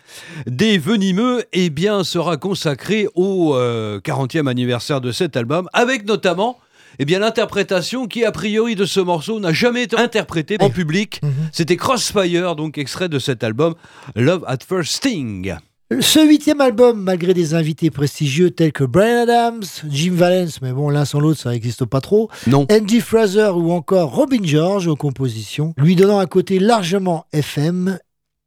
des 0.48 0.78
Venimeux, 0.78 1.44
eh 1.52 1.70
bien, 1.70 2.06
sera 2.06 2.38
consacrée 2.38 3.10
au 3.16 3.54
euh, 3.54 4.00
40e 4.00 4.48
anniversaire 4.48 5.02
de 5.02 5.12
cet 5.12 5.36
album, 5.36 5.68
avec 5.74 6.06
notamment 6.06 6.58
eh 7.00 7.04
bien, 7.04 7.20
l'interprétation 7.20 8.08
qui, 8.08 8.24
a 8.24 8.32
priori, 8.32 8.76
de 8.76 8.86
ce 8.86 9.02
morceau 9.02 9.42
n'a 9.42 9.52
jamais 9.52 9.84
été 9.84 9.98
interprétée 9.98 10.56
en 10.62 10.70
public. 10.70 11.20
C'était 11.52 11.76
Crossfire, 11.76 12.56
donc 12.56 12.78
extrait 12.78 13.10
de 13.10 13.20
cet 13.20 13.44
album 13.44 13.76
Love 14.16 14.46
at 14.48 14.60
First 14.66 14.94
Sting. 14.94 15.58
Ce 16.02 16.20
huitième 16.20 16.62
album, 16.62 17.02
malgré 17.02 17.34
des 17.34 17.56
invités 17.56 17.90
prestigieux 17.90 18.52
tels 18.52 18.72
que 18.72 18.84
Brian 18.84 19.24
Adams, 19.24 19.64
Jim 19.90 20.14
Valence, 20.14 20.62
mais 20.62 20.72
bon, 20.72 20.90
l'un 20.90 21.04
sans 21.04 21.20
l'autre, 21.20 21.40
ça 21.40 21.50
n'existe 21.50 21.84
pas 21.86 22.00
trop, 22.00 22.30
non. 22.46 22.68
Andy 22.72 23.02
Fraser 23.02 23.50
ou 23.56 23.72
encore 23.72 24.14
Robin 24.14 24.44
George 24.44 24.86
aux 24.86 24.96
compositions, 24.96 25.74
lui 25.78 25.96
donnant 25.96 26.20
un 26.20 26.28
côté 26.28 26.60
largement 26.60 27.26
FM. 27.34 27.98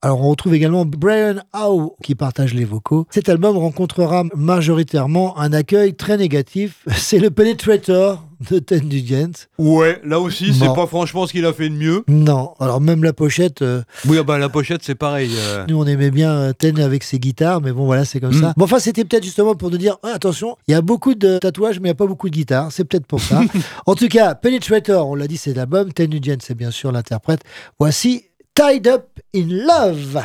Alors 0.02 0.20
on 0.20 0.30
retrouve 0.30 0.54
également 0.54 0.84
Brian 0.84 1.40
Howe 1.52 1.96
qui 2.04 2.14
partage 2.14 2.54
les 2.54 2.64
vocaux. 2.64 3.06
Cet 3.10 3.28
album 3.28 3.56
rencontrera 3.56 4.22
majoritairement 4.36 5.36
un 5.36 5.52
accueil 5.52 5.94
très 5.94 6.16
négatif. 6.16 6.84
C'est 6.96 7.18
le 7.18 7.32
Penetrator 7.32 8.24
de 8.50 8.58
Ted 8.58 8.84
Nugent. 8.84 9.48
Ouais, 9.58 10.00
là 10.04 10.20
aussi, 10.20 10.52
c'est 10.54 10.66
pas 10.74 10.86
franchement 10.86 11.26
ce 11.26 11.32
qu'il 11.32 11.44
a 11.46 11.52
fait 11.52 11.68
de 11.68 11.74
mieux. 11.74 12.04
Non, 12.08 12.54
alors 12.60 12.80
même 12.80 13.02
la 13.04 13.12
pochette, 13.12 13.62
euh, 13.62 13.82
Oui, 14.06 14.16
ah 14.20 14.22
bah, 14.22 14.38
la 14.38 14.48
pochette, 14.48 14.82
c'est 14.82 14.94
pareil. 14.94 15.30
euh. 15.36 15.64
nous 15.68 15.78
on 15.78 15.86
aimait 15.86 16.10
bien 16.10 16.32
euh, 16.32 16.52
Ten 16.52 16.78
avec 16.80 17.02
ses 17.04 17.18
guitares, 17.18 17.60
mais 17.60 17.72
bon 17.72 17.84
voilà, 17.86 18.04
c'est 18.04 18.20
comme 18.20 18.34
Mm. 18.36 18.40
ça. 18.40 18.54
Bon, 18.56 18.64
enfin, 18.64 18.78
c'était 18.78 19.04
peut-être 19.04 19.24
justement 19.24 19.54
pour 19.54 19.70
nous 19.70 19.78
dire 19.78 19.96
attention, 20.02 20.56
il 20.68 20.72
y 20.72 20.74
a 20.74 20.80
beaucoup 20.82 21.14
de 21.14 21.38
tatouages, 21.38 21.76
mais 21.80 21.88
il 21.88 21.90
n'y 21.92 21.96
a 21.96 21.96
pas 21.96 22.06
beaucoup 22.06 22.28
de 22.30 22.34
guitares. 22.34 22.70
C'est 22.72 22.84
peut-être 22.84 23.06
pour 23.06 23.20
ça. 23.20 23.40
en 23.86 23.94
tout 23.94 24.08
cas, 24.08 24.34
Penetrator, 24.34 25.08
on 25.08 25.14
l'a 25.14 25.26
dit, 25.26 25.36
c'est 25.36 25.54
l'album. 25.54 25.92
Ten 25.92 26.10
Nugent, 26.10 26.38
c'est 26.42 26.54
bien 26.56 26.70
sûr 26.70 26.92
l'interprète. 26.92 27.40
Voici 27.78 28.24
Tied 28.54 28.86
Up 28.88 29.06
in 29.34 29.46
Love. 29.48 30.22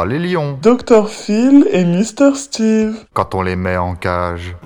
Pas 0.00 0.06
les 0.06 0.18
lions 0.18 0.58
Dr. 0.62 1.08
Phil 1.08 1.66
et 1.70 1.84
Mr. 1.84 2.34
Steve. 2.34 3.04
quand 3.12 3.34
on 3.34 3.42
les 3.42 3.56
met 3.56 3.76
en 3.76 3.94
cage. 3.94 4.56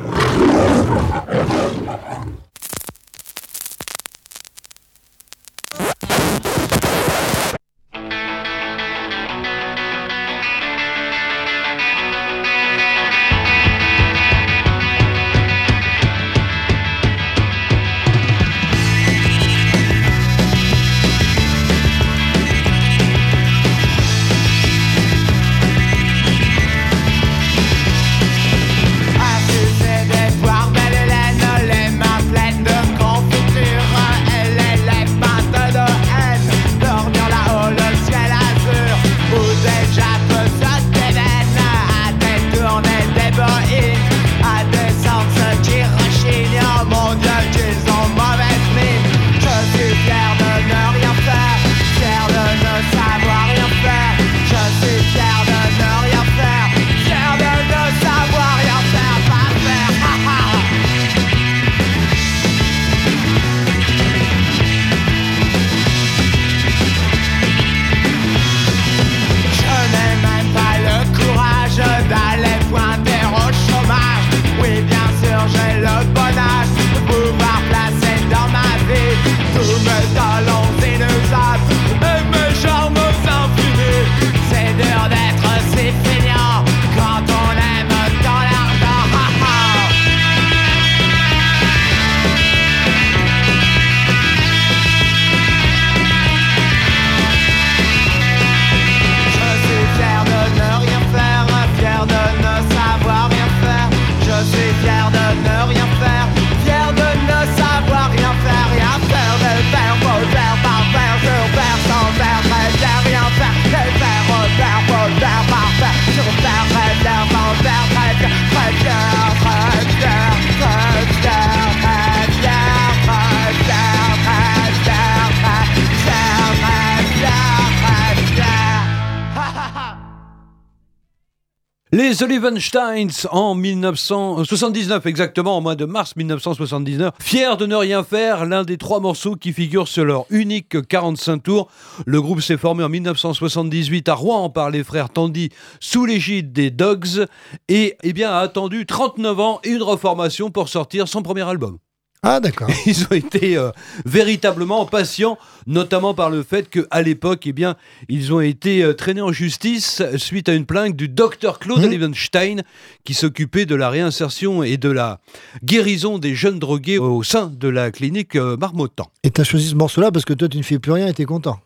Les 132.14 132.22
Olivensteins 132.22 133.08
en 133.32 133.56
1979 133.56 135.04
exactement, 135.04 135.58
au 135.58 135.60
mois 135.60 135.74
de 135.74 135.84
mars 135.84 136.14
1979. 136.14 137.12
Fiers 137.18 137.56
de 137.58 137.66
ne 137.66 137.74
rien 137.74 138.04
faire, 138.04 138.44
l'un 138.44 138.62
des 138.62 138.78
trois 138.78 139.00
morceaux 139.00 139.34
qui 139.34 139.52
figurent 139.52 139.88
sur 139.88 140.04
leur 140.04 140.24
unique 140.30 140.86
45 140.86 141.42
tours. 141.42 141.68
Le 142.06 142.22
groupe 142.22 142.40
s'est 142.40 142.56
formé 142.56 142.84
en 142.84 142.88
1978 142.88 144.08
à 144.08 144.14
Rouen 144.14 144.48
par 144.48 144.70
les 144.70 144.84
frères 144.84 145.10
Tandy 145.10 145.48
sous 145.80 146.06
l'égide 146.06 146.52
des 146.52 146.70
Dogs 146.70 147.26
et 147.66 147.96
eh 148.04 148.22
a 148.22 148.38
attendu 148.38 148.86
39 148.86 149.40
ans 149.40 149.60
et 149.64 149.70
une 149.70 149.82
reformation 149.82 150.52
pour 150.52 150.68
sortir 150.68 151.08
son 151.08 151.20
premier 151.20 151.42
album. 151.42 151.78
Ah 152.24 152.40
d'accord. 152.40 152.68
Ils 152.86 153.04
ont 153.04 153.14
été 153.14 153.56
euh, 153.56 153.70
véritablement 154.06 154.86
patients, 154.86 155.38
notamment 155.66 156.14
par 156.14 156.30
le 156.30 156.42
fait 156.42 156.68
qu'à 156.70 157.02
l'époque, 157.02 157.46
eh 157.46 157.52
bien, 157.52 157.76
ils 158.08 158.32
ont 158.32 158.40
été 158.40 158.82
euh, 158.82 158.94
traînés 158.94 159.20
en 159.20 159.32
justice 159.32 160.02
suite 160.16 160.48
à 160.48 160.54
une 160.54 160.64
plainte 160.64 160.96
du 160.96 161.08
docteur 161.08 161.58
Claude. 161.58 161.84
Olivenstein, 161.84 162.62
qui 163.04 163.14
s'occupait 163.14 163.66
de 163.66 163.74
la 163.74 163.90
réinsertion 163.90 164.62
et 164.62 164.76
de 164.76 164.88
la 164.88 165.20
guérison 165.62 166.18
des 166.18 166.34
jeunes 166.34 166.58
drogués 166.58 166.98
au 166.98 167.22
sein 167.22 167.52
de 167.54 167.68
la 167.68 167.90
clinique 167.90 168.36
euh, 168.36 168.56
Marmottan. 168.56 169.10
Et 169.22 169.30
t'as 169.30 169.44
choisi 169.44 169.68
ce 169.68 169.74
morceau-là 169.74 170.10
parce 170.10 170.24
que 170.24 170.32
toi 170.32 170.48
tu 170.48 170.56
ne 170.56 170.62
fais 170.62 170.78
plus 170.78 170.92
rien 170.92 171.08
et 171.08 171.12
t'es 171.14 171.24
content. 171.24 171.60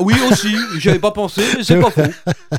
Oui 0.00 0.14
aussi, 0.30 0.54
j'avais 0.78 0.98
pas 0.98 1.10
pensé, 1.10 1.42
mais 1.56 1.62
c'est 1.64 1.78
pas 1.78 1.90
faux. 1.90 2.00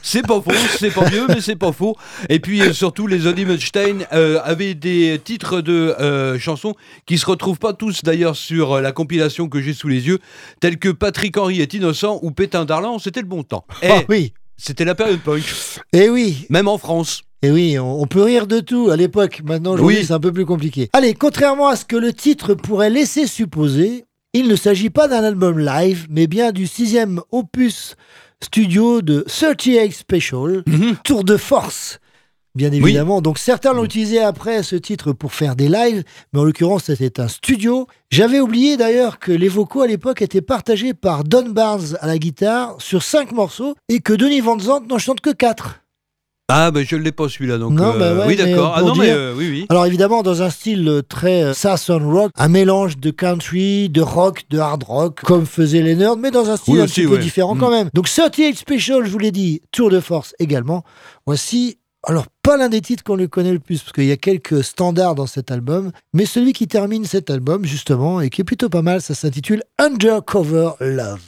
C'est 0.04 0.22
pas 0.22 0.40
faux, 0.40 0.52
c'est 0.78 0.92
pas 0.92 1.10
mieux, 1.10 1.26
mais 1.28 1.42
c'est 1.42 1.56
pas 1.56 1.72
faux. 1.72 1.96
Et 2.30 2.40
puis 2.40 2.62
euh, 2.62 2.74
surtout, 2.74 3.08
les 3.08 3.26
Olivenstein 3.26 4.06
euh, 4.14 4.40
avaient 4.44 4.76
des 4.76 5.20
titres 5.24 5.62
de 5.62 5.96
euh, 6.00 6.38
chansons 6.38 6.76
qui 7.08 7.18
se 7.18 7.26
retrouvent 7.26 7.58
pas 7.58 7.74
tous 7.74 8.02
d'ailleurs 8.04 8.36
sur 8.36 8.74
euh, 8.74 8.82
la 8.82 8.92
compilation 8.92 9.50
que 9.50 9.62
j'ai 9.62 9.74
sous 9.74 9.88
les 9.88 10.06
yeux, 10.08 10.20
tels 10.60 10.78
que 10.78 10.90
Patrick 10.90 11.36
Henry 11.36 11.60
est 11.60 11.74
innocent 11.74 12.20
ou 12.22 12.30
Pétain 12.30 12.66
d'Arlan, 12.66 13.00
c'était 13.00 13.22
le 13.22 13.28
bon 13.28 13.42
temps. 13.42 13.66
Eh, 13.82 13.88
Ah 13.90 14.02
oui. 14.10 14.34
C'était 14.56 14.86
la 14.86 14.94
période 14.94 15.20
punk. 15.20 15.44
Eh 15.92 16.10
oui. 16.10 16.46
Même 16.52 16.68
en 16.68 16.78
France. 16.78 17.24
Et 17.42 17.50
oui, 17.52 17.78
on, 17.80 18.06
peut 18.06 18.22
rire 18.22 18.46
de 18.48 18.60
tout 18.60 18.90
à 18.92 18.96
l'époque. 18.96 19.42
Maintenant, 19.44 19.76
Oui. 19.78 20.06
c'est 20.06 20.14
un 20.14 20.20
peu 20.20 20.32
plus 20.32 20.46
compliqué. 20.46 20.90
Allez, 20.94 21.14
contrairement 21.16 21.68
à 21.68 21.76
ce 21.76 21.84
que 21.84 21.98
le 21.98 22.14
titre 22.14 22.54
pourrait 22.54 22.90
laisser 22.92 23.28
supposer, 23.28 24.06
il 24.34 24.48
ne 24.48 24.56
s'agit 24.56 24.90
pas 24.90 25.08
d'un 25.08 25.24
album 25.24 25.60
live, 25.60 26.08
mais 26.10 26.28
bien 26.28 26.52
du 26.52 26.66
sixième 26.66 27.22
opus 27.32 27.96
studio 28.42 29.02
de 29.02 29.26
38 29.28 29.92
Special, 29.92 30.64
Tour 31.04 31.24
de 31.24 31.38
Force. 31.38 32.00
Bien 32.56 32.72
évidemment. 32.72 33.22
Donc 33.22 33.40
certains 33.40 33.74
l'ont 33.74 33.86
utilisé 33.86 34.20
après 34.22 34.62
ce 34.62 34.76
titre 34.76 35.12
pour 35.12 35.34
faire 35.34 35.56
des 35.56 35.70
lives, 35.70 36.04
mais 36.32 36.40
en 36.40 36.44
l'occurrence 36.44 36.86
c'était 36.86 37.20
un 37.20 37.28
studio. 37.28 37.88
J'avais 38.12 38.40
oublié 38.40 38.78
d'ailleurs 38.78 39.18
que 39.18 39.32
les 39.32 39.48
vocaux 39.48 39.82
à 39.82 39.88
l'époque 39.88 40.22
étaient 40.22 40.42
partagés 40.42 40.94
par 40.94 41.24
Don 41.24 41.50
Barnes 41.50 41.98
à 42.00 42.08
la 42.08 42.18
guitare 42.18 42.76
sur 42.80 43.02
cinq 43.02 43.32
morceaux 43.32 43.76
et 43.90 44.02
que 44.02 44.14
Denis 44.14 44.42
Van 44.42 44.60
Zandt 44.60 44.88
n'en 44.88 45.00
chante 45.00 45.22
que 45.22 45.32
quatre. 45.32 45.83
Ah, 46.56 46.70
ben 46.70 46.86
je 46.88 46.96
l'ai 46.96 47.12
pas 47.12 47.28
celui-là, 47.30 47.58
donc. 47.58 47.72
Non, 47.72 47.96
euh, 47.96 47.98
bah 47.98 48.14
ouais, 48.14 48.28
oui, 48.28 48.36
d'accord. 48.36 48.74
Ah 48.76 48.80
pour 48.82 48.90
non, 48.90 48.96
mais 48.96 49.10
euh, 49.10 49.34
oui, 49.36 49.50
oui. 49.50 49.66
Alors 49.70 49.88
évidemment, 49.88 50.22
dans 50.22 50.44
un 50.44 50.52
style 50.52 50.88
euh, 50.88 51.02
très 51.02 51.42
euh, 51.42 51.54
Southern 51.56 52.06
rock, 52.06 52.32
un 52.38 52.48
mélange 52.48 52.98
de 52.98 53.10
country, 53.10 53.90
de 53.90 54.02
rock, 54.02 54.44
de 54.52 54.60
hard 54.60 54.84
rock, 54.84 55.22
comme 55.24 55.48
faisaient 55.48 55.82
les 55.82 55.96
nerds, 55.96 56.18
mais 56.18 56.30
dans 56.30 56.52
un 56.52 56.58
style 56.58 56.76
Oui, 56.76 56.82
un 56.82 56.84
aussi, 56.84 57.02
petit 57.02 57.08
peu 57.08 57.18
différent 57.18 57.56
Mm. 57.56 57.60
quand 57.60 57.72
même. 57.72 57.90
Donc 57.96 58.08
38 58.08 58.56
Special, 58.56 59.04
je 59.04 59.10
vous 59.10 59.18
l'ai 59.18 59.32
dit, 59.32 59.62
Tour 59.72 59.90
de 59.90 60.00
Force 60.00 60.36
également. 60.38 60.84
Voici, 61.26 61.80
alors 62.04 62.26
pas 62.44 62.56
l'un 62.56 62.70
des 62.70 62.82
titres 62.82 63.04
qu'on 63.04 63.16
le 63.16 63.28
connaît 63.28 63.54
le 63.54 63.60
plus, 63.60 63.80
parce 63.82 63.92
qu'il 63.94 64.06
y 64.06 64.12
a 64.12 64.18
quelques 64.18 64.64
standards 64.64 65.16
dans 65.16 65.26
cet 65.26 65.50
album, 65.50 65.92
mais 66.14 66.28
celui 66.28 66.54
qui 66.54 66.68
termine 66.68 67.06
cet 67.06 67.32
album 67.32 67.66
justement, 67.66 68.22
et 68.22 68.30
qui 68.30 68.42
est 68.42 68.46
plutôt 68.46 68.70
pas 68.70 68.84
mal, 68.84 69.02
ça 69.02 69.16
s'intitule 69.16 69.64
Undercover 69.80 70.70
Love. 70.80 71.20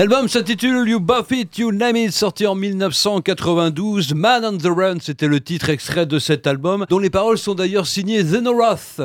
L'album 0.00 0.28
s'intitule 0.30 0.88
You 0.88 0.98
Buff 0.98 1.30
It, 1.30 1.58
You 1.58 1.72
Name 1.72 1.94
It, 1.96 2.12
sorti 2.12 2.46
en 2.46 2.54
1992. 2.54 4.14
Man 4.14 4.46
on 4.46 4.56
the 4.56 4.74
Run, 4.74 4.96
c'était 4.98 5.26
le 5.26 5.42
titre 5.42 5.68
extrait 5.68 6.06
de 6.06 6.18
cet 6.18 6.46
album, 6.46 6.86
dont 6.88 6.98
les 6.98 7.10
paroles 7.10 7.36
sont 7.36 7.54
d'ailleurs 7.54 7.86
signées 7.86 8.24
Zenorath. 8.24 9.02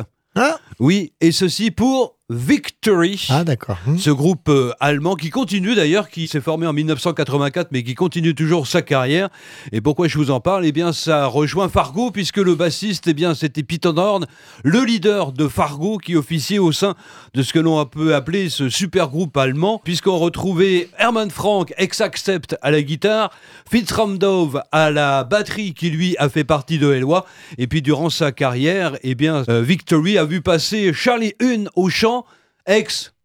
Oui, 0.79 1.11
et 1.19 1.33
ceci 1.33 1.71
pour 1.71 2.14
Victory. 2.31 3.27
Ah 3.29 3.43
d'accord. 3.43 3.77
Ce 3.99 4.09
groupe 4.09 4.49
euh, 4.49 4.71
allemand 4.79 5.13
qui 5.13 5.29
continue 5.29 5.75
d'ailleurs, 5.75 6.09
qui 6.09 6.27
s'est 6.27 6.41
formé 6.41 6.65
en 6.65 6.73
1984 6.73 7.67
mais 7.71 7.83
qui 7.83 7.93
continue 7.93 8.33
toujours 8.33 8.65
sa 8.65 8.81
carrière. 8.81 9.29
Et 9.71 9.79
pourquoi 9.79 10.07
je 10.07 10.17
vous 10.17 10.31
en 10.31 10.39
parle? 10.39 10.65
Eh 10.65 10.71
bien 10.71 10.91
ça 10.91 11.27
rejoint 11.27 11.69
Fargo 11.69 12.09
puisque 12.09 12.37
le 12.37 12.55
bassiste, 12.55 13.07
eh 13.07 13.13
bien 13.13 13.35
c'était 13.35 13.61
Pete 13.61 13.85
Horn, 13.85 14.25
le 14.63 14.83
leader 14.83 15.33
de 15.33 15.47
Fargo 15.47 15.99
qui 15.99 16.15
officiait 16.15 16.57
au 16.57 16.71
sein 16.71 16.95
de 17.35 17.43
ce 17.43 17.53
que 17.53 17.59
l'on 17.59 17.85
peut 17.85 18.15
appeler 18.15 18.49
ce 18.49 18.69
super 18.69 19.09
groupe 19.09 19.37
allemand 19.37 19.79
puisqu'on 19.83 20.17
retrouvait 20.17 20.89
Herman 20.97 21.29
Frank, 21.29 21.75
ex-Accept 21.77 22.57
à 22.63 22.71
la 22.71 22.81
guitare, 22.81 23.29
Fitz 23.69 23.91
Ramdov 23.91 24.63
à 24.71 24.89
la 24.89 25.25
batterie 25.25 25.75
qui 25.75 25.91
lui 25.91 26.15
a 26.17 26.29
fait 26.29 26.43
partie 26.43 26.79
de 26.79 26.91
Eloi. 26.91 27.27
Et 27.59 27.67
puis 27.67 27.83
durant 27.83 28.09
sa 28.09 28.31
carrière, 28.31 28.97
eh 29.03 29.13
bien 29.13 29.43
euh, 29.47 29.61
Victory 29.61 30.17
a 30.17 30.25
vu 30.25 30.41
passer 30.41 30.91
Charlie 30.91 31.35
Hun 31.39 31.65
au 31.75 31.89
chant, 31.89 32.24
ex 32.65 33.15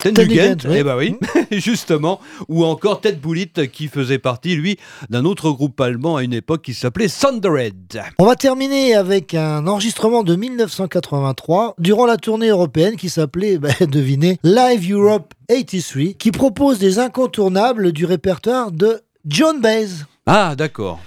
Ted 0.00 0.26
Nugent, 0.26 0.66
oui. 0.66 0.76
eh 0.78 0.82
ben 0.82 0.96
oui, 0.96 1.18
justement, 1.50 2.20
ou 2.48 2.64
encore 2.64 3.02
Ted 3.02 3.18
Bullitt 3.18 3.70
qui 3.70 3.88
faisait 3.88 4.18
partie, 4.18 4.56
lui, 4.56 4.78
d'un 5.10 5.26
autre 5.26 5.50
groupe 5.50 5.78
allemand 5.78 6.16
à 6.16 6.22
une 6.22 6.32
époque 6.32 6.62
qui 6.62 6.72
s'appelait 6.72 7.08
Thunderhead. 7.08 8.02
On 8.18 8.24
va 8.24 8.34
terminer 8.34 8.94
avec 8.94 9.34
un 9.34 9.66
enregistrement 9.66 10.22
de 10.22 10.36
1983 10.36 11.74
durant 11.78 12.06
la 12.06 12.16
tournée 12.16 12.48
européenne 12.48 12.96
qui 12.96 13.10
s'appelait, 13.10 13.58
bah, 13.58 13.68
devinez, 13.80 14.38
Live 14.42 14.90
Europe 14.90 15.34
83, 15.48 16.14
qui 16.18 16.30
propose 16.30 16.78
des 16.78 16.98
incontournables 16.98 17.92
du 17.92 18.06
répertoire 18.06 18.72
de 18.72 19.02
John 19.26 19.60
Baez. 19.60 20.06
Ah, 20.24 20.54
d'accord. 20.56 21.00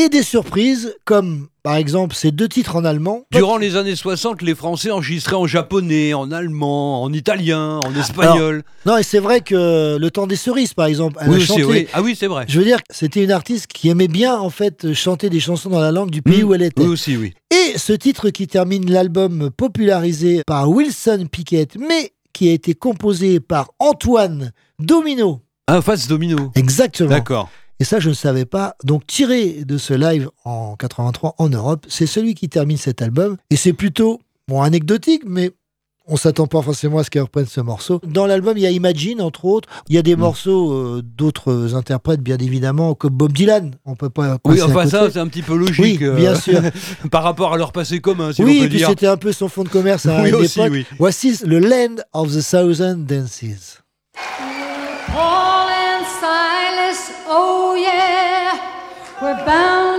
Et 0.00 0.08
des 0.08 0.22
surprises 0.22 0.94
comme 1.04 1.48
par 1.62 1.76
exemple 1.76 2.14
ces 2.14 2.30
deux 2.30 2.48
titres 2.48 2.76
en 2.76 2.84
allemand. 2.84 3.24
Durant 3.32 3.58
les 3.58 3.76
années 3.76 3.96
60, 3.96 4.40
les 4.42 4.54
Français 4.54 4.90
enregistraient 4.90 5.36
en 5.36 5.46
japonais, 5.46 6.14
en 6.14 6.32
allemand, 6.32 7.02
en 7.02 7.12
italien, 7.12 7.78
en 7.84 7.94
espagnol. 7.94 8.62
Alors, 8.86 8.96
non, 8.96 8.96
et 8.96 9.02
c'est 9.02 9.18
vrai 9.18 9.40
que 9.42 9.98
le 9.98 10.10
temps 10.10 10.26
des 10.26 10.36
cerises, 10.36 10.72
par 10.74 10.86
exemple, 10.86 11.18
elle 11.20 11.28
Oui, 11.30 11.42
a 11.42 11.46
chanté. 11.46 11.64
oui. 11.64 11.86
Ah 11.92 12.00
oui, 12.02 12.16
c'est 12.18 12.26
vrai. 12.28 12.46
Je 12.48 12.58
veux 12.58 12.64
dire, 12.64 12.78
c'était 12.90 13.22
une 13.22 13.30
artiste 13.32 13.66
qui 13.66 13.88
aimait 13.90 14.08
bien 14.08 14.36
en 14.38 14.50
fait 14.50 14.92
chanter 14.94 15.28
des 15.28 15.40
chansons 15.40 15.68
dans 15.70 15.80
la 15.80 15.92
langue 15.92 16.10
du 16.10 16.22
pays 16.22 16.42
où 16.42 16.54
elle 16.54 16.62
était. 16.62 16.82
Oui 16.82 16.88
aussi, 16.88 17.16
oui. 17.16 17.34
Et 17.50 17.76
ce 17.78 17.92
titre 17.92 18.30
qui 18.30 18.46
termine 18.46 18.90
l'album 18.90 19.50
popularisé 19.56 20.42
par 20.46 20.70
Wilson 20.70 21.26
Pickett, 21.30 21.76
mais 21.78 22.12
qui 22.32 22.48
a 22.48 22.52
été 22.52 22.74
composé 22.74 23.40
par 23.40 23.70
Antoine 23.78 24.52
Domino. 24.78 25.40
Ah, 25.66 25.82
face 25.82 26.08
domino. 26.08 26.50
Exactement. 26.56 27.10
D'accord. 27.10 27.48
Et 27.80 27.84
ça, 27.84 27.98
je 27.98 28.10
ne 28.10 28.14
savais 28.14 28.44
pas. 28.44 28.76
Donc, 28.84 29.06
tiré 29.06 29.64
de 29.64 29.78
ce 29.78 29.94
live 29.94 30.28
en 30.44 30.76
83 30.76 31.34
en 31.38 31.48
Europe, 31.48 31.86
c'est 31.88 32.06
celui 32.06 32.34
qui 32.34 32.48
termine 32.48 32.76
cet 32.76 33.00
album. 33.02 33.36
Et 33.50 33.56
c'est 33.56 33.72
plutôt, 33.72 34.20
bon, 34.48 34.60
anecdotique, 34.60 35.22
mais 35.26 35.50
on 36.06 36.16
s'attend 36.16 36.46
pas 36.46 36.60
forcément 36.60 36.98
à 36.98 37.04
ce 37.04 37.10
qu'elle 37.10 37.22
reprenne 37.22 37.46
ce 37.46 37.60
morceau. 37.60 38.00
Dans 38.06 38.26
l'album, 38.26 38.58
il 38.58 38.62
y 38.62 38.66
a 38.66 38.70
Imagine, 38.70 39.22
entre 39.22 39.44
autres. 39.46 39.68
Il 39.88 39.94
y 39.94 39.98
a 39.98 40.02
des 40.02 40.14
Mm. 40.16 40.20
morceaux 40.20 40.72
euh, 40.72 41.02
d'autres 41.02 41.74
interprètes, 41.74 42.20
bien 42.20 42.36
évidemment, 42.38 42.94
comme 42.94 43.12
Bob 43.14 43.32
Dylan. 43.32 43.70
On 43.86 43.94
peut 43.96 44.10
pas. 44.10 44.36
Oui, 44.44 44.60
enfin 44.60 44.86
ça, 44.86 45.08
c'est 45.10 45.18
un 45.20 45.28
petit 45.28 45.42
peu 45.42 45.56
logique. 45.56 46.00
Oui, 46.02 46.10
bien 46.16 46.34
sûr. 46.34 46.60
par 47.10 47.22
rapport 47.22 47.54
à 47.54 47.56
leur 47.56 47.72
passé 47.72 48.00
commun, 48.00 48.32
si 48.32 48.42
oui, 48.42 48.58
on 48.60 48.64
et 48.64 48.68
puis 48.68 48.80
c'était 48.86 49.06
un 49.06 49.16
peu 49.16 49.32
son 49.32 49.48
fond 49.48 49.64
de 49.64 49.68
commerce 49.70 50.04
à 50.06 50.20
Oui, 50.22 50.32
aussi, 50.32 50.60
oui. 50.68 50.84
Voici 50.98 51.38
le 51.46 51.58
Land 51.60 52.02
of 52.12 52.30
the 52.36 52.42
Thousand 52.46 52.96
Dances. 53.06 53.82
Oh 55.16 55.59
Oh, 57.72 57.76
yeah, 57.76 58.58
were 59.22 59.44
bound 59.46 59.89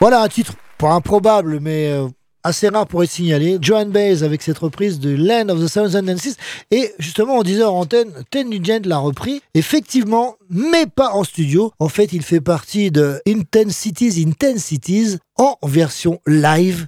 Voilà 0.00 0.22
un 0.22 0.28
titre 0.28 0.54
pas 0.78 0.92
improbable, 0.92 1.60
mais 1.60 1.88
euh, 1.88 2.08
assez 2.42 2.68
rare 2.68 2.86
pour 2.86 3.04
être 3.04 3.10
signalé. 3.10 3.58
Joan 3.60 3.90
Baez 3.90 4.22
avec 4.22 4.40
cette 4.40 4.56
reprise 4.56 4.98
de 4.98 5.14
Land 5.14 5.50
of 5.50 5.62
the 5.62 5.70
Thousand 5.70 6.02
Dances. 6.02 6.36
Et 6.70 6.94
justement, 6.98 7.36
on 7.36 7.42
disait 7.42 7.64
en 7.64 7.80
antenne, 7.80 8.10
Ted 8.30 8.48
Nugent 8.48 8.86
l'a 8.86 8.96
repris, 8.96 9.42
effectivement, 9.52 10.36
mais 10.48 10.86
pas 10.86 11.10
en 11.10 11.22
studio. 11.22 11.72
En 11.78 11.90
fait, 11.90 12.14
il 12.14 12.22
fait 12.22 12.40
partie 12.40 12.90
de 12.90 13.20
Intensities, 13.28 14.24
Intensities 14.26 15.18
en 15.36 15.58
version 15.64 16.18
live 16.26 16.86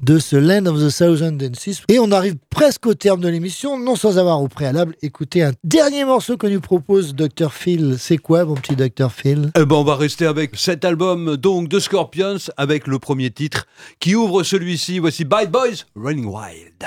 de 0.00 0.18
ce 0.18 0.36
Land 0.36 0.66
of 0.66 0.78
the 0.78 0.94
Thousand 0.94 1.32
Dances. 1.32 1.82
Et 1.88 1.98
on 1.98 2.10
arrive 2.12 2.36
presque 2.50 2.86
au 2.86 2.94
terme 2.94 3.20
de 3.20 3.28
l'émission, 3.28 3.78
non 3.78 3.96
sans 3.96 4.18
avoir 4.18 4.40
au 4.42 4.48
préalable 4.48 4.94
écouté 5.02 5.42
un 5.42 5.52
dernier 5.64 6.04
morceau 6.04 6.36
que 6.36 6.46
nous 6.46 6.60
propose 6.60 7.14
Dr. 7.14 7.52
Phil. 7.52 7.96
C'est 7.98 8.18
quoi, 8.18 8.44
mon 8.44 8.54
petit 8.54 8.76
Dr. 8.76 9.10
Phil? 9.10 9.50
Eh 9.56 9.64
ben, 9.64 9.76
on 9.76 9.84
va 9.84 9.96
rester 9.96 10.26
avec 10.26 10.56
cet 10.56 10.84
album 10.84 11.36
donc 11.36 11.68
de 11.68 11.78
Scorpions 11.78 12.38
avec 12.56 12.86
le 12.86 12.98
premier 12.98 13.30
titre 13.30 13.66
qui 14.00 14.14
ouvre 14.14 14.42
celui-ci. 14.42 14.98
Voici 14.98 15.24
Bad 15.24 15.50
Boys 15.50 15.84
Running 15.94 16.26
Wild. 16.26 16.84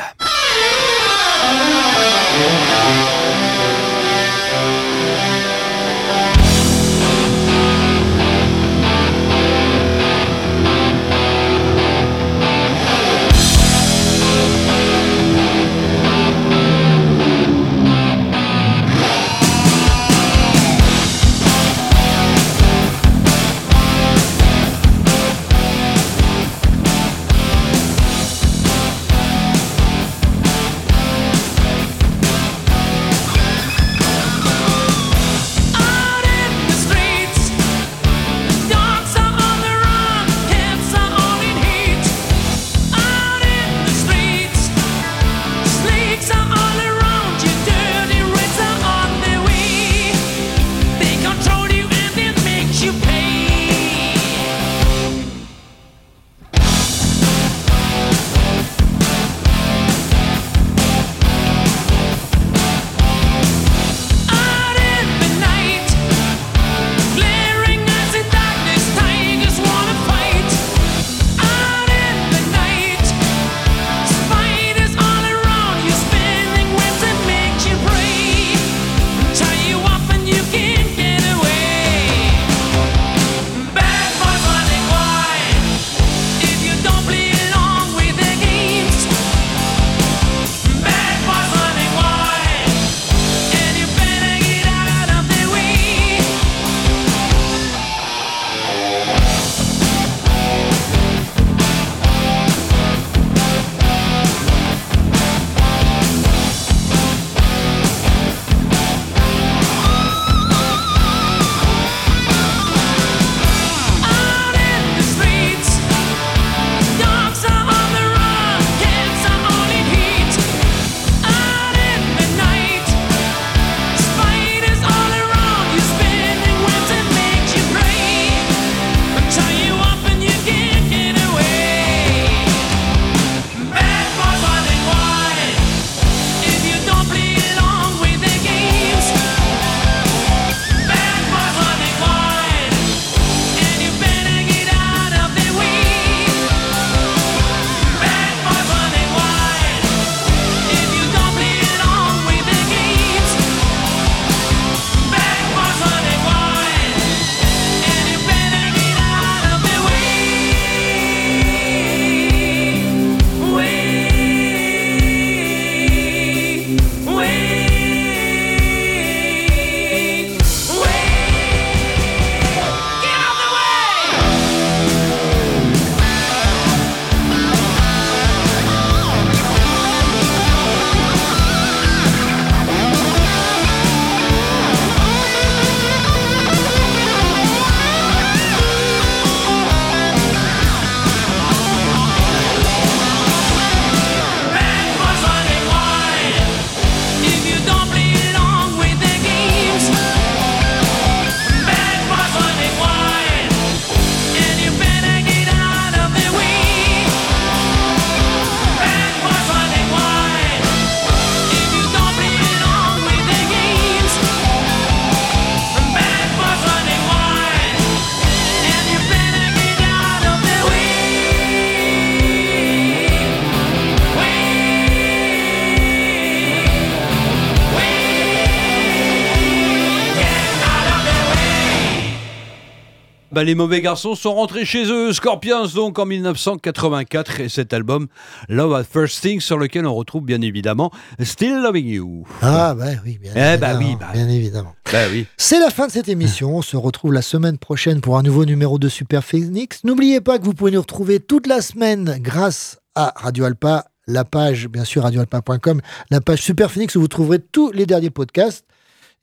Bah, 233.39 233.45
les 233.45 233.55
mauvais 233.55 233.79
garçons 233.79 234.15
sont 234.15 234.33
rentrés 234.33 234.65
chez 234.65 234.91
eux, 234.91 235.13
Scorpions 235.13 235.65
donc 235.73 235.97
en 235.97 236.05
1984 236.05 237.39
et 237.39 237.47
cet 237.47 237.71
album 237.71 238.07
Love 238.49 238.73
at 238.73 238.83
First 238.83 239.21
Thing 239.21 239.39
sur 239.39 239.57
lequel 239.57 239.85
on 239.87 239.95
retrouve 239.95 240.25
bien 240.25 240.41
évidemment 240.41 240.91
Still 241.21 241.61
Loving 241.63 241.87
You. 241.87 242.27
Ah 242.41 242.73
bah 242.73 242.87
oui, 243.05 243.17
bien 243.17 243.31
Eh 243.31 243.57
bah 243.57 243.71
évidemment. 243.75 243.79
oui, 243.79 243.95
bah. 243.97 244.07
bien 244.11 244.27
évidemment. 244.27 244.73
Bah 244.91 245.03
oui. 245.09 245.25
C'est 245.37 245.57
la 245.57 245.69
fin 245.69 245.87
de 245.87 245.91
cette 245.93 246.09
émission. 246.09 246.57
On 246.57 246.61
se 246.61 246.75
retrouve 246.75 247.13
la 247.13 247.21
semaine 247.21 247.57
prochaine 247.57 248.01
pour 248.01 248.17
un 248.17 248.23
nouveau 248.23 248.43
numéro 248.43 248.77
de 248.77 248.89
Super 248.89 249.23
Phoenix. 249.23 249.85
N'oubliez 249.85 250.19
pas 250.19 250.37
que 250.37 250.43
vous 250.43 250.53
pouvez 250.53 250.71
nous 250.71 250.81
retrouver 250.81 251.21
toute 251.21 251.47
la 251.47 251.61
semaine 251.61 252.17
grâce 252.19 252.79
à 252.95 253.13
Radio 253.15 253.45
Alpa, 253.45 253.85
la 254.05 254.25
page, 254.25 254.67
bien 254.67 254.83
sûr, 254.83 255.03
radioalpa.com, 255.03 255.79
la 256.11 256.19
page 256.19 256.41
Super 256.41 256.71
Phoenix 256.71 256.93
où 256.97 256.99
vous 256.99 257.07
trouverez 257.07 257.39
tous 257.39 257.71
les 257.71 257.85
derniers 257.85 258.09
podcasts, 258.09 258.65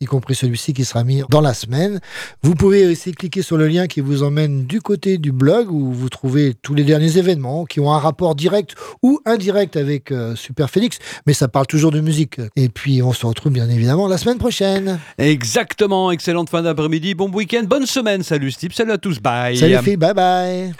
y 0.01 0.05
compris 0.05 0.35
celui-ci 0.35 0.75
qui 0.75 0.85
sera 0.85 1.05
mis 1.05 1.23
dans 1.31 1.41
la 1.41 1.55
semaine. 1.55 2.01
Vous 2.43 2.55
pouvez 2.55 2.87
aussi 2.87 3.13
cliquer 3.13 3.41
sur 3.41 3.57
le 3.57 3.67
lien 3.67 3.87
qui 3.87 4.03
vous 4.03 4.23
emmène 4.23 4.67
du 4.67 4.81
côté 4.83 5.17
du 5.17 5.33
blog 5.33 5.71
où 5.71 5.93
vous 5.93 6.09
trouvez 6.11 6.53
tous 6.55 6.75
les 6.75 6.85
derniers 6.85 7.17
événements 7.17 7.65
qui 7.65 7.81
ont 7.81 7.91
un 7.91 7.99
rapport 7.99 8.35
direct 8.35 8.75
ou 9.03 9.21
indirect 9.25 9.77
avec 9.77 10.13
euh, 10.13 10.37
Super 10.37 10.69
Phoenix, 10.69 10.99
mais 11.27 11.33
ça 11.33 11.49
parle 11.49 11.67
toujours 11.67 11.93
de 11.93 12.01
musique. 12.01 12.41
Et 12.57 12.69
puis 12.69 13.03
on 13.03 13.15
se 13.15 13.25
retrouve 13.25 13.53
bien 13.53 13.71
évidemment 13.71 14.07
la 14.07 14.19
semaine 14.19 14.39
prochaine. 14.39 14.99
Exactement, 15.17 16.11
excellente 16.11 16.51
fin 16.51 16.63
d'après-midi, 16.63 17.15
bon 17.15 17.31
week-end, 17.31 17.63
bonne 17.65 17.87
semaine, 17.87 18.23
salut 18.23 18.51
Steve, 18.51 18.73
salut 18.75 18.93
à 18.93 18.99
tous, 18.99 19.21
bye. 19.21 19.57
Salut 19.57 19.73
les 19.73 19.83
filles, 19.83 19.97
bye 19.97 20.15
bye. 20.15 20.75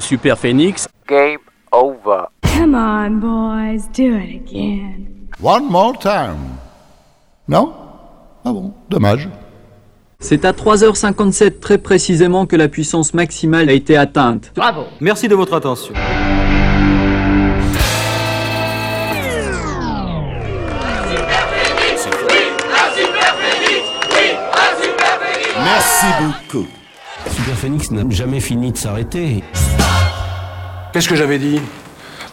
Super 0.00 0.36
Phoenix. 0.36 0.86
Game 1.08 1.38
over. 1.74 2.28
Come 2.42 2.74
on, 2.74 3.20
boys, 3.20 3.88
do 3.92 4.16
it 4.16 4.34
again. 4.36 5.28
One 5.40 5.64
more 5.70 5.94
time. 5.98 6.58
Non 7.48 7.72
Ah 8.44 8.52
bon, 8.52 8.72
dommage. 8.88 9.28
C'est 10.20 10.44
à 10.44 10.52
3h57 10.52 11.58
très 11.60 11.78
précisément 11.78 12.46
que 12.46 12.56
la 12.56 12.68
puissance 12.68 13.12
maximale 13.12 13.68
a 13.68 13.72
été 13.72 13.96
atteinte. 13.96 14.52
Bravo. 14.56 14.84
Merci 15.00 15.28
de 15.28 15.34
votre 15.34 15.54
attention. 15.54 15.92
Merci 25.62 26.06
beaucoup. 26.20 26.66
Super 27.30 27.56
Phoenix 27.56 27.90
n'a 27.90 28.08
jamais 28.10 28.40
fini 28.40 28.72
de 28.72 28.76
s'arrêter. 28.76 29.42
Qu'est-ce 30.94 31.08
que 31.08 31.16
j'avais 31.16 31.40
dit? 31.40 31.60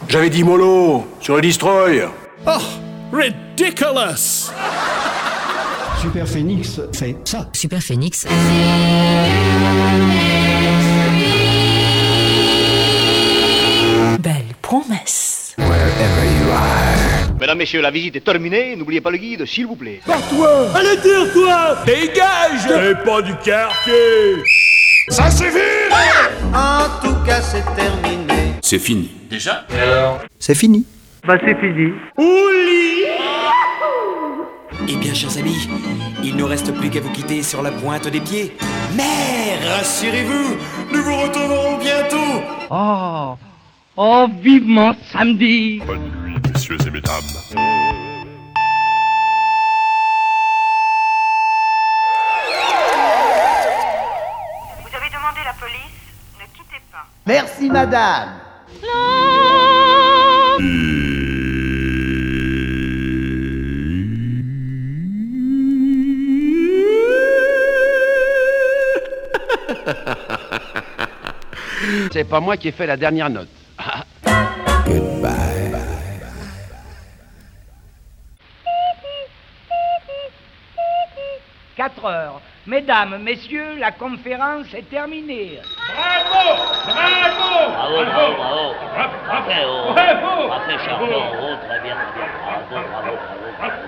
J'avais 0.08 0.30
dit 0.30 0.44
mollo 0.44 1.04
sur 1.20 1.34
le 1.34 1.42
destroy. 1.42 2.04
Oh, 2.46 2.50
ridiculous 3.12 4.52
Super 6.00 6.28
Phoenix 6.28 6.80
fait 6.92 7.16
ça. 7.24 7.48
Super 7.54 7.82
Phoenix. 7.82 8.24
Belle 14.20 14.44
promesse. 14.62 15.56
Mesdames, 17.40 17.58
Messieurs, 17.58 17.80
la 17.80 17.90
visite 17.90 18.14
est 18.14 18.20
terminée. 18.20 18.76
N'oubliez 18.76 19.00
pas 19.00 19.10
le 19.10 19.16
guide, 19.18 19.44
s'il 19.44 19.66
vous 19.66 19.74
plaît. 19.74 20.00
Toi 20.04 20.68
Allez, 20.76 21.00
tire-toi 21.02 21.78
Dégage 21.84 22.90
Et 22.90 22.94
pas 23.04 23.22
du 23.22 23.34
quartier 23.38 24.36
Ça 25.08 25.30
suffit 25.30 25.58
En 26.54 26.84
tout 27.02 27.14
cas, 27.26 27.40
c'est 27.40 27.64
terminé. 27.74 28.54
C'est 28.62 28.78
fini. 28.78 29.10
Déjà 29.28 29.66
C'est 30.38 30.54
fini. 30.54 30.84
Bah, 31.26 31.34
c'est 31.44 31.58
fini. 31.60 31.92
Eh 34.88 34.96
bien, 34.96 35.14
chers 35.14 35.36
amis, 35.38 35.68
il 36.22 36.36
ne 36.36 36.42
reste 36.44 36.72
plus 36.74 36.90
qu'à 36.90 37.00
vous 37.00 37.10
quitter 37.10 37.42
sur 37.42 37.62
la 37.62 37.70
pointe 37.70 38.08
des 38.08 38.20
pieds. 38.20 38.56
Mais 38.96 39.58
rassurez-vous, 39.76 40.56
nous 40.92 41.02
vous 41.02 41.16
retrouverons 41.16 41.78
bientôt. 41.78 42.42
Oh, 42.70 43.34
oh, 43.96 44.26
vivement 44.42 44.94
samedi. 45.12 45.80
Bonne 45.86 46.10
nuit, 46.24 46.36
messieurs 46.52 46.78
et 46.86 46.90
mesdames. 46.90 47.91
Merci, 57.26 57.70
madame. 57.70 58.42
C'est 72.12 72.24
pas 72.24 72.40
moi 72.40 72.56
qui 72.56 72.68
ai 72.68 72.72
fait 72.72 72.86
la 72.86 72.96
dernière 72.96 73.28
note. 73.30 73.48
Goodbye. 74.86 75.72
4 81.76 82.04
heures. 82.04 82.40
Mesdames, 82.66 83.18
messieurs, 83.18 83.76
la 83.78 83.90
conférence 83.90 84.72
est 84.72 84.88
terminée. 84.88 85.58
Bravo 85.88 86.62
Bravo 86.86 87.72
Bravo, 87.72 88.04
bravo, 88.04 88.34
bravo. 88.36 88.74
Parfait, 89.26 89.64
oh. 89.66 89.92
Bravo 89.92 90.48
Parfait, 90.48 90.78
Bravo 90.78 90.84
Charlot. 90.84 91.22
Oh, 91.42 91.56
très 91.66 91.80
bien, 91.80 91.96
très 91.96 92.20
bien. 92.20 92.28
Bravo, 92.44 92.66
bravo, 92.70 92.86
bravo, 92.92 93.16
bravo. 93.58 93.82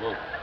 Bravo. 0.00 0.35